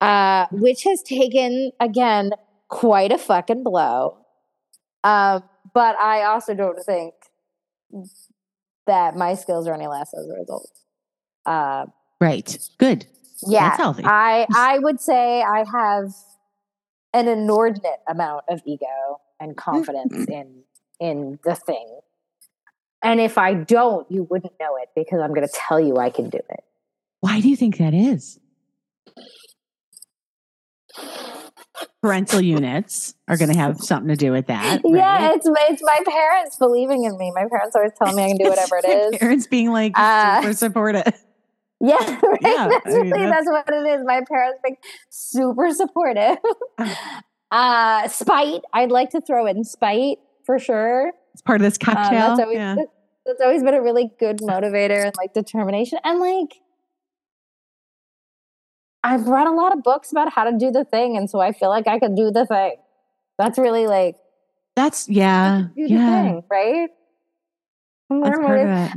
Uh, 0.00 0.46
which 0.50 0.84
has 0.84 1.02
taken 1.02 1.70
again 1.78 2.30
quite 2.68 3.12
a 3.12 3.18
fucking 3.18 3.62
blow. 3.62 4.18
Um, 5.04 5.42
but 5.74 5.96
I 5.98 6.22
also 6.24 6.54
don't 6.54 6.78
think 6.84 7.14
that 8.86 9.16
my 9.16 9.34
skills 9.34 9.66
are 9.68 9.74
any 9.74 9.86
less 9.86 10.12
as 10.14 10.26
a 10.28 10.34
result. 10.34 10.70
Uh, 11.46 11.86
Right. 12.20 12.56
Good. 12.78 13.06
yeah, 13.46 13.70
That's 13.70 13.80
healthy. 13.80 14.04
I 14.06 14.46
I 14.54 14.78
would 14.78 15.00
say 15.00 15.42
I 15.42 15.64
have 15.72 16.12
an 17.14 17.28
inordinate 17.28 18.00
amount 18.08 18.44
of 18.48 18.60
ego 18.64 19.20
and 19.40 19.56
confidence 19.56 20.14
in 20.28 20.62
in 21.00 21.38
the 21.44 21.54
thing. 21.54 22.00
And 23.02 23.20
if 23.20 23.36
I 23.36 23.54
don't, 23.54 24.08
you 24.10 24.22
wouldn't 24.30 24.52
know 24.60 24.76
it 24.80 24.88
because 24.94 25.20
I'm 25.20 25.34
going 25.34 25.46
to 25.46 25.52
tell 25.52 25.80
you 25.80 25.96
I 25.96 26.10
can 26.10 26.30
do 26.30 26.38
it. 26.38 26.64
Why 27.20 27.40
do 27.40 27.48
you 27.48 27.56
think 27.56 27.78
that 27.78 27.94
is? 27.94 28.38
Parental 32.00 32.40
units 32.40 33.14
are 33.28 33.36
going 33.36 33.50
to 33.52 33.58
have 33.58 33.80
something 33.80 34.08
to 34.08 34.16
do 34.16 34.30
with 34.32 34.46
that. 34.46 34.80
Yeah, 34.84 35.32
it's 35.34 35.46
my, 35.46 35.66
it's 35.70 35.82
my 35.82 36.00
parents 36.06 36.56
believing 36.58 37.04
in 37.04 37.16
me. 37.16 37.32
My 37.34 37.46
parents 37.48 37.74
always 37.74 37.92
tell 38.00 38.12
me 38.12 38.24
I 38.24 38.28
can 38.28 38.36
do 38.38 38.48
whatever 38.48 38.76
it 38.76 38.84
is. 39.14 39.18
Parents 39.18 39.46
being 39.46 39.70
like 39.72 39.92
Uh, 39.96 40.42
super 40.42 40.54
supportive. 40.54 41.24
Yeah, 41.84 41.96
right. 42.22 42.38
Yeah, 42.42 42.68
that's, 42.68 42.86
I 42.86 42.90
mean, 43.00 43.10
really, 43.10 43.26
that's- 43.26 43.44
that's 43.44 43.66
what 43.68 43.68
it 43.74 43.86
is. 44.00 44.04
My 44.06 44.22
parents 44.28 44.60
being 44.62 44.76
super 45.10 45.70
supportive. 45.72 46.36
uh, 47.50 48.08
spite. 48.08 48.62
I'd 48.72 48.90
like 48.92 49.10
to 49.10 49.20
throw 49.20 49.46
in 49.46 49.64
spite 49.64 50.18
for 50.46 50.58
sure. 50.60 51.12
It's 51.34 51.42
part 51.42 51.60
of 51.60 51.64
this 51.64 51.78
Um, 51.86 51.94
cocktail. 51.94 52.28
that's 52.28 52.40
always 52.40 52.56
yeah. 52.56 52.74
that- 52.76 52.86
that's 53.26 53.40
always 53.40 53.62
been 53.62 53.74
a 53.74 53.82
really 53.82 54.10
good 54.18 54.38
motivator 54.38 55.04
and 55.04 55.12
like 55.16 55.32
determination 55.32 55.98
and 56.04 56.18
like 56.18 56.54
I've 59.04 59.26
read 59.26 59.46
a 59.46 59.50
lot 59.52 59.76
of 59.76 59.82
books 59.82 60.12
about 60.12 60.32
how 60.32 60.44
to 60.44 60.56
do 60.56 60.70
the 60.70 60.84
thing, 60.84 61.16
and 61.16 61.28
so 61.28 61.40
I 61.40 61.52
feel 61.52 61.68
like 61.68 61.88
I 61.88 61.98
could 61.98 62.14
do 62.14 62.30
the 62.30 62.46
thing. 62.46 62.76
That's 63.38 63.58
really 63.58 63.86
like 63.86 64.16
That's 64.76 65.08
yeah. 65.08 65.64
do 65.76 65.88
the 65.88 65.94
Yeah. 65.94 66.22
thing, 66.22 66.42
right? 66.50 66.88
That's 66.88 66.90
Learn 66.90 66.90
what 66.90 66.90
part 66.90 66.90
it- 66.90 66.90
of 66.90 66.90
it. 66.90 68.01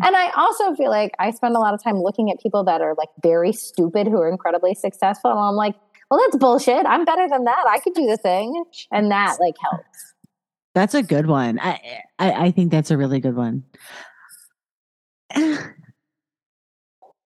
And 0.02 0.16
I 0.16 0.32
also 0.36 0.76
feel 0.76 0.90
like 0.90 1.12
I 1.20 1.32
spend 1.32 1.56
a 1.56 1.60
lot 1.60 1.74
of 1.74 1.84
time 1.84 1.98
looking 2.02 2.30
at 2.32 2.40
people 2.40 2.64
that 2.66 2.82
are 2.82 2.96
like 2.98 3.10
very 3.24 3.54
stupid 3.54 4.08
who 4.08 4.18
are 4.22 4.30
incredibly 4.30 4.76
successful. 4.76 5.32
And 5.32 5.40
I'm 5.40 5.56
like, 5.56 5.76
well, 6.10 6.20
that's 6.20 6.38
bullshit. 6.38 6.86
I'm 6.86 7.06
better 7.06 7.28
than 7.30 7.46
that. 7.46 7.66
I 7.70 7.80
could 7.80 7.94
do 7.94 8.06
the 8.06 8.18
thing. 8.18 8.64
And 8.92 9.12
that 9.12 9.38
like 9.40 9.56
helps. 9.62 10.14
That's 10.74 10.94
a 10.94 11.02
good 11.02 11.28
one. 11.28 11.60
I, 11.60 11.80
I 12.20 12.32
I 12.32 12.52
think 12.52 12.72
that's 12.72 12.92
a 12.92 12.98
really 12.98 13.20
good 13.22 13.36
one. 13.36 13.64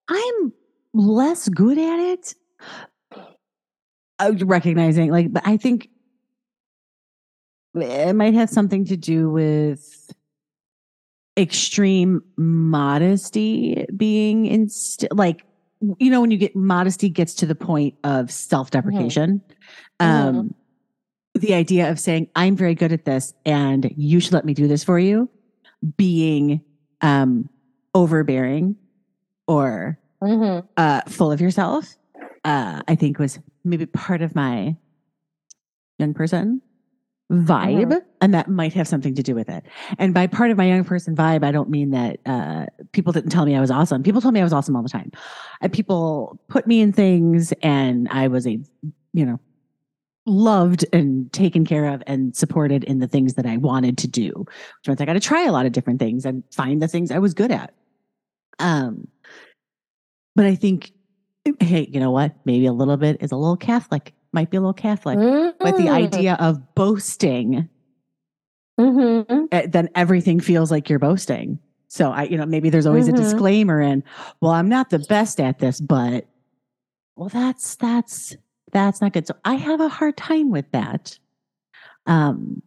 I'm 0.09 0.53
less 0.93 1.49
good 1.49 1.77
at 1.77 1.99
it. 1.99 2.35
Uh, 4.19 4.33
recognizing, 4.41 5.11
like, 5.11 5.31
but 5.31 5.43
I 5.45 5.55
think 5.55 5.89
it 7.75 8.13
might 8.13 8.33
have 8.33 8.49
something 8.49 8.83
to 8.85 8.97
do 8.97 9.29
with 9.29 10.11
extreme 11.39 12.21
modesty 12.37 13.85
being 13.95 14.45
inst 14.45 15.05
like 15.11 15.43
you 15.97 16.11
know 16.11 16.19
when 16.21 16.29
you 16.29 16.37
get 16.37 16.55
modesty 16.55 17.09
gets 17.09 17.33
to 17.35 17.45
the 17.45 17.55
point 17.55 17.95
of 18.03 18.29
self-deprecation? 18.29 19.41
Um 19.99 20.53
the 21.35 21.53
idea 21.53 21.89
of 21.89 21.99
saying 21.99 22.27
i'm 22.35 22.55
very 22.55 22.73
good 22.75 22.91
at 22.91 23.05
this 23.05 23.33
and 23.45 23.93
you 23.95 24.19
should 24.19 24.33
let 24.33 24.43
me 24.45 24.53
do 24.53 24.67
this 24.67 24.83
for 24.83 24.97
you 24.99 25.29
being 25.95 26.59
um 27.01 27.47
overbearing 27.93 28.75
or 29.47 29.97
Mm-hmm. 30.21 30.67
uh 30.75 31.01
full 31.07 31.31
of 31.31 31.39
yourself 31.39 31.95
uh 32.43 32.81
i 32.89 32.95
think 32.95 33.19
was 33.19 33.39
maybe 33.63 33.85
part 33.85 34.21
of 34.21 34.35
my 34.35 34.75
young 35.97 36.13
person 36.13 36.61
vibe 37.32 38.01
and 38.21 38.34
that 38.34 38.47
might 38.47 38.73
have 38.73 38.88
something 38.88 39.13
to 39.13 39.21
do 39.21 39.36
with 39.36 39.49
it. 39.49 39.63
And 39.99 40.13
by 40.13 40.25
part 40.25 40.49
of 40.49 40.57
my 40.57 40.65
young 40.65 40.84
person 40.84 41.15
vibe 41.15 41.43
i 41.43 41.51
don't 41.51 41.69
mean 41.69 41.91
that 41.91 42.19
uh 42.25 42.65
people 42.91 43.13
didn't 43.13 43.30
tell 43.30 43.45
me 43.45 43.55
i 43.55 43.61
was 43.61 43.69
awesome. 43.69 44.01
People 44.01 44.19
told 44.19 44.34
me 44.34 44.39
i 44.39 44.43
was 44.43 44.53
awesome 44.53 44.75
all 44.75 44.82
the 44.82 44.89
time. 44.89 45.11
Uh, 45.61 45.67
people 45.67 46.39
put 46.47 46.65
me 46.65 46.82
in 46.82 46.91
things 46.91 47.53
and 47.61 48.07
i 48.09 48.27
was 48.27 48.47
a 48.47 48.59
you 49.13 49.25
know 49.25 49.39
loved 50.25 50.86
and 50.91 51.32
taken 51.32 51.65
care 51.65 51.86
of 51.86 52.03
and 52.05 52.36
supported 52.36 52.84
in 52.84 52.99
the 52.99 53.07
things 53.07 53.36
that 53.36 53.45
i 53.45 53.57
wanted 53.57 53.97
to 53.99 54.07
do. 54.07 54.34
Which 54.38 54.88
meant 54.88 55.01
i 55.01 55.05
got 55.05 55.13
to 55.13 55.19
try 55.19 55.45
a 55.45 55.51
lot 55.51 55.67
of 55.67 55.71
different 55.71 55.99
things 55.99 56.25
and 56.25 56.43
find 56.51 56.82
the 56.82 56.88
things 56.88 57.11
i 57.11 57.19
was 57.19 57.36
good 57.36 57.51
at. 57.51 57.73
Um 58.57 59.07
but 60.36 60.45
i 60.45 60.55
think 60.55 60.93
hey 61.59 61.88
you 61.91 61.99
know 61.99 62.11
what? 62.11 62.34
Maybe 62.45 62.65
a 62.65 62.73
little 62.73 62.97
bit 62.97 63.17
is 63.21 63.32
a 63.32 63.38
little 63.38 63.57
catholic 63.57 64.13
might 64.34 64.49
be 64.49 64.57
a 64.57 64.61
little 64.61 64.73
catholic 64.73 65.17
but 65.59 65.77
the 65.77 65.89
idea 65.89 66.38
of 66.39 66.75
boasting 66.75 67.67
Mm-hmm. 68.80 69.45
eh, 69.51 69.67
then 69.67 69.89
everything 69.93 70.39
feels 70.39 70.71
like 70.71 70.89
you're 70.89 70.99
boasting. 70.99 71.59
So 71.89 72.11
i 72.11 72.23
you 72.23 72.38
know 72.38 72.45
maybe 72.45 72.69
there's 72.69 72.86
always 72.86 73.07
Mhm. 73.07 73.13
a 73.13 73.17
disclaimer 73.17 73.82
in 73.82 74.03
well 74.41 74.53
i'm 74.53 74.69
not 74.69 74.89
the 74.89 74.99
best 74.99 75.39
at 75.41 75.59
this 75.59 75.82
but 75.82 76.27
well 77.17 77.27
that's 77.30 77.75
that's 77.75 78.38
that's 78.71 79.01
not 79.01 79.11
good. 79.13 79.27
So 79.27 79.36
i 79.43 79.55
have 79.55 79.82
a 79.82 79.89
hard 79.89 80.15
time 80.15 80.49
with 80.51 80.71
that. 80.71 81.17
Um 82.05 82.61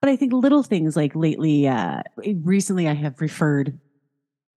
but 0.00 0.10
i 0.10 0.16
think 0.16 0.32
little 0.32 0.62
things 0.64 0.96
like 0.96 1.14
lately 1.14 1.68
uh 1.68 2.02
recently 2.42 2.88
i 2.88 2.94
have 2.94 3.20
referred 3.20 3.78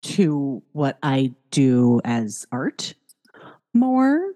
to 0.01 0.63
what 0.71 0.97
i 1.03 1.31
do 1.51 1.99
as 2.03 2.47
art 2.51 2.95
more 3.73 4.31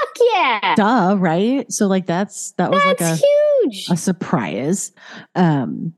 Fuck 0.00 0.26
yeah. 0.34 0.74
duh 0.76 1.16
right 1.18 1.70
so 1.72 1.86
like 1.86 2.06
that's 2.06 2.52
that 2.52 2.70
was 2.70 2.84
like 2.84 3.00
a 3.00 3.16
huge. 3.16 3.88
a 3.90 3.96
surprise. 3.96 4.92
Um, 5.34 5.94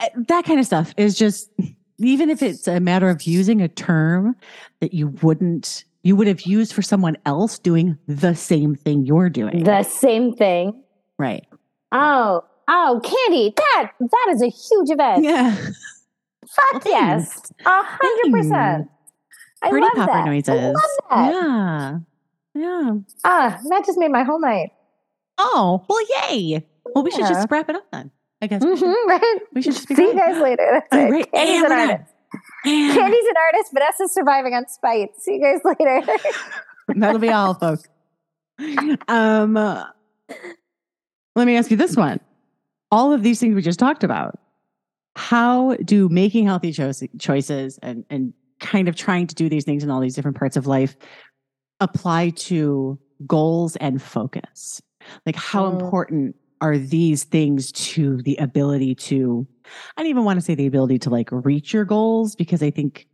eh, 0.00 0.08
that 0.28 0.44
kind 0.44 0.60
of 0.60 0.66
stuff 0.66 0.94
is 0.96 1.16
just, 1.16 1.50
even 1.98 2.30
if 2.30 2.42
it's 2.42 2.68
a 2.68 2.80
matter 2.80 3.08
of 3.08 3.22
using 3.22 3.60
a 3.60 3.68
term 3.68 4.36
that 4.80 4.92
you 4.94 5.08
wouldn't, 5.22 5.84
you 6.02 6.14
would 6.16 6.26
have 6.26 6.42
used 6.42 6.72
for 6.72 6.82
someone 6.82 7.16
else 7.26 7.58
doing 7.58 7.98
the 8.06 8.34
same 8.34 8.74
thing 8.74 9.04
you're 9.04 9.30
doing. 9.30 9.64
the 9.64 9.82
same 9.82 10.32
thing. 10.34 10.82
right. 11.18 11.46
Oh, 11.92 12.44
oh, 12.68 13.00
Candi, 13.04 13.54
that 13.56 13.92
that 14.00 14.26
is 14.30 14.42
a 14.42 14.48
huge 14.48 14.90
event. 14.90 15.24
Yeah. 15.24 15.54
Fuck 16.48 16.84
Well, 16.84 16.94
yes. 16.94 17.52
A 17.64 17.82
hundred 17.82 18.32
percent. 18.32 18.90
I 19.62 19.70
Pretty 19.70 19.84
love 19.86 19.94
popper 19.94 20.12
that. 20.12 20.26
noises. 20.26 20.48
I 20.48 20.66
love 20.66 20.74
that. 21.10 21.32
Yeah. 21.32 21.98
Yeah. 22.56 22.94
Ah, 23.24 23.58
that 23.68 23.84
just 23.86 23.98
made 23.98 24.10
my 24.10 24.22
whole 24.22 24.40
night. 24.40 24.70
Oh, 25.38 25.84
well, 25.88 26.30
yay. 26.32 26.66
Well, 26.94 27.04
we 27.04 27.10
should 27.10 27.20
Yeah. 27.20 27.28
just 27.30 27.50
wrap 27.50 27.68
it 27.68 27.76
up 27.76 27.84
then. 27.92 28.10
I 28.42 28.46
guess. 28.46 28.62
we 28.64 28.76
should- 28.76 28.88
Mhm, 28.88 29.06
right? 29.06 29.38
We 29.54 29.62
should 29.62 29.72
just 29.74 29.88
be 29.88 29.94
See 29.94 30.02
you 30.04 30.14
guys 30.14 30.40
later. 30.40 30.66
That's 30.72 30.86
All 30.92 30.98
it. 31.08 31.10
right. 31.10 31.32
Candi's 31.32 31.62
And 31.62 31.72
an 31.72 31.90
artist. 31.90 32.12
And 32.64 32.94
Candi's 32.98 33.26
an 33.26 33.34
artist. 33.52 33.72
Vanessa's 33.72 34.12
surviving 34.12 34.54
on 34.54 34.66
spite. 34.68 35.10
See 35.20 35.34
you 35.34 35.40
guys 35.42 35.60
later. 35.78 36.18
That'll 36.88 37.20
be 37.20 37.30
all, 37.30 37.54
folks. 37.54 37.84
Um, 39.08 39.56
uh, 39.56 39.84
let 41.34 41.46
me 41.46 41.56
ask 41.56 41.70
you 41.70 41.76
this 41.76 41.96
one: 41.96 42.20
all 42.90 43.12
of 43.12 43.22
these 43.22 43.38
things 43.40 43.54
we 43.54 43.62
just 43.62 43.78
talked 43.78 44.02
about, 44.04 44.38
how 45.14 45.76
do 45.84 46.08
making 46.08 46.46
healthy 46.46 46.72
choice- 46.72 47.02
choices 47.18 47.78
and 47.82 48.04
and 48.10 48.32
kind 48.60 48.88
of 48.88 48.96
trying 48.96 49.26
to 49.26 49.34
do 49.34 49.48
these 49.48 49.64
things 49.64 49.84
in 49.84 49.90
all 49.90 50.00
these 50.00 50.14
different 50.14 50.36
parts 50.36 50.56
of 50.56 50.66
life 50.66 50.96
apply 51.80 52.30
to 52.30 52.98
goals 53.26 53.76
and 53.76 54.00
focus? 54.02 54.80
Like, 55.24 55.36
how 55.36 55.64
Mm. 55.70 55.80
important 55.80 56.36
are 56.60 56.78
these 56.78 57.24
things 57.24 57.70
to 57.72 58.22
the 58.22 58.36
ability 58.36 58.94
to? 58.94 59.46
I 59.96 60.02
don't 60.02 60.10
even 60.10 60.24
want 60.24 60.38
to 60.38 60.44
say 60.44 60.54
the 60.54 60.66
ability 60.66 60.98
to 61.00 61.10
like 61.10 61.28
reach 61.30 61.72
your 61.72 61.84
goals 61.84 62.34
because 62.34 62.62
I 62.62 62.70
think 62.70 63.06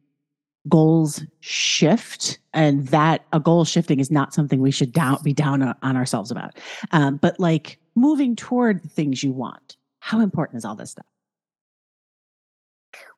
goals 0.69 1.25
shift 1.41 2.39
and 2.53 2.87
that 2.89 3.25
a 3.33 3.41
goal 3.41 3.65
shifting 3.65 3.99
is 3.99 4.11
not 4.13 4.33
something 4.33 4.61
we 4.61 4.71
should 4.71 4.93
down 4.93 5.19
be 5.25 5.33
down 5.33 5.61
on 5.61 5.75
on 5.83 5.97
ourselves 5.97 6.31
about 6.31 6.57
um, 6.93 7.17
but 7.17 7.41
like 7.41 7.81
moving 7.97 8.37
toward 8.37 8.81
the 8.83 8.89
things 8.89 9.25
you 9.25 9.33
want 9.33 9.77
how 9.99 10.21
important 10.21 10.59
is 10.59 10.65
all 10.65 10.77
this 10.77 10.93
stuff 10.93 11.07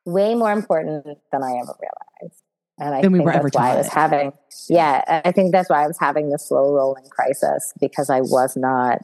Way 0.07 0.35
more 0.35 0.53
important 0.53 1.05
than 1.05 1.43
I 1.43 1.53
ever 1.63 1.75
realized. 1.81 2.44
And 2.79 2.95
I 2.95 3.03
Than 3.03 3.13
we 3.13 3.19
think 3.21 3.27
were 3.27 3.33
ever 3.33 3.49
why 3.53 3.73
I 3.73 3.77
was 3.77 3.89
having, 3.89 4.33
yeah, 4.69 5.21
I 5.25 5.31
think 5.31 5.53
that's 5.53 5.71
why 5.71 5.85
I 5.85 5.87
was 5.87 5.99
having 5.99 6.31
the 6.31 6.39
slow 6.39 6.73
rolling 6.73 7.05
crisis 7.09 7.73
because 7.81 8.11
I 8.11 8.21
was 8.21 8.57
not 8.57 8.99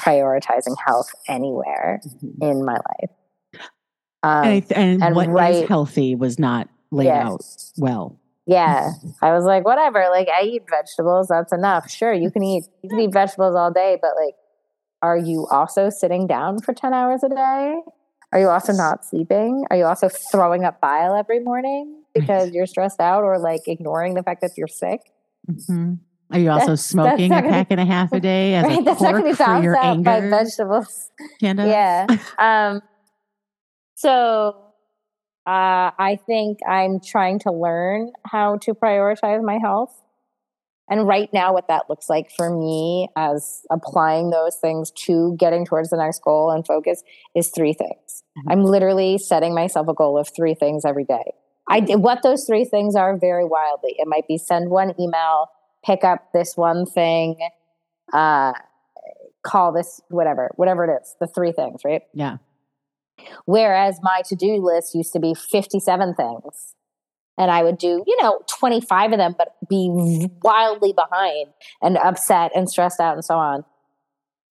prioritizing 0.00 0.76
health 0.86 1.08
anywhere 1.26 2.00
in 2.40 2.64
my 2.64 2.74
life. 2.74 3.10
Um, 4.22 4.44
and, 4.44 4.68
th- 4.68 4.78
and, 4.78 5.02
and 5.02 5.16
what 5.16 5.24
is 5.26 5.32
right- 5.32 5.68
healthy 5.68 6.14
was 6.14 6.38
not 6.38 6.68
laid 6.90 7.06
Yes. 7.06 7.26
out 7.26 7.44
well 7.76 8.18
Yeah. 8.46 8.90
I 9.20 9.32
was 9.32 9.44
like, 9.44 9.64
whatever. 9.64 10.06
Like, 10.10 10.28
I 10.28 10.42
eat 10.42 10.62
vegetables. 10.70 11.28
That's 11.28 11.52
enough. 11.52 11.90
Sure, 11.90 12.12
you 12.12 12.30
can 12.30 12.42
eat 12.44 12.64
you 12.82 12.88
can 12.90 13.00
eat 13.00 13.12
vegetables 13.12 13.54
all 13.56 13.72
day, 13.72 13.98
but 14.00 14.12
like, 14.16 14.34
are 15.02 15.16
you 15.18 15.46
also 15.50 15.90
sitting 15.90 16.26
down 16.28 16.60
for 16.60 16.72
ten 16.72 16.94
hours 16.94 17.22
a 17.24 17.28
day? 17.28 17.80
Are 18.32 18.38
you 18.40 18.48
also 18.48 18.72
not 18.72 19.04
sleeping? 19.04 19.64
Are 19.70 19.76
you 19.76 19.84
also 19.86 20.08
throwing 20.08 20.64
up 20.64 20.80
bile 20.80 21.14
every 21.16 21.40
morning 21.40 22.02
because 22.20 22.50
you're 22.52 22.66
stressed 22.66 23.00
out 23.00 23.22
or 23.24 23.38
like 23.38 23.62
ignoring 23.66 24.14
the 24.14 24.22
fact 24.22 24.40
that 24.42 24.52
you're 24.56 24.66
sick? 24.68 25.00
Mhm. 25.50 25.98
are 26.30 26.38
you 26.38 26.50
also 26.50 26.66
That's- 26.66 26.84
smoking 26.84 27.30
that's 27.30 27.40
a 27.40 27.42
gonna 27.42 27.52
pack 27.54 27.66
and 27.70 27.80
a 27.80 27.84
half 27.86 28.12
a 28.12 28.20
day 28.20 28.54
as 28.54 28.64
right? 28.64 28.80
a 28.80 28.82
That's 28.84 29.00
not 29.00 29.12
cork 29.12 29.22
going 29.22 29.34
to 29.34 29.38
be 29.38 29.44
for 29.44 29.62
your 29.62 29.76
out 29.76 30.02
by 30.04 30.16
anger 30.16 30.28
vegetables. 30.30 31.10
Kanda? 31.40 31.66
yeah. 31.66 32.06
Um, 32.38 32.82
so 33.94 34.54
uh, 35.46 35.90
I 35.98 36.18
think 36.26 36.58
I'm 36.68 37.00
trying 37.00 37.38
to 37.40 37.52
learn 37.52 38.12
how 38.26 38.58
to 38.58 38.74
prioritize 38.74 39.42
my 39.42 39.58
health. 39.58 39.94
And 40.90 41.06
right 41.06 41.28
now, 41.34 41.52
what 41.52 41.68
that 41.68 41.90
looks 41.90 42.08
like 42.08 42.30
for 42.36 42.48
me 42.50 43.08
as 43.16 43.62
applying 43.70 44.30
those 44.30 44.56
things 44.56 44.90
to 45.06 45.34
getting 45.38 45.66
towards 45.66 45.90
the 45.90 45.96
next 45.98 46.22
goal 46.22 46.50
and 46.50 46.66
focus 46.66 47.02
is 47.34 47.50
three 47.50 47.72
things. 47.74 48.22
Mhm. 48.38 48.52
I'm 48.52 48.64
literally 48.64 49.18
setting 49.18 49.54
myself 49.54 49.88
a 49.88 49.94
goal 49.94 50.16
of 50.18 50.28
three 50.34 50.54
things 50.54 50.84
every 50.86 51.04
day. 51.04 51.32
I 51.68 51.80
did 51.80 51.96
what 51.96 52.22
those 52.22 52.44
three 52.44 52.64
things 52.64 52.96
are 52.96 53.16
very 53.16 53.44
wildly. 53.44 53.94
It 53.98 54.08
might 54.08 54.26
be 54.26 54.38
send 54.38 54.70
one 54.70 54.94
email, 54.98 55.50
pick 55.84 56.04
up 56.04 56.32
this 56.32 56.56
one 56.56 56.86
thing, 56.86 57.36
uh, 58.12 58.52
call 59.42 59.72
this 59.72 60.00
whatever, 60.08 60.50
whatever 60.56 60.84
it 60.84 61.00
is. 61.02 61.14
The 61.20 61.26
three 61.26 61.52
things, 61.52 61.82
right? 61.84 62.02
yeah 62.14 62.38
Whereas 63.44 63.98
my 64.02 64.22
to 64.26 64.36
do 64.36 64.56
list 64.62 64.94
used 64.94 65.12
to 65.12 65.20
be 65.20 65.34
57 65.34 66.14
things. 66.14 66.74
And 67.36 67.50
I 67.50 67.62
would 67.62 67.78
do, 67.78 68.02
you 68.06 68.22
know, 68.22 68.40
25 68.48 69.12
of 69.12 69.18
them, 69.18 69.34
but 69.38 69.54
be 69.68 70.28
wildly 70.42 70.92
behind 70.92 71.46
and 71.80 71.96
upset 71.96 72.50
and 72.54 72.68
stressed 72.68 72.98
out 73.00 73.14
and 73.14 73.24
so 73.24 73.36
on. 73.36 73.64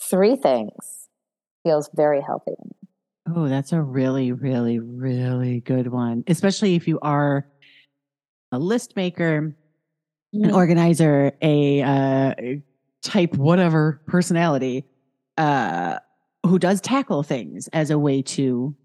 Three 0.02 0.36
things 0.38 1.10
feels 1.64 1.90
very 1.94 2.22
healthy. 2.22 2.56
Oh 3.36 3.48
that's 3.48 3.72
a 3.72 3.82
really 3.82 4.32
really 4.32 4.80
really 4.80 5.60
good 5.62 5.88
one 5.88 6.24
especially 6.28 6.76
if 6.76 6.88
you 6.88 7.00
are 7.02 7.48
a 8.52 8.60
list 8.60 8.96
maker 8.96 9.56
an 10.34 10.52
organizer, 10.52 11.34
a 11.42 11.82
uh, 11.82 12.34
type 13.02 13.36
whatever 13.36 14.02
personality 14.08 14.86
uh, 15.38 16.00
who 16.46 16.60
does 16.60 16.82
tackle 16.82 17.24
things 17.24 17.68
as 17.70 17.90
a 17.90 17.98
way 17.98 18.22
to 18.22 18.76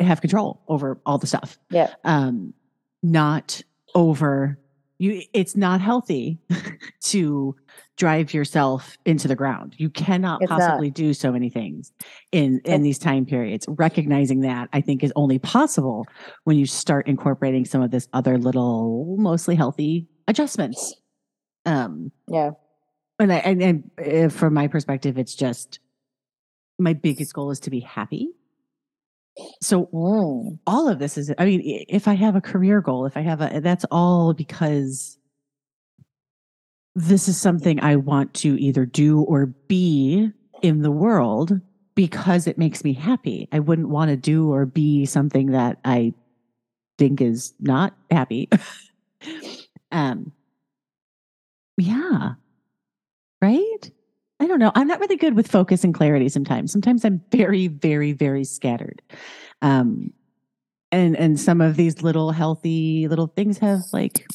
have 0.00 0.20
control 0.20 0.62
over 0.68 1.00
all 1.06 1.18
the 1.18 1.26
stuff. 1.26 1.58
Yeah. 1.70 1.92
Um, 2.04 2.54
not 3.02 3.62
over 3.94 4.58
you. 4.98 5.22
It's 5.32 5.56
not 5.56 5.80
healthy 5.80 6.38
to 7.12 7.54
drive 7.96 8.34
yourself 8.34 8.96
into 9.04 9.28
the 9.28 9.36
ground. 9.36 9.74
You 9.78 9.90
cannot 9.90 10.42
It's 10.42 10.50
possibly 10.50 10.90
do 10.90 11.14
so 11.14 11.30
many 11.30 11.48
things 11.50 11.92
in 12.32 12.60
in 12.64 12.82
these 12.82 12.98
time 12.98 13.24
periods. 13.26 13.66
Recognizing 13.68 14.40
that, 14.40 14.68
I 14.72 14.80
think, 14.80 15.02
is 15.04 15.12
only 15.16 15.38
possible 15.38 16.06
when 16.44 16.58
you 16.58 16.66
start 16.66 17.06
incorporating 17.06 17.64
some 17.64 17.82
of 17.82 17.90
this 17.90 18.08
other 18.12 18.38
little, 18.38 19.16
mostly 19.18 19.54
healthy 19.54 20.08
adjustments. 20.26 20.94
Um, 21.64 22.10
Yeah. 22.28 22.50
and 23.18 23.32
I, 23.32 23.36
and, 23.36 23.62
and 23.62 23.90
uh, 23.98 24.28
from 24.28 24.54
my 24.54 24.66
perspective, 24.68 25.18
it's 25.18 25.34
just 25.34 25.78
my 26.78 26.92
biggest 26.92 27.34
goal 27.34 27.50
is 27.50 27.60
to 27.60 27.70
be 27.70 27.80
happy. 27.80 28.30
So 29.60 29.86
Mm. 29.86 30.58
all 30.66 30.88
of 30.88 30.98
this 30.98 31.16
is, 31.16 31.32
I 31.38 31.44
mean, 31.44 31.62
if 31.88 32.08
I 32.08 32.14
have 32.14 32.36
a 32.36 32.40
career 32.40 32.80
goal, 32.80 33.06
if 33.06 33.16
I 33.16 33.20
have 33.20 33.40
a, 33.40 33.60
that's 33.60 33.84
all 33.90 34.34
because 34.34 35.18
this 36.94 37.28
is 37.28 37.40
something 37.40 37.80
I 37.80 37.96
want 37.96 38.34
to 38.34 38.60
either 38.60 38.84
do 38.84 39.22
or 39.22 39.46
be 39.46 40.30
in 40.62 40.82
the 40.82 40.90
world 40.90 41.60
because 41.94 42.46
it 42.46 42.58
makes 42.58 42.84
me 42.84 42.92
happy. 42.92 43.48
I 43.52 43.58
wouldn't 43.58 43.88
want 43.88 44.10
to 44.10 44.16
do 44.16 44.52
or 44.52 44.66
be 44.66 45.06
something 45.06 45.52
that 45.52 45.78
I 45.84 46.14
think 46.98 47.20
is 47.20 47.54
not 47.60 47.94
happy. 48.10 48.48
um, 49.92 50.32
yeah. 51.76 52.34
Right? 53.40 53.90
I 54.40 54.46
don't 54.46 54.58
know. 54.58 54.72
I'm 54.74 54.86
not 54.86 55.00
really 55.00 55.16
good 55.16 55.34
with 55.34 55.50
focus 55.50 55.84
and 55.84 55.94
clarity 55.94 56.28
sometimes. 56.28 56.72
Sometimes 56.72 57.04
I'm 57.04 57.22
very, 57.30 57.68
very, 57.68 58.12
very 58.12 58.44
scattered. 58.44 59.02
Um, 59.62 60.12
and 60.90 61.16
and 61.16 61.40
some 61.40 61.60
of 61.60 61.76
these 61.76 62.02
little 62.02 62.32
healthy 62.32 63.08
little 63.08 63.28
things 63.28 63.58
have 63.58 63.80
like 63.92 64.26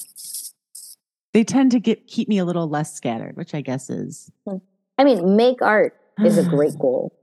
they 1.38 1.43
tend 1.43 1.69
to 1.69 1.79
get 1.79 2.07
keep 2.07 2.27
me 2.27 2.39
a 2.39 2.45
little 2.45 2.67
less 2.67 2.95
scattered, 2.95 3.38
which 3.38 3.53
I 3.53 3.61
guess 3.61 3.91
is 3.91 4.31
hmm. 4.47 4.57
I 4.97 5.03
mean, 5.03 5.35
make 5.35 5.61
art 5.61 5.95
is 6.25 6.35
a 6.35 6.43
great 6.43 6.75
goal. 6.79 7.13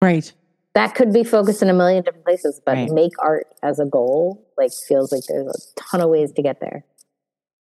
right. 0.00 0.32
That 0.74 0.94
could 0.94 1.12
be 1.12 1.24
focused 1.24 1.60
in 1.60 1.68
a 1.68 1.74
million 1.74 2.02
different 2.02 2.24
places, 2.24 2.62
but 2.64 2.72
Right. 2.72 2.90
make 2.90 3.12
art 3.20 3.46
as 3.62 3.78
a 3.78 3.84
goal, 3.84 4.44
like, 4.56 4.72
feels 4.72 5.12
like 5.12 5.22
there's 5.28 5.46
a 5.46 5.80
ton 5.80 6.00
of 6.00 6.08
ways 6.08 6.32
to 6.32 6.42
get 6.42 6.58
there. 6.60 6.84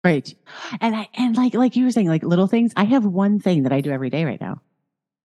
Right. 0.06 0.34
And 0.80 0.96
I 0.96 1.10
and 1.16 1.36
like 1.36 1.54
like 1.54 1.76
you 1.76 1.84
were 1.84 1.92
saying, 1.92 2.08
like 2.08 2.24
little 2.24 2.48
things. 2.48 2.72
I 2.78 2.86
have 2.86 3.06
one 3.06 3.42
thing 3.42 3.64
that 3.64 3.74
I 3.74 3.82
do 3.82 3.92
every 3.92 4.10
day 4.10 4.24
right 4.24 4.40
now. 4.40 4.62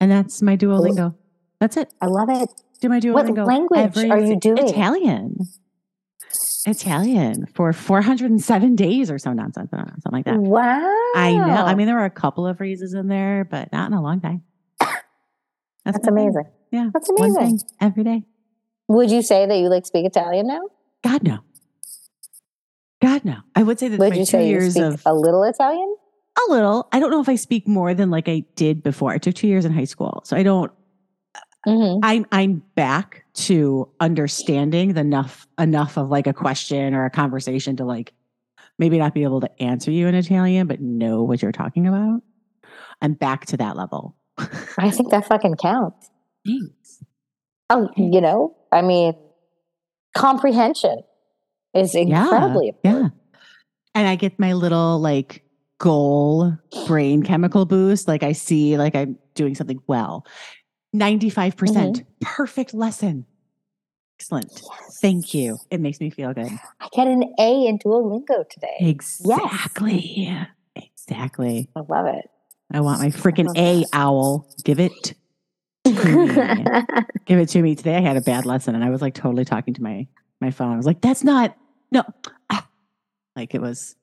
And 0.00 0.11
that's 0.11 0.42
my 0.42 0.56
Duolingo. 0.56 1.14
That's 1.61 1.76
it. 1.76 1.94
I 2.00 2.06
love 2.06 2.30
it. 2.30 2.50
Do 2.80 2.88
my 2.88 2.98
Duolingo. 2.98 3.46
What 3.46 3.46
language 3.46 3.96
are 4.11 4.18
you 4.18 4.40
doing? 4.40 4.59
Italian. 4.59 5.38
Italian 6.66 7.46
for 7.46 7.72
407 7.72 8.74
days 8.76 9.11
or 9.11 9.18
so 9.18 9.32
nonsense. 9.32 9.70
I 9.72 9.76
don't 9.76 9.86
know, 9.86 9.94
something 10.02 10.12
like 10.12 10.24
that. 10.26 10.38
Wow. 10.38 11.12
I 11.14 11.32
know. 11.32 11.64
I 11.64 11.74
mean, 11.74 11.86
there 11.86 11.96
were 11.96 12.04
a 12.04 12.11
couple 12.11 12.46
of 12.46 12.56
phrases 12.59 12.94
in 12.94 13.09
there, 13.09 13.44
but 13.44 13.72
not 13.72 13.90
in 13.90 13.96
a 13.96 14.02
long 14.02 14.20
time. 14.20 14.42
that's 14.80 15.98
thing. 15.98 16.09
amazing. 16.09 16.44
Yeah. 16.70 16.90
That's 16.92 17.09
amazing. 17.11 17.59
thing 17.59 17.68
every 17.80 18.04
day. 18.04 18.22
Would 18.88 19.11
you 19.11 19.22
say 19.22 19.46
that 19.46 19.59
you 19.59 19.68
like 19.68 19.86
speak 19.86 20.06
Italian 20.06 20.46
now? 20.46 20.61
God 21.04 21.22
no. 21.22 21.38
God 23.00 23.24
no. 23.24 23.36
I 23.54 23.62
would 23.62 23.78
say 23.78 23.88
that 23.88 23.98
Would 23.98 24.11
my 24.11 24.16
you 24.16 24.22
two 24.22 24.30
say 24.30 24.44
you 24.48 24.50
years 24.50 24.72
speak 24.74 24.84
of 24.84 25.02
a 25.06 25.14
little 25.14 25.44
Italian? 25.44 25.94
a 26.38 26.52
little. 26.52 26.88
I 26.92 27.00
don't 27.00 27.11
know 27.11 27.20
if 27.20 27.28
I 27.28 27.36
speak 27.36 27.66
more 27.66 27.94
than 27.94 28.11
like 28.11 28.28
I 28.28 28.44
did 28.54 28.82
before. 28.82 29.12
I 29.12 29.18
took 29.18 29.34
two 29.34 29.48
years 29.48 29.64
in 29.64 29.72
high 29.72 29.84
school, 29.84 30.22
so 30.24 30.36
I 30.36 30.42
don't. 30.42 30.72
Mm-hmm. 31.66 32.00
I'm 32.02 32.26
I'm 32.32 32.62
back 32.74 33.24
to 33.47 33.89
understanding 34.01 34.95
the 34.95 35.01
enough 35.01 35.47
enough 35.59 35.97
of 35.97 36.09
like 36.09 36.26
a 36.26 36.32
question 36.32 36.95
or 36.95 37.05
a 37.05 37.11
conversation 37.11 37.76
to 37.76 37.84
like 37.84 38.12
maybe 38.78 38.99
not 38.99 39.14
be 39.14 39.22
able 39.22 39.41
to 39.41 39.62
answer 39.62 39.91
you 39.91 40.07
in 40.07 40.14
Italian, 40.14 40.66
but 40.66 40.80
know 40.80 41.22
what 41.22 41.43
you're 41.43 41.53
talking 41.53 41.86
about. 41.86 42.22
I'm 43.01 43.14
back 43.14 43.47
to 43.47 43.57
that 43.59 43.76
level. 43.76 44.16
I 44.78 44.91
think 44.91 45.11
that 45.11 45.26
fucking 45.26 45.57
counts. 45.57 46.11
Thanks. 46.47 47.05
Oh, 47.70 47.89
you 47.97 48.20
know, 48.20 48.57
I 48.72 48.82
mean, 48.82 49.14
comprehension 50.16 51.03
is 51.74 51.95
incredibly 51.95 52.74
yeah, 52.82 52.91
important. 52.91 53.14
yeah. 53.34 53.41
And 53.95 54.09
I 54.09 54.16
get 54.16 54.39
my 54.39 54.53
little 54.53 54.99
like 55.01 55.45
goal 55.78 56.57
brain 56.86 57.22
chemical 57.22 57.66
boost. 57.66 58.09
Like 58.09 58.22
I 58.22 58.32
see 58.32 58.78
like 58.78 58.95
I'm 58.95 59.18
doing 59.34 59.55
something 59.55 59.80
well. 59.86 60.24
95% 60.95 61.55
mm-hmm. 61.55 62.03
perfect 62.20 62.74
lesson. 62.74 63.26
Excellent. 64.21 64.61
Thank 65.01 65.33
you. 65.33 65.59
It 65.71 65.81
makes 65.81 66.01
me 66.01 66.11
feel 66.11 66.35
good. 66.35 66.51
I 66.81 66.89
get 66.93 67.07
an 67.07 67.23
A 67.39 67.66
in 67.66 67.79
Duolingo 67.79 68.49
today. 68.49 68.77
Exactly. 68.81 70.37
Exactly. 70.75 71.69
I 71.77 71.81
love 71.89 72.07
it. 72.07 72.29
I 72.73 72.81
want 72.81 73.01
my 73.01 73.09
freaking 73.11 73.57
A 73.57 73.85
owl. 73.93 74.49
Give 74.64 74.81
it. 74.81 75.14
Give 75.85 77.39
it 77.39 77.49
to 77.51 77.62
me. 77.62 77.75
Today 77.77 77.97
I 77.97 78.01
had 78.01 78.16
a 78.16 78.21
bad 78.21 78.45
lesson 78.45 78.75
and 78.75 78.85
I 78.85 78.91
was 78.91 79.01
like 79.01 79.14
totally 79.14 79.45
talking 79.45 79.73
to 79.75 79.83
my 79.83 80.07
my 80.41 80.51
phone. 80.51 80.73
I 80.73 80.77
was 80.77 80.85
like, 80.87 81.01
that's 81.01 81.23
not 81.25 81.57
no. 81.93 82.03
Ah. 82.51 82.66
Like 83.37 83.55
it 83.55 83.62
was 83.62 83.95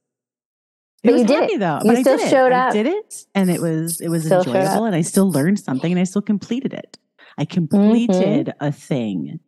it 1.03 1.07
But 1.09 1.13
was 1.13 1.22
you 1.24 1.28
did 1.28 1.51
it. 1.51 1.59
though. 1.59 1.80
You 1.84 1.89
but 1.89 1.97
I 1.97 2.01
still 2.01 2.18
did 2.18 2.28
it. 2.28 2.30
showed 2.30 2.51
I 2.53 2.68
up. 2.68 2.74
did 2.74 2.88
it 2.88 3.26
and 3.36 3.49
it 3.51 3.61
was 3.61 3.99
it 4.01 4.07
was 4.09 4.26
Still 4.26 4.39
enjoyable 4.39 4.86
and 4.86 4.95
I 4.95 5.01
still 5.01 5.30
learned 5.30 5.59
something 5.59 5.91
and 5.91 5.99
I 5.99 6.05
still 6.05 6.22
completed 6.22 6.74
it. 6.74 6.97
I 7.38 7.43
completed 7.45 8.53
a 8.61 8.72
thing. 8.72 9.39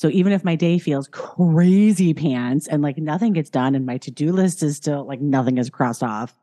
So 0.00 0.08
even 0.08 0.32
if 0.32 0.44
my 0.44 0.56
day 0.56 0.78
feels 0.78 1.08
crazy 1.08 2.14
pants 2.14 2.66
and 2.66 2.80
like 2.80 2.96
nothing 2.96 3.34
gets 3.34 3.50
done 3.50 3.74
and 3.74 3.84
my 3.84 3.98
to-do 3.98 4.32
list 4.32 4.62
is 4.62 4.78
still 4.78 5.06
like 5.06 5.20
nothing 5.20 5.58
is 5.58 5.68
crossed 5.68 6.02
off, 6.02 6.34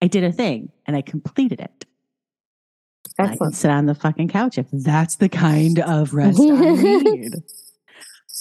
I 0.00 0.06
did 0.06 0.24
a 0.24 0.32
thing 0.32 0.72
and 0.86 0.96
I 0.96 1.02
completed 1.02 1.60
it. 1.60 1.84
I 3.18 3.24
can 3.24 3.32
Excellent. 3.32 3.54
sit 3.54 3.70
on 3.70 3.84
the 3.84 3.94
fucking 3.94 4.28
couch 4.28 4.56
if 4.56 4.66
that's 4.72 5.16
the 5.16 5.28
kind 5.28 5.78
of 5.80 6.14
rest 6.14 6.40
I 6.40 6.72
need. 6.72 7.34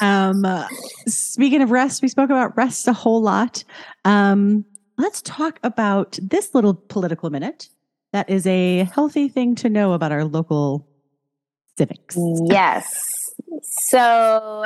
Um, 0.01 0.43
uh, 0.43 0.67
speaking 1.07 1.61
of 1.61 1.71
rest, 1.71 2.01
we 2.01 2.09
spoke 2.09 2.29
about 2.29 2.57
rest 2.57 2.85
a 2.89 2.91
whole 2.91 3.21
lot. 3.21 3.63
Um, 4.03 4.65
let's 4.97 5.21
talk 5.21 5.57
about 5.63 6.19
this 6.21 6.53
little 6.53 6.73
political 6.73 7.29
minute. 7.29 7.69
That 8.11 8.29
is 8.29 8.45
a 8.45 8.83
healthy 8.93 9.29
thing 9.29 9.55
to 9.55 9.69
know 9.69 9.93
about 9.93 10.11
our 10.11 10.25
local 10.25 10.85
civics. 11.77 12.17
Yes. 12.49 13.14
So 13.61 14.63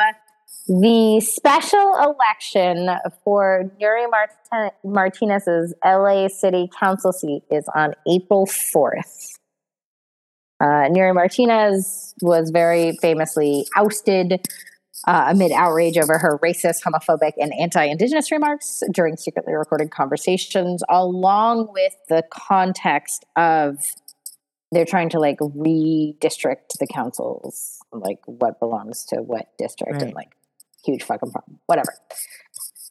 the 0.68 1.22
special 1.22 1.96
election 1.98 2.90
for 3.24 3.72
Martin- 3.80 4.72
Martinez's 4.84 5.74
LA 5.84 6.28
City 6.28 6.70
Council 6.80 7.12
seat 7.12 7.44
is 7.50 7.66
on 7.76 7.94
April 8.08 8.46
4th. 8.46 9.40
Uh, 10.62 10.90
Nury 10.90 11.16
Martinez 11.16 12.14
was 12.22 12.52
very 12.52 12.98
famously 13.02 13.66
ousted 13.78 14.42
uh, 15.08 15.28
amid 15.30 15.52
outrage 15.52 15.98
over 15.98 16.18
her 16.18 16.38
racist, 16.44 16.84
homophobic, 16.86 17.32
and 17.38 17.54
anti 17.60 17.84
Indigenous 17.84 18.32
remarks 18.32 18.84
during 18.92 19.16
secretly 19.16 19.54
recorded 19.54 19.92
conversations, 19.92 20.84
along 20.90 21.70
with 21.72 21.94
the 22.10 22.24
context 22.32 23.26
of 23.36 23.78
they're 24.72 24.86
trying 24.86 25.10
to 25.10 25.20
like 25.20 25.40
redistrict 25.40 26.78
the 26.80 26.88
councils, 26.94 27.80
like 27.92 28.20
what 28.26 28.60
belongs 28.60 29.06
to 29.10 29.18
what 29.18 29.48
district, 29.58 30.02
and 30.02 30.14
like 30.14 30.30
huge 30.86 31.04
fucking 31.04 31.32
problem, 31.32 31.60
whatever. 31.66 31.94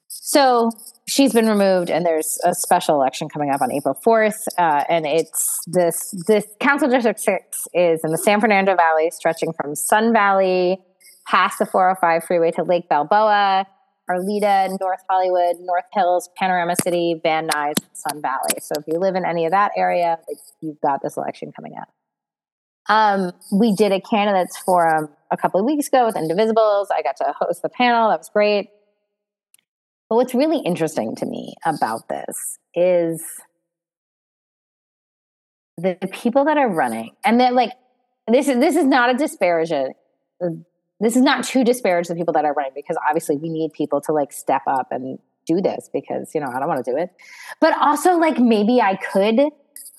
So 0.09 0.71
she's 1.09 1.33
been 1.33 1.49
removed, 1.49 1.91
and 1.91 2.05
there's 2.05 2.39
a 2.45 2.55
special 2.55 2.97
election 2.97 3.29
coming 3.29 3.51
up 3.51 3.63
on 3.63 3.73
April 3.73 3.97
4th, 4.07 4.47
uh, 4.59 4.85
and 4.89 5.07
it's 5.07 5.61
this 5.67 6.15
this 6.27 6.45
council 6.61 6.89
district 6.89 7.21
six 7.21 7.67
is 7.73 8.01
in 8.05 8.11
the 8.11 8.19
San 8.19 8.41
Fernando 8.41 8.77
Valley, 8.77 9.11
stretching 9.11 9.53
from 9.59 9.75
Sun 9.75 10.13
Valley 10.13 10.79
past 11.27 11.59
the 11.59 11.67
405 11.67 12.25
freeway 12.25 12.51
to 12.53 12.63
Lake 12.63 12.89
Balboa, 12.89 13.67
Arleta, 14.11 14.77
North 14.81 15.01
Hollywood, 15.09 15.57
North 15.61 15.85
Hills, 15.93 16.29
Panorama 16.37 16.75
City, 16.83 17.21
Van 17.23 17.49
Nuys, 17.49 17.75
Sun 17.93 18.23
Valley. 18.23 18.61
So 18.61 18.75
if 18.79 18.85
you 18.87 18.99
live 18.99 19.15
in 19.15 19.25
any 19.25 19.45
of 19.45 19.53
that 19.53 19.73
area, 19.77 20.19
like 20.29 20.39
you've 20.61 20.81
got 20.81 21.03
this 21.03 21.17
election 21.17 21.53
coming 21.53 21.75
up. 21.81 21.89
Um, 22.91 23.33
we 23.53 23.75
did 23.75 23.93
a 23.93 24.01
candidates 24.01 24.57
forum 24.57 25.11
a 25.31 25.37
couple 25.37 25.61
of 25.61 25.67
weeks 25.67 25.89
ago 25.89 26.07
with 26.07 26.15
Indivisibles. 26.15 26.87
I 26.91 27.03
got 27.03 27.17
to 27.19 27.35
host 27.39 27.63
the 27.63 27.69
panel. 27.69 28.09
That 28.09 28.21
was 28.21 28.31
great. 28.31 28.71
But 30.09 30.17
what's 30.17 30.35
really 30.35 30.61
interesting 30.61 31.15
to 31.17 31.27
me 31.27 31.55
about 31.67 32.09
this 32.09 32.59
is 32.75 33.23
the 35.77 35.97
people 36.13 36.47
that 36.47 36.57
are 36.57 36.69
running, 36.69 37.15
and 37.25 37.39
they're 37.39 37.53
like, 37.53 37.73
this 38.27 38.49
is 38.49 38.59
this 38.59 38.75
is 38.75 38.85
not 38.85 39.11
a 39.11 39.15
disparaging. 39.15 39.93
This 41.01 41.17
is 41.17 41.23
not 41.23 41.45
to 41.45 41.65
disparage 41.65 42.09
the 42.09 42.15
people 42.15 42.33
that 42.35 42.45
are 42.45 42.53
running 42.53 42.73
because 42.75 42.97
obviously 43.09 43.37
we 43.37 43.49
need 43.49 43.73
people 43.73 44.01
to 44.03 44.13
like 44.13 44.33
step 44.33 44.63
up 44.67 44.89
and 44.91 45.19
do 45.47 45.61
this 45.61 45.89
because 45.93 46.33
you 46.35 46.41
know 46.41 46.49
I 46.55 46.59
don't 46.59 46.69
want 46.69 46.85
to 46.85 46.91
do 46.91 46.97
it. 46.97 47.11
But 47.61 47.77
also 47.81 48.17
like 48.19 48.39
maybe 48.39 48.81
I 48.81 48.97
could 48.97 49.51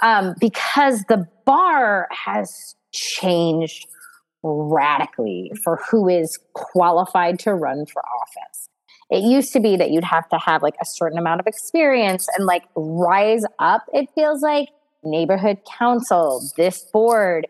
um, 0.02 0.36
because 0.40 1.04
the 1.10 1.28
bar 1.46 2.08
has 2.12 2.76
changed 2.94 3.88
radically 4.44 5.52
for 5.64 5.82
who 5.90 6.08
is 6.08 6.38
qualified 6.54 7.40
to 7.40 7.54
run 7.54 7.86
for 7.86 8.02
office. 8.02 8.70
It 9.10 9.24
used 9.24 9.54
to 9.54 9.60
be 9.60 9.76
that 9.76 9.92
you'd 9.92 10.04
have 10.04 10.30
to 10.30 10.38
have 10.38 10.62
like 10.62 10.76
a 10.82 10.86
certain 10.86 11.18
amount 11.18 11.40
of 11.40 11.48
experience 11.48 12.28
and 12.38 12.46
like 12.46 12.64
rise 12.76 13.44
up, 13.58 13.84
it 13.92 14.08
feels 14.14 14.42
like 14.42 14.70
neighborhood 15.04 15.58
council, 15.66 16.48
this 16.58 16.86
board, 16.94 17.48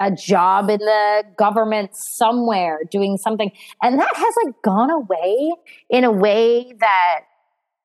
a 0.00 0.10
job 0.10 0.70
in 0.70 0.78
the 0.78 1.24
government 1.36 1.90
somewhere 1.94 2.80
doing 2.90 3.16
something. 3.16 3.50
And 3.82 3.98
that 3.98 4.14
has 4.14 4.34
like 4.44 4.54
gone 4.62 4.90
away 4.90 5.52
in 5.88 6.04
a 6.04 6.10
way 6.10 6.74
that, 6.80 7.20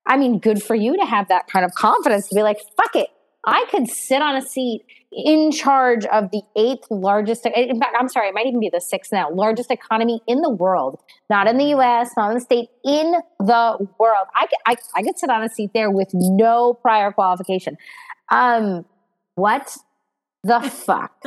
I 0.05 0.18
mean, 0.18 0.39
good 0.39 0.62
for 0.62 0.76
you 0.76 0.97
to 0.97 1.05
have 1.05 1.28
that 1.30 1.47
kind 1.47 1.66
of 1.66 1.72
confidence 1.74 2.28
to 2.30 2.36
be 2.36 2.41
like, 2.41 2.57
fuck 2.78 2.95
it. 2.95 3.10
I 3.45 3.66
could 3.72 3.88
sit 3.88 4.22
on 4.22 4.36
a 4.36 4.41
seat 4.41 4.84
in 5.12 5.51
charge 5.51 6.05
of 6.05 6.30
the 6.32 6.41
eighth 6.55 6.86
largest, 6.91 7.45
in 7.45 7.80
fact, 7.80 7.95
I'm 7.97 8.10
sorry, 8.10 8.28
it 8.28 8.34
might 8.34 8.45
even 8.47 8.60
be 8.60 8.70
the 8.70 8.82
sixth 8.82 9.12
now, 9.12 9.32
largest 9.32 9.72
economy 9.72 10.22
in 10.28 10.41
the 10.41 10.49
world, 10.49 10.99
not 11.30 11.47
in 11.47 11.57
the 11.57 11.76
US, 11.76 12.10
not 12.18 12.30
in 12.30 12.36
the 12.36 12.41
state, 12.41 12.70
in 12.84 13.16
the 13.39 13.88
world. 13.97 14.28
I, 14.36 14.47
I, 14.68 14.76
I 14.95 15.03
could 15.03 15.18
sit 15.18 15.30
on 15.30 15.41
a 15.41 15.49
seat 15.49 15.72
there 15.74 15.89
with 15.89 16.10
no 16.14 16.74
prior 16.74 17.12
qualification. 17.12 17.78
Um, 18.30 18.86
what 19.36 19.78
the 20.44 20.62
fuck? 20.62 21.24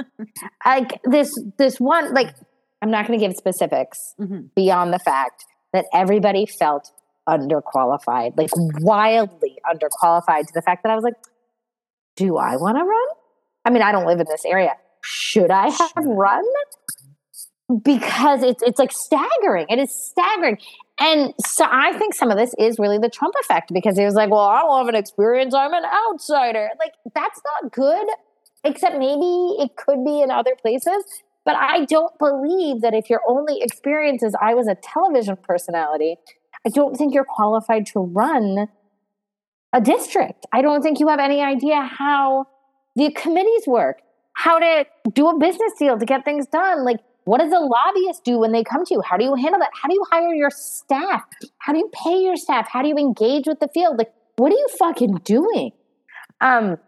like 0.66 1.00
this, 1.04 1.32
this 1.58 1.78
one, 1.78 2.14
like, 2.14 2.34
I'm 2.80 2.90
not 2.90 3.06
going 3.06 3.18
to 3.18 3.24
give 3.24 3.36
specifics 3.36 4.14
mm-hmm. 4.20 4.46
beyond 4.56 4.92
the 4.92 4.98
fact 4.98 5.44
that 5.72 5.86
everybody 5.92 6.46
felt 6.46 6.90
underqualified, 7.28 8.36
like 8.36 8.50
wildly 8.80 9.58
underqualified 9.66 10.46
to 10.46 10.52
the 10.54 10.62
fact 10.62 10.82
that 10.82 10.90
I 10.90 10.94
was 10.94 11.04
like, 11.04 11.14
do 12.16 12.36
I 12.36 12.56
want 12.56 12.76
to 12.76 12.84
run? 12.84 13.08
I 13.64 13.70
mean, 13.70 13.82
I 13.82 13.92
don't 13.92 14.06
live 14.06 14.20
in 14.20 14.26
this 14.28 14.44
area. 14.44 14.72
Should 15.02 15.50
I 15.50 15.70
have 15.70 16.04
run? 16.04 16.44
Because 17.82 18.42
it's 18.42 18.62
it's 18.62 18.78
like 18.78 18.92
staggering. 18.92 19.66
It 19.70 19.78
is 19.78 19.90
staggering. 20.10 20.58
And 21.00 21.32
so 21.46 21.66
I 21.68 21.96
think 21.98 22.14
some 22.14 22.30
of 22.30 22.36
this 22.36 22.54
is 22.58 22.78
really 22.78 22.98
the 22.98 23.08
Trump 23.08 23.34
effect 23.40 23.72
because 23.72 23.96
he 23.96 24.04
was 24.04 24.14
like, 24.14 24.30
well, 24.30 24.40
I 24.40 24.60
don't 24.60 24.78
have 24.78 24.88
an 24.88 24.94
experience. 24.94 25.54
I'm 25.54 25.72
an 25.72 25.84
outsider. 25.84 26.68
Like, 26.78 26.92
that's 27.14 27.40
not 27.62 27.72
good, 27.72 28.06
except 28.64 28.98
maybe 28.98 29.56
it 29.62 29.76
could 29.76 30.04
be 30.04 30.22
in 30.22 30.30
other 30.30 30.54
places. 30.60 31.04
But 31.44 31.56
I 31.56 31.84
don't 31.86 32.16
believe 32.18 32.82
that 32.82 32.94
if 32.94 33.10
your 33.10 33.20
only 33.26 33.60
experience 33.60 34.22
is 34.22 34.34
I 34.40 34.54
was 34.54 34.68
a 34.68 34.76
television 34.76 35.36
personality, 35.36 36.16
I 36.64 36.68
don't 36.68 36.96
think 36.96 37.14
you're 37.14 37.24
qualified 37.24 37.86
to 37.86 38.00
run 38.00 38.68
a 39.72 39.80
district. 39.80 40.46
I 40.52 40.62
don't 40.62 40.82
think 40.82 41.00
you 41.00 41.08
have 41.08 41.18
any 41.18 41.40
idea 41.40 41.82
how 41.82 42.46
the 42.94 43.10
committees 43.12 43.66
work, 43.66 44.02
how 44.34 44.58
to 44.58 44.86
do 45.12 45.28
a 45.28 45.38
business 45.38 45.72
deal 45.78 45.98
to 45.98 46.04
get 46.04 46.24
things 46.24 46.46
done. 46.46 46.84
Like, 46.84 47.00
what 47.24 47.38
does 47.38 47.52
a 47.52 47.58
lobbyist 47.58 48.24
do 48.24 48.38
when 48.38 48.52
they 48.52 48.64
come 48.64 48.84
to 48.84 48.94
you? 48.94 49.02
How 49.02 49.16
do 49.16 49.24
you 49.24 49.34
handle 49.34 49.60
that? 49.60 49.70
How 49.80 49.88
do 49.88 49.94
you 49.94 50.04
hire 50.10 50.34
your 50.34 50.50
staff? 50.50 51.22
How 51.58 51.72
do 51.72 51.78
you 51.78 51.90
pay 51.92 52.22
your 52.22 52.36
staff? 52.36 52.68
How 52.70 52.82
do 52.82 52.88
you 52.88 52.96
engage 52.96 53.46
with 53.46 53.60
the 53.60 53.68
field? 53.68 53.96
Like, 53.98 54.12
what 54.36 54.52
are 54.52 54.56
you 54.56 54.68
fucking 54.78 55.20
doing? 55.24 55.72
Um, 56.40 56.78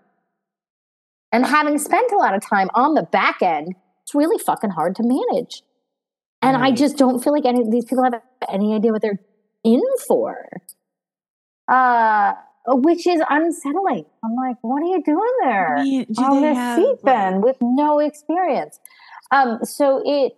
and 1.34 1.44
having 1.44 1.78
spent 1.78 2.12
a 2.12 2.16
lot 2.16 2.32
of 2.32 2.48
time 2.48 2.68
on 2.74 2.94
the 2.94 3.02
back 3.02 3.42
end, 3.42 3.74
it's 4.04 4.14
really 4.14 4.38
fucking 4.38 4.70
hard 4.70 4.94
to 4.94 5.02
manage. 5.02 5.64
And 6.40 6.56
I 6.56 6.70
just 6.70 6.96
don't 6.96 7.18
feel 7.18 7.32
like 7.32 7.44
any 7.44 7.60
of 7.60 7.72
these 7.72 7.84
people 7.84 8.04
have 8.04 8.22
any 8.48 8.72
idea 8.72 8.92
what 8.92 9.02
they're 9.02 9.18
in 9.64 9.82
for. 10.06 10.46
Uh, 11.66 12.34
which 12.68 13.08
is 13.08 13.20
unsettling. 13.28 14.04
I'm 14.24 14.36
like, 14.36 14.58
what 14.60 14.80
are 14.80 14.86
you 14.86 15.02
doing 15.02 15.32
there 15.42 15.76
on 15.78 16.40
this 16.40 16.56
have, 16.56 16.78
seat 16.78 16.98
then 17.02 17.40
with 17.40 17.56
no 17.60 17.98
experience? 17.98 18.78
Um, 19.32 19.58
so 19.64 20.02
it 20.04 20.34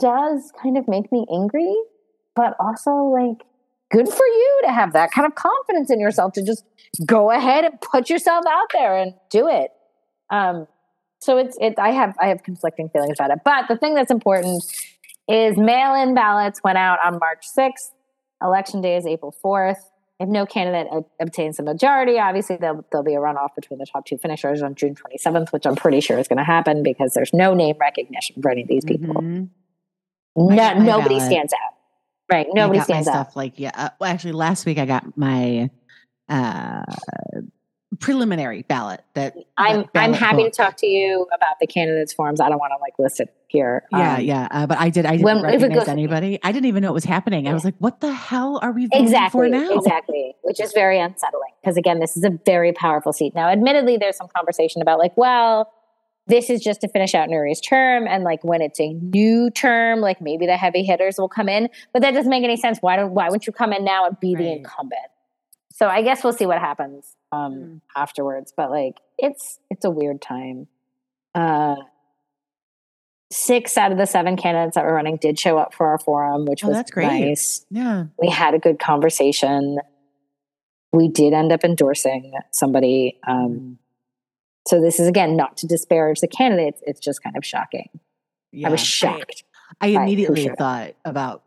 does 0.00 0.52
kind 0.62 0.78
of 0.78 0.88
make 0.88 1.12
me 1.12 1.26
angry, 1.30 1.76
but 2.34 2.56
also 2.58 2.90
like 2.92 3.44
good 3.92 4.08
for 4.08 4.24
you 4.24 4.60
to 4.64 4.72
have 4.72 4.94
that 4.94 5.12
kind 5.12 5.26
of 5.26 5.34
confidence 5.34 5.90
in 5.90 6.00
yourself 6.00 6.32
to 6.32 6.42
just 6.42 6.64
go 7.04 7.30
ahead 7.30 7.66
and 7.66 7.78
put 7.82 8.08
yourself 8.08 8.46
out 8.48 8.68
there 8.72 8.96
and 8.96 9.12
do 9.28 9.48
it. 9.48 9.70
Um, 10.34 10.66
so 11.20 11.38
it's 11.38 11.56
it. 11.60 11.74
I 11.78 11.90
have 11.90 12.14
I 12.20 12.26
have 12.28 12.42
conflicting 12.42 12.88
feelings 12.88 13.18
about 13.18 13.30
it, 13.30 13.40
but 13.44 13.68
the 13.68 13.76
thing 13.76 13.94
that's 13.94 14.10
important 14.10 14.62
is 15.28 15.56
mail-in 15.56 16.14
ballots 16.14 16.62
went 16.62 16.76
out 16.76 16.98
on 17.04 17.18
March 17.18 17.46
6th. 17.56 17.92
Election 18.42 18.82
day 18.82 18.96
is 18.96 19.06
April 19.06 19.34
4th 19.42 19.78
if 20.20 20.28
no 20.28 20.46
candidate 20.46 20.86
obtains 21.20 21.58
a 21.58 21.62
majority, 21.62 22.18
obviously 22.18 22.56
there'll, 22.56 22.84
there'll 22.90 23.04
be 23.04 23.14
a 23.14 23.18
runoff 23.18 23.54
between 23.56 23.78
the 23.78 23.86
top 23.86 24.06
two 24.06 24.16
finishers 24.16 24.62
on 24.62 24.74
June 24.74 24.94
27th, 24.94 25.50
which 25.50 25.66
I'm 25.66 25.74
pretty 25.74 26.00
sure 26.00 26.18
is 26.18 26.28
going 26.28 26.38
to 26.38 26.44
happen 26.44 26.82
because 26.82 27.14
there's 27.14 27.32
no 27.32 27.52
name 27.52 27.76
recognition 27.80 28.40
for 28.40 28.50
any 28.50 28.62
of 28.62 28.68
these 28.68 28.84
people. 28.84 29.14
Mm-hmm. 29.14 30.54
No, 30.54 30.74
nobody 30.74 31.18
stands 31.18 31.52
out. 31.52 31.74
Right. 32.30 32.46
Nobody 32.52 32.80
stands 32.80 33.08
out. 33.08 33.26
Stuff 33.26 33.36
like, 33.36 33.54
yeah. 33.58 33.72
Uh, 33.74 33.88
well, 34.00 34.10
actually, 34.10 34.32
last 34.32 34.66
week 34.66 34.78
I 34.78 34.86
got 34.86 35.16
my 35.16 35.70
uh, 36.28 36.82
preliminary 38.00 38.62
ballot 38.62 39.02
that 39.14 39.34
I'm 39.56 39.88
that 39.94 40.04
I'm 40.04 40.12
happy 40.12 40.44
book. 40.44 40.52
to 40.52 40.56
talk 40.56 40.76
to 40.78 40.86
you 40.86 41.26
about 41.34 41.56
the 41.60 41.66
candidates 41.66 42.12
forms. 42.12 42.40
I 42.40 42.48
don't 42.48 42.58
want 42.58 42.72
to 42.76 42.80
like 42.80 42.94
list 42.98 43.20
it 43.20 43.34
here. 43.48 43.84
Yeah, 43.92 44.16
um, 44.16 44.20
yeah. 44.22 44.48
Uh, 44.50 44.66
but 44.66 44.78
I 44.78 44.90
did 44.90 45.06
I 45.06 45.12
didn't 45.12 45.24
when, 45.24 45.42
recognize 45.42 45.88
anybody. 45.88 46.38
I 46.42 46.52
didn't 46.52 46.66
even 46.66 46.82
know 46.82 46.90
it 46.90 46.94
was 46.94 47.04
happening. 47.04 47.44
Yeah. 47.44 47.52
I 47.52 47.54
was 47.54 47.64
like, 47.64 47.76
what 47.78 48.00
the 48.00 48.12
hell 48.12 48.58
are 48.62 48.72
we 48.72 48.86
voting 48.86 49.04
exactly, 49.04 49.38
for 49.38 49.48
now? 49.48 49.70
Exactly. 49.70 50.34
Which 50.42 50.60
is 50.60 50.72
very 50.72 50.98
unsettling. 50.98 51.52
Because 51.62 51.76
again, 51.76 52.00
this 52.00 52.16
is 52.16 52.24
a 52.24 52.38
very 52.44 52.72
powerful 52.72 53.12
seat. 53.12 53.34
Now, 53.34 53.48
admittedly, 53.48 53.96
there's 53.96 54.16
some 54.16 54.28
conversation 54.34 54.82
about 54.82 54.98
like, 54.98 55.16
well, 55.16 55.72
this 56.26 56.48
is 56.50 56.62
just 56.62 56.80
to 56.80 56.88
finish 56.88 57.14
out 57.14 57.28
Nury's 57.28 57.60
term. 57.60 58.06
And 58.06 58.24
like 58.24 58.42
when 58.42 58.62
it's 58.62 58.80
a 58.80 58.94
new 58.94 59.50
term, 59.50 60.00
like 60.00 60.20
maybe 60.20 60.46
the 60.46 60.56
heavy 60.56 60.82
hitters 60.82 61.16
will 61.18 61.28
come 61.28 61.48
in. 61.48 61.68
But 61.92 62.02
that 62.02 62.12
doesn't 62.12 62.30
make 62.30 62.44
any 62.44 62.56
sense. 62.56 62.78
Why 62.80 62.96
don't 62.96 63.12
why 63.12 63.26
wouldn't 63.26 63.46
you 63.46 63.52
come 63.52 63.72
in 63.72 63.84
now 63.84 64.06
and 64.06 64.18
be 64.20 64.34
right. 64.34 64.42
the 64.42 64.52
incumbent? 64.52 65.02
So 65.74 65.88
I 65.88 66.02
guess 66.02 66.22
we'll 66.22 66.32
see 66.32 66.46
what 66.46 66.60
happens 66.60 67.16
um, 67.32 67.52
mm. 67.52 67.80
afterwards. 67.96 68.54
But 68.56 68.70
like, 68.70 69.00
it's 69.18 69.58
it's 69.70 69.84
a 69.84 69.90
weird 69.90 70.22
time. 70.22 70.68
Uh, 71.34 71.74
six 73.32 73.76
out 73.76 73.90
of 73.90 73.98
the 73.98 74.06
seven 74.06 74.36
candidates 74.36 74.76
that 74.76 74.84
were 74.84 74.94
running 74.94 75.16
did 75.16 75.36
show 75.36 75.58
up 75.58 75.74
for 75.74 75.88
our 75.88 75.98
forum, 75.98 76.46
which 76.46 76.62
oh, 76.62 76.68
was 76.68 76.76
that's 76.76 76.92
great. 76.92 77.08
nice. 77.08 77.66
Yeah, 77.70 78.04
we 78.22 78.30
had 78.30 78.54
a 78.54 78.60
good 78.60 78.78
conversation. 78.78 79.80
We 80.92 81.08
did 81.08 81.32
end 81.32 81.50
up 81.50 81.64
endorsing 81.64 82.34
somebody. 82.52 83.18
Um, 83.26 83.48
mm. 83.48 83.76
So 84.68 84.80
this 84.80 85.00
is 85.00 85.08
again 85.08 85.36
not 85.36 85.56
to 85.56 85.66
disparage 85.66 86.20
the 86.20 86.28
candidates; 86.28 86.80
it's 86.86 87.00
just 87.00 87.20
kind 87.20 87.36
of 87.36 87.44
shocking. 87.44 87.88
Yeah. 88.52 88.68
I 88.68 88.70
was 88.70 88.80
shocked. 88.80 89.42
I, 89.80 89.88
I 89.88 90.02
immediately 90.02 90.48
thought 90.56 90.94
about 91.04 91.42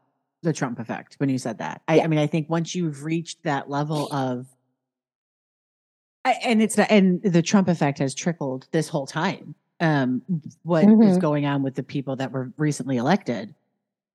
the 0.48 0.54
Trump 0.54 0.80
effect 0.80 1.16
when 1.18 1.30
you 1.30 1.38
said 1.38 1.60
that. 1.60 1.82
I. 1.88 2.00
I 2.00 2.08
mean, 2.08 2.20
I 2.20 2.28
think 2.28 2.50
once 2.50 2.74
you've 2.74 3.04
reached 3.04 3.44
that 3.44 3.70
level 3.70 4.12
of 4.12 4.48
and 6.44 6.62
it's 6.62 6.78
and 6.78 7.22
the 7.24 7.42
Trump 7.42 7.68
effect 7.68 8.00
has 8.00 8.14
trickled 8.14 8.68
this 8.72 8.88
whole 8.90 9.08
time. 9.08 9.56
Um, 9.80 10.24
what 10.64 10.86
mm-hmm. 10.86 11.04
is 11.04 11.18
going 11.18 11.46
on 11.46 11.62
with 11.62 11.76
the 11.76 11.84
people 11.84 12.16
that 12.16 12.32
were 12.32 12.52
recently 12.58 12.98
elected? 12.98 13.54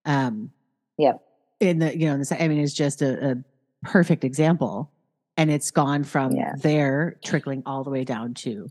Um, 0.05 0.51
yeah, 0.99 1.13
in 1.61 1.79
the 1.79 1.97
you 1.97 2.07
know, 2.07 2.17
the, 2.19 2.43
I 2.43 2.49
mean, 2.49 2.59
it's 2.59 2.75
just 2.75 3.03
a, 3.03 3.33
a, 3.33 3.37
perfect 3.85 4.25
example, 4.25 4.91
and 5.37 5.51
it's 5.51 5.71
gone 5.71 6.05
from 6.05 6.33
yeah. 6.33 6.53
there 6.57 7.17
trickling 7.25 7.63
all 7.67 7.85
the 7.85 7.91
way 7.91 8.05
down 8.05 8.35
to 8.35 8.71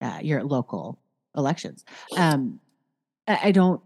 uh, 0.00 0.20
your 0.22 0.42
local 0.44 0.98
elections. 1.36 1.84
Um, 2.16 2.60
I, 3.26 3.40
I 3.44 3.52
don't. 3.52 3.80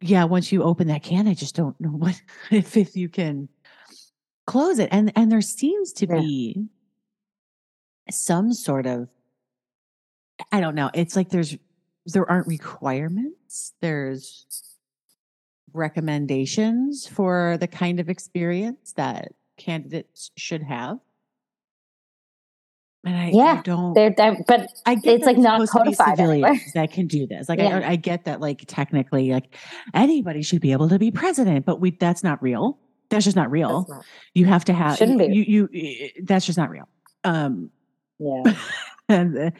Yeah, 0.00 0.24
once 0.24 0.52
you 0.52 0.62
open 0.62 0.88
that 0.88 1.02
can, 1.02 1.28
I 1.28 1.34
just 1.34 1.54
don't 1.54 1.78
know 1.80 1.88
what 1.90 2.20
if 2.50 2.76
if 2.76 2.96
you 2.96 3.08
can 3.08 3.48
close 4.46 4.78
it, 4.78 4.88
and 4.92 5.12
and 5.16 5.30
there 5.30 5.40
seems 5.40 5.92
to 5.94 6.06
yeah. 6.06 6.20
be 6.20 6.68
some 8.10 8.52
sort 8.52 8.86
of 8.86 9.08
I 10.52 10.60
don't 10.60 10.74
know. 10.74 10.90
It's 10.94 11.16
like 11.16 11.30
there's 11.30 11.56
there 12.06 12.28
aren't 12.30 12.46
requirements. 12.46 13.72
There's 13.80 14.46
recommendations 15.72 17.06
for 17.06 17.56
the 17.58 17.66
kind 17.66 18.00
of 18.00 18.08
experience 18.08 18.92
that 18.96 19.32
candidates 19.56 20.30
should 20.36 20.62
have. 20.62 20.98
And 23.04 23.16
I, 23.16 23.30
yeah, 23.32 23.58
I 23.58 23.62
don't. 23.62 23.94
They're, 23.94 24.14
they're, 24.16 24.42
but 24.46 24.70
I 24.86 24.94
get 24.94 25.16
it's 25.16 25.26
like 25.26 25.36
not 25.36 25.68
codified 25.68 26.16
civilians 26.16 26.72
that 26.72 26.90
can 26.90 27.06
do 27.06 27.26
this. 27.26 27.48
Like 27.48 27.58
yeah. 27.58 27.78
I, 27.78 27.90
I 27.90 27.96
get 27.96 28.24
that, 28.24 28.40
like 28.40 28.64
technically, 28.66 29.30
like 29.30 29.54
anybody 29.92 30.42
should 30.42 30.62
be 30.62 30.72
able 30.72 30.88
to 30.88 30.98
be 30.98 31.10
president, 31.10 31.66
but 31.66 31.80
we 31.80 31.90
that's 31.90 32.24
not 32.24 32.42
real. 32.42 32.78
That's 33.10 33.24
just 33.24 33.36
not 33.36 33.50
real. 33.50 33.86
Not, 33.88 34.04
you 34.32 34.46
have 34.46 34.64
to 34.66 34.72
have. 34.72 34.96
Shouldn't 34.96 35.18
be. 35.18 35.26
You, 35.26 35.68
you. 35.70 36.10
That's 36.22 36.46
just 36.46 36.56
not 36.56 36.70
real. 36.70 36.88
Um, 37.24 37.70
yeah. 38.18 38.42
and 39.08 39.38
uh, 39.38 39.50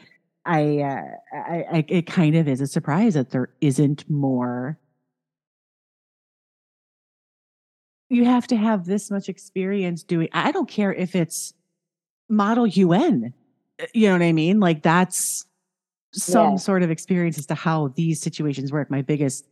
I, 0.45 0.79
uh, 0.79 1.01
I, 1.33 1.65
I, 1.71 1.85
it 1.87 2.07
kind 2.07 2.35
of 2.35 2.47
is 2.47 2.61
a 2.61 2.67
surprise 2.67 3.13
that 3.13 3.29
there 3.29 3.49
isn't 3.61 4.09
more. 4.09 4.79
you 8.09 8.25
have 8.25 8.47
to 8.47 8.55
have 8.55 8.85
this 8.85 9.09
much 9.09 9.29
experience 9.29 10.03
doing 10.03 10.29
I 10.31 10.51
don't 10.51 10.69
care 10.69 10.93
if 10.93 11.15
it's 11.15 11.53
model 12.29 12.65
UN. 12.67 13.33
uh, 13.81 13.85
You 13.93 14.07
know 14.07 14.13
what 14.13 14.21
I 14.21 14.31
mean? 14.31 14.59
Like 14.59 14.81
that's 14.83 15.45
some 16.13 16.51
Yeah. 16.51 16.55
sort 16.57 16.83
of 16.83 16.89
experience 16.91 17.37
as 17.37 17.45
to 17.47 17.55
how 17.55 17.89
these 17.95 18.21
situations 18.21 18.71
work. 18.71 18.89
My 18.89 19.01
biggest 19.01 19.47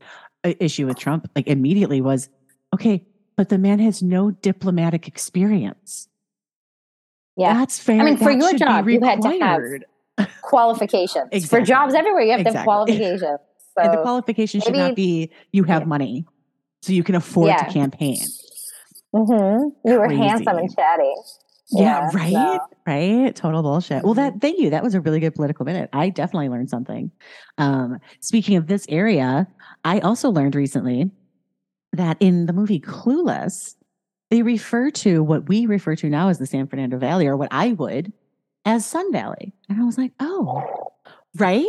uh, 0.46 0.54
issue 0.60 0.88
with 0.88 0.98
Trump 0.98 1.30
like 1.36 1.48
immediately 1.48 2.02
was 2.02 2.30
okay, 2.74 3.06
but 3.36 3.50
the 3.50 3.58
man 3.58 3.80
has 3.80 4.02
no 4.02 4.32
diplomatic 4.32 5.08
experience. 5.08 6.08
Yeah. 7.36 7.54
That's 7.54 7.80
fair. 7.80 8.00
I 8.00 8.04
mean, 8.04 8.18
for 8.18 8.32
your 8.32 8.54
job, 8.54 8.88
you 8.88 9.02
had 9.02 9.22
to 9.22 9.30
have 9.40 10.30
qualifications. 10.42 11.50
For 11.50 11.62
jobs 11.62 11.94
everywhere, 11.96 12.22
you 12.24 12.32
have 12.32 12.40
to 12.46 12.52
have 12.52 12.56
Exactly. 12.56 12.64
qualifications. 12.66 13.40
and 13.78 13.92
the 13.92 13.98
So, 13.98 14.02
qualification 14.04 14.62
should 14.62 14.76
not 14.76 14.96
be 14.96 15.32
you 15.52 15.64
have 15.64 15.82
Yeah. 15.84 15.88
money. 15.88 16.26
So 16.84 16.94
you 16.94 17.04
can 17.04 17.16
afford 17.16 17.48
Yeah. 17.48 17.64
to 17.64 17.72
campaign. 17.74 18.18
mhm. 19.16 19.72
you 19.86 20.00
were 20.00 20.10
handsome 20.10 20.58
and 20.58 20.74
chatty. 20.76 21.14
Yeah, 21.72 22.10
Yeah, 22.12 22.18
right. 22.18 22.32
no. 22.34 22.60
Right. 22.86 23.36
Total 23.36 23.62
bullshit. 23.62 24.04
Well, 24.04 24.14
Mm-hmm. 24.14 24.24
that 24.24 24.42
thank 24.42 24.60
you. 24.60 24.70
That 24.70 24.84
was 24.84 24.96
a 24.96 25.02
really 25.02 25.20
good 25.20 25.34
political 25.36 25.66
minute. 25.66 25.90
I 25.94 26.10
definitely 26.10 26.50
learned 26.50 26.70
something. 26.70 27.12
Um, 27.58 28.00
speaking 28.20 28.58
of 28.58 28.68
this 28.68 28.86
area, 28.90 29.48
I 29.86 30.00
also 30.00 30.30
learned 30.30 30.56
recently 30.56 31.10
that 31.94 32.18
in 32.20 32.46
the 32.48 32.54
movie 32.54 32.80
Clueless, 32.80 33.76
they 34.30 34.42
refer 34.42 34.90
to 34.92 35.24
what 35.24 35.48
we 35.48 35.66
refer 35.66 35.96
to 35.98 36.10
now 36.10 36.30
as 36.30 36.40
the 36.40 36.46
San 36.48 36.68
Fernando 36.68 36.98
Valley, 36.98 37.28
or 37.28 37.38
what 37.38 37.50
I 37.52 37.74
would 37.74 38.12
as 38.66 38.86
Sun 38.86 39.12
Valley. 39.12 39.54
And 39.70 39.80
I 39.80 39.86
was 39.86 39.98
like, 39.98 40.12
oh, 40.20 40.64
right. 41.38 41.66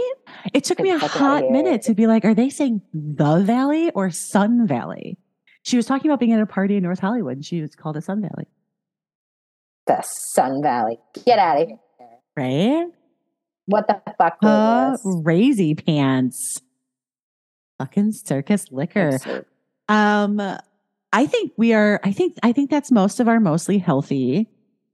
It 0.52 0.64
took 0.64 0.80
me 0.80 0.90
a 0.90 0.94
Get 0.94 1.02
the 1.02 1.08
fuck 1.10 1.20
outta 1.22 1.44
hot 1.46 1.50
minute 1.52 1.82
to 1.82 1.94
be 1.94 2.06
like, 2.06 2.24
are 2.24 2.34
they 2.34 2.48
saying 2.50 2.80
the 2.92 3.40
Valley 3.40 3.90
or 3.92 4.10
Sun 4.10 4.66
Valley? 4.66 5.18
She 5.62 5.76
was 5.76 5.86
talking 5.86 6.10
about 6.10 6.20
being 6.20 6.32
at 6.32 6.40
a 6.40 6.46
party 6.46 6.76
in 6.76 6.82
North 6.82 6.98
Hollywood 7.00 7.36
and 7.36 7.44
she 7.44 7.60
was 7.60 7.74
called 7.74 7.96
a 7.96 8.00
Sun 8.02 8.20
Valley, 8.22 8.46
The 9.86 10.00
Sun 10.02 10.62
Valley. 10.62 10.98
Get 11.26 11.38
out 11.38 11.60
of 11.62 11.68
here. 11.68 11.78
right? 12.36 12.86
What 13.66 13.86
the 13.88 14.00
fuck 14.18 14.38
was 14.42 15.02
this? 15.02 15.22
Crazy 15.24 15.74
pants. 15.74 16.60
Fucking 17.78 18.12
circus 18.12 18.70
liquor. 18.70 19.18
Um, 19.88 20.40
I 21.12 21.26
think 21.26 21.52
we 21.56 21.72
are. 21.74 22.00
I 22.04 22.12
think. 22.12 22.36
I 22.42 22.52
think 22.52 22.70
that's 22.70 22.90
most 22.90 23.20
of 23.20 23.28
our 23.28 23.40
mostly 23.40 23.78
healthy 23.78 24.48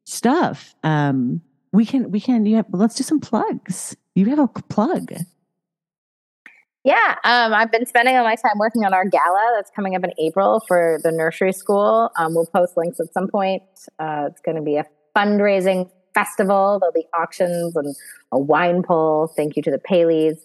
stuff. 0.05 0.75
Um, 0.83 1.41
we 1.73 1.85
can. 1.85 2.11
We 2.11 2.21
can. 2.21 2.47
You 2.47 2.57
have, 2.57 2.67
Let's 2.73 2.95
do 2.95 3.03
some 3.05 3.21
plugs. 3.21 3.97
You 4.15 4.27
have 4.27 4.39
a 4.39 4.49
plug. 4.49 5.13
Yeah, 6.83 7.17
um, 7.25 7.53
I've 7.53 7.71
been 7.71 7.85
spending 7.85 8.17
all 8.17 8.25
my 8.25 8.37
time 8.37 8.59
working 8.59 8.85
on 8.85 8.95
our 8.95 9.05
gala 9.05 9.53
that's 9.57 9.71
coming 9.77 9.95
up 9.95 10.03
in 10.03 10.13
April 10.19 10.63
for 10.67 10.99
the 11.03 11.13
nursery 11.13 11.53
school. 11.53 12.11
Um, 12.17 12.35
we'll 12.35 12.47
post 12.47 12.77
links 12.77 12.99
at 13.01 13.13
some 13.13 13.29
point. 13.29 13.63
Uh, 13.99 14.29
it's 14.31 14.41
going 14.41 14.57
to 14.57 14.63
be 14.63 14.77
a 14.77 14.87
fundraising 15.15 15.91
festival. 16.15 16.79
There'll 16.81 16.93
be 16.95 17.07
auctions 17.15 17.77
and 17.77 17.95
a 18.33 18.39
wine 18.39 18.83
pull. 18.83 19.31
Thank 19.37 19.57
you 19.57 19.63
to 19.65 19.71
the 19.71 19.79
Paleys. 19.79 20.39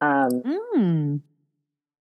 Um, 0.00 0.42
Mm. 0.76 1.20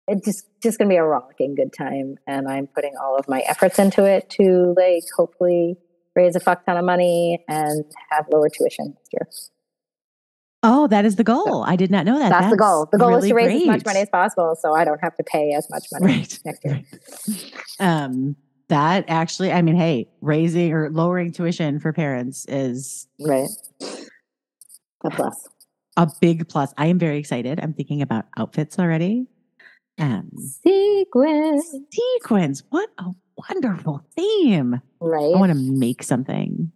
it's 0.09 0.25
just 0.27 0.47
just 0.63 0.79
going 0.79 0.89
to 0.89 0.93
be 0.93 0.97
a 0.99 1.05
rollicking 1.05 1.55
good 1.55 1.73
time, 1.73 2.17
and 2.27 2.49
I'm 2.49 2.67
putting 2.67 2.95
all 3.01 3.17
of 3.17 3.29
my 3.29 3.41
efforts 3.49 3.79
into 3.79 4.05
it 4.05 4.29
to 4.31 4.75
like 4.77 5.05
hopefully 5.17 5.77
raise 6.17 6.35
a 6.35 6.41
fuck 6.41 6.67
ton 6.67 6.77
of 6.77 6.85
money 6.85 7.45
and 7.49 7.85
have 8.11 8.27
lower 8.31 8.49
tuition 8.49 8.95
next 8.97 9.13
year. 9.13 9.29
Oh, 10.69 10.87
that 10.89 11.05
is 11.05 11.15
the 11.17 11.23
goal. 11.25 11.63
I 11.65 11.77
did 11.77 11.91
not 11.93 12.05
know 12.05 12.19
that. 12.19 12.31
That's, 12.31 12.51
the 12.51 12.57
goal. 12.57 12.89
The 12.91 12.99
goal 12.99 13.17
is 13.17 13.25
to 13.27 13.35
raise 13.35 13.63
as 13.63 13.67
much 13.69 13.85
money 13.85 14.01
as 14.01 14.09
possible, 14.11 14.57
so 14.61 14.75
I 14.75 14.85
don't 14.85 15.01
have 15.01 15.15
to 15.17 15.23
pay 15.23 15.53
as 15.53 15.69
much 15.71 15.85
money 15.93 16.07
Right. 16.15 16.39
next 16.45 16.65
year. 16.65 16.83
Um, 17.79 18.35
that 18.69 19.05
actually, 19.07 19.53
I 19.53 19.63
mean, 19.63 19.77
hey, 19.77 20.09
raising 20.21 20.73
or 20.73 20.91
lowering 20.91 21.31
tuition 21.31 21.79
for 21.79 21.93
parents 21.93 22.47
is 22.49 23.07
Right. 23.21 23.49
A 25.05 25.11
plus. 25.11 25.47
a 25.97 26.11
big 26.21 26.49
plus. 26.49 26.75
I 26.77 26.87
am 26.87 26.99
very 26.99 27.19
excited. 27.19 27.61
I'm 27.63 27.73
thinking 27.73 28.03
about 28.03 28.25
outfits 28.37 28.79
already. 28.79 29.27
Um, 29.99 30.31
Sequence. 30.37 31.75
sequins. 31.91 32.65
What 32.71 32.91
a 32.99 33.13
wonderful 33.49 34.05
theme. 34.17 34.81
Right. 35.01 35.33
I 35.35 35.39
want 35.39 35.53
to 35.53 35.59
make 35.59 36.03
something. 36.03 36.73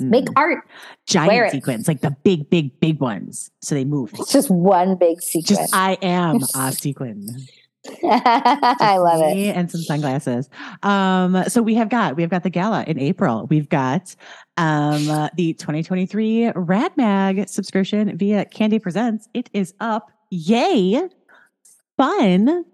Mm. 0.00 0.08
Make 0.10 0.26
art. 0.36 0.64
Giant 1.06 1.50
sequins, 1.50 1.88
like 1.88 2.00
the 2.02 2.14
big, 2.22 2.50
big, 2.50 2.78
big 2.80 3.00
ones. 3.00 3.50
So 3.62 3.74
they 3.74 3.84
move. 3.84 4.10
It's 4.14 4.32
just 4.32 4.50
one 4.50 4.96
big 4.96 5.22
sequence. 5.22 5.48
Just 5.58 5.74
I 5.74 5.96
am 6.02 6.40
a 6.54 6.72
sequin. 6.72 7.26
I 8.02 8.96
love 8.98 9.22
it. 9.22 9.56
And 9.56 9.70
some 9.70 9.80
sunglasses. 9.80 10.48
Um, 10.82 11.44
so 11.48 11.62
we 11.62 11.74
have 11.74 11.88
got 11.88 12.16
we 12.16 12.22
have 12.22 12.30
got 12.30 12.42
the 12.42 12.50
gala 12.50 12.84
in 12.86 12.98
April. 12.98 13.46
We've 13.48 13.68
got 13.68 14.14
um 14.56 15.08
uh, 15.08 15.28
the 15.36 15.54
2023 15.54 16.52
Rad 16.54 16.92
Mag 16.96 17.48
subscription 17.48 18.16
via 18.16 18.44
Candi 18.46 18.80
Presents. 18.82 19.28
It 19.34 19.50
is 19.52 19.74
up. 19.80 20.10
Yay! 20.30 21.08
Fun. 21.96 22.64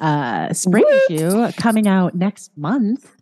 Uh 0.00 0.52
spring 0.52 0.84
issue 1.10 1.52
coming 1.52 1.86
out 1.86 2.14
next 2.14 2.50
month. 2.56 3.14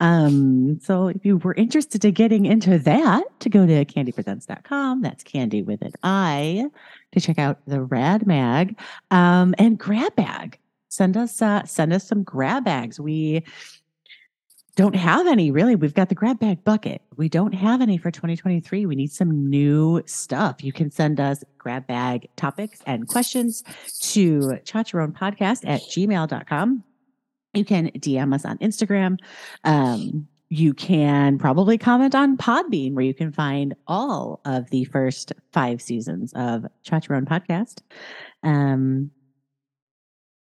Um, 0.00 0.78
so 0.80 1.08
if 1.08 1.24
you 1.24 1.38
were 1.38 1.54
interested 1.54 2.04
in 2.04 2.14
getting 2.14 2.46
into 2.46 2.78
that, 2.78 3.24
to 3.40 3.48
go 3.48 3.66
to 3.66 3.84
candipresents.com. 3.84 5.02
That's 5.02 5.24
candy 5.24 5.62
with 5.62 5.82
an 5.82 5.92
I 6.02 6.70
to 7.12 7.20
check 7.20 7.38
out 7.38 7.58
the 7.66 7.82
Rad 7.82 8.26
Mag 8.26 8.78
um, 9.10 9.54
and 9.58 9.78
Grab 9.78 10.14
Bag 10.14 10.58
send 10.88 11.16
us 11.16 11.40
uh, 11.40 11.64
send 11.64 11.92
us 11.92 12.06
some 12.06 12.22
grab 12.22 12.64
bags. 12.64 12.98
We 12.98 13.44
don't 14.76 14.96
have 14.96 15.26
any 15.26 15.50
really. 15.50 15.74
We've 15.74 15.94
got 15.94 16.08
the 16.08 16.14
grab 16.14 16.38
bag 16.38 16.64
bucket. 16.64 17.02
We 17.16 17.28
don't 17.28 17.54
have 17.54 17.80
any 17.80 17.98
for 17.98 18.10
2023. 18.10 18.86
We 18.86 18.94
need 18.94 19.12
some 19.12 19.48
new 19.48 20.02
stuff. 20.06 20.62
You 20.62 20.72
can 20.72 20.90
send 20.90 21.20
us 21.20 21.42
grab 21.56 21.86
bag 21.86 22.28
topics 22.36 22.80
and 22.86 23.08
questions 23.08 23.64
to 24.12 24.58
chat 24.64 24.92
your 24.92 25.02
own 25.02 25.12
podcast 25.12 25.68
at 25.68 25.80
gmail.com. 25.82 26.84
You 27.54 27.64
can 27.64 27.90
DM 27.90 28.34
us 28.34 28.44
on 28.44 28.58
Instagram. 28.58 29.18
Um, 29.64 30.28
you 30.50 30.72
can 30.72 31.38
probably 31.38 31.76
comment 31.76 32.14
on 32.14 32.36
Podbean, 32.36 32.94
where 32.94 33.04
you 33.04 33.14
can 33.14 33.32
find 33.32 33.74
all 33.86 34.40
of 34.44 34.70
the 34.70 34.84
first 34.84 35.32
five 35.52 35.82
seasons 35.82 36.32
of 36.34 36.66
Chat 36.82 37.08
Your 37.08 37.16
Own 37.16 37.26
Podcast. 37.26 37.80
Um, 38.42 39.10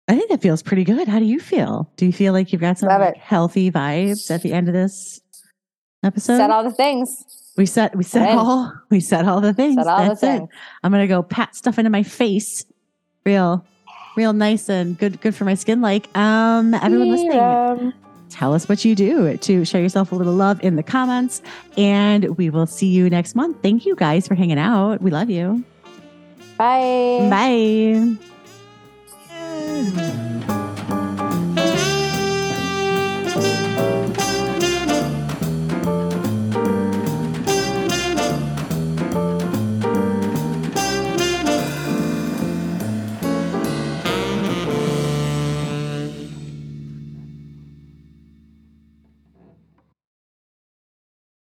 I 0.07 0.17
think 0.17 0.29
that 0.29 0.41
feels 0.41 0.63
pretty 0.63 0.83
good. 0.83 1.07
How 1.07 1.19
do 1.19 1.25
you 1.25 1.39
feel? 1.39 1.91
Do 1.97 2.05
you 2.05 2.11
feel 2.11 2.33
like 2.33 2.51
you've 2.51 2.61
got 2.61 2.79
some 2.79 2.89
like, 2.89 3.15
healthy 3.17 3.71
vibes 3.71 4.31
at 4.31 4.41
the 4.41 4.53
end 4.53 4.67
of 4.67 4.73
this 4.73 5.21
episode? 6.03 6.37
Said 6.37 6.49
all 6.49 6.63
the 6.63 6.71
things. 6.71 7.53
we 7.55 7.65
said 7.65 7.95
we 7.95 8.03
said 8.03 8.35
all 8.35 8.73
we 8.89 8.99
said 8.99 9.27
all 9.27 9.39
the 9.39 9.53
things. 9.53 9.77
All 9.77 9.85
That's 9.85 10.21
the 10.21 10.27
it. 10.27 10.37
things. 10.39 10.49
I'm 10.83 10.91
gonna 10.91 11.07
go 11.07 11.21
pat 11.21 11.55
stuff 11.55 11.77
into 11.77 11.91
my 11.91 12.03
face, 12.03 12.65
real, 13.25 13.65
real 14.15 14.33
nice 14.33 14.69
and 14.69 14.97
good, 14.97 15.21
good 15.21 15.35
for 15.35 15.45
my 15.45 15.55
skin. 15.55 15.81
Like, 15.81 16.15
um, 16.17 16.73
everyone 16.73 17.09
listening, 17.09 17.31
Serum. 17.31 17.93
tell 18.29 18.53
us 18.53 18.67
what 18.69 18.83
you 18.85 18.95
do 18.95 19.37
to 19.37 19.65
show 19.65 19.77
yourself 19.77 20.11
a 20.11 20.15
little 20.15 20.33
love 20.33 20.63
in 20.63 20.75
the 20.75 20.83
comments, 20.83 21.41
and 21.77 22.37
we 22.37 22.49
will 22.49 22.67
see 22.67 22.87
you 22.87 23.09
next 23.09 23.35
month. 23.35 23.57
Thank 23.61 23.85
you 23.85 23.95
guys 23.95 24.27
for 24.27 24.35
hanging 24.35 24.59
out. 24.59 25.01
We 25.01 25.11
love 25.11 25.29
you. 25.29 25.63
Bye. 26.57 27.27
Bye. 27.29 28.30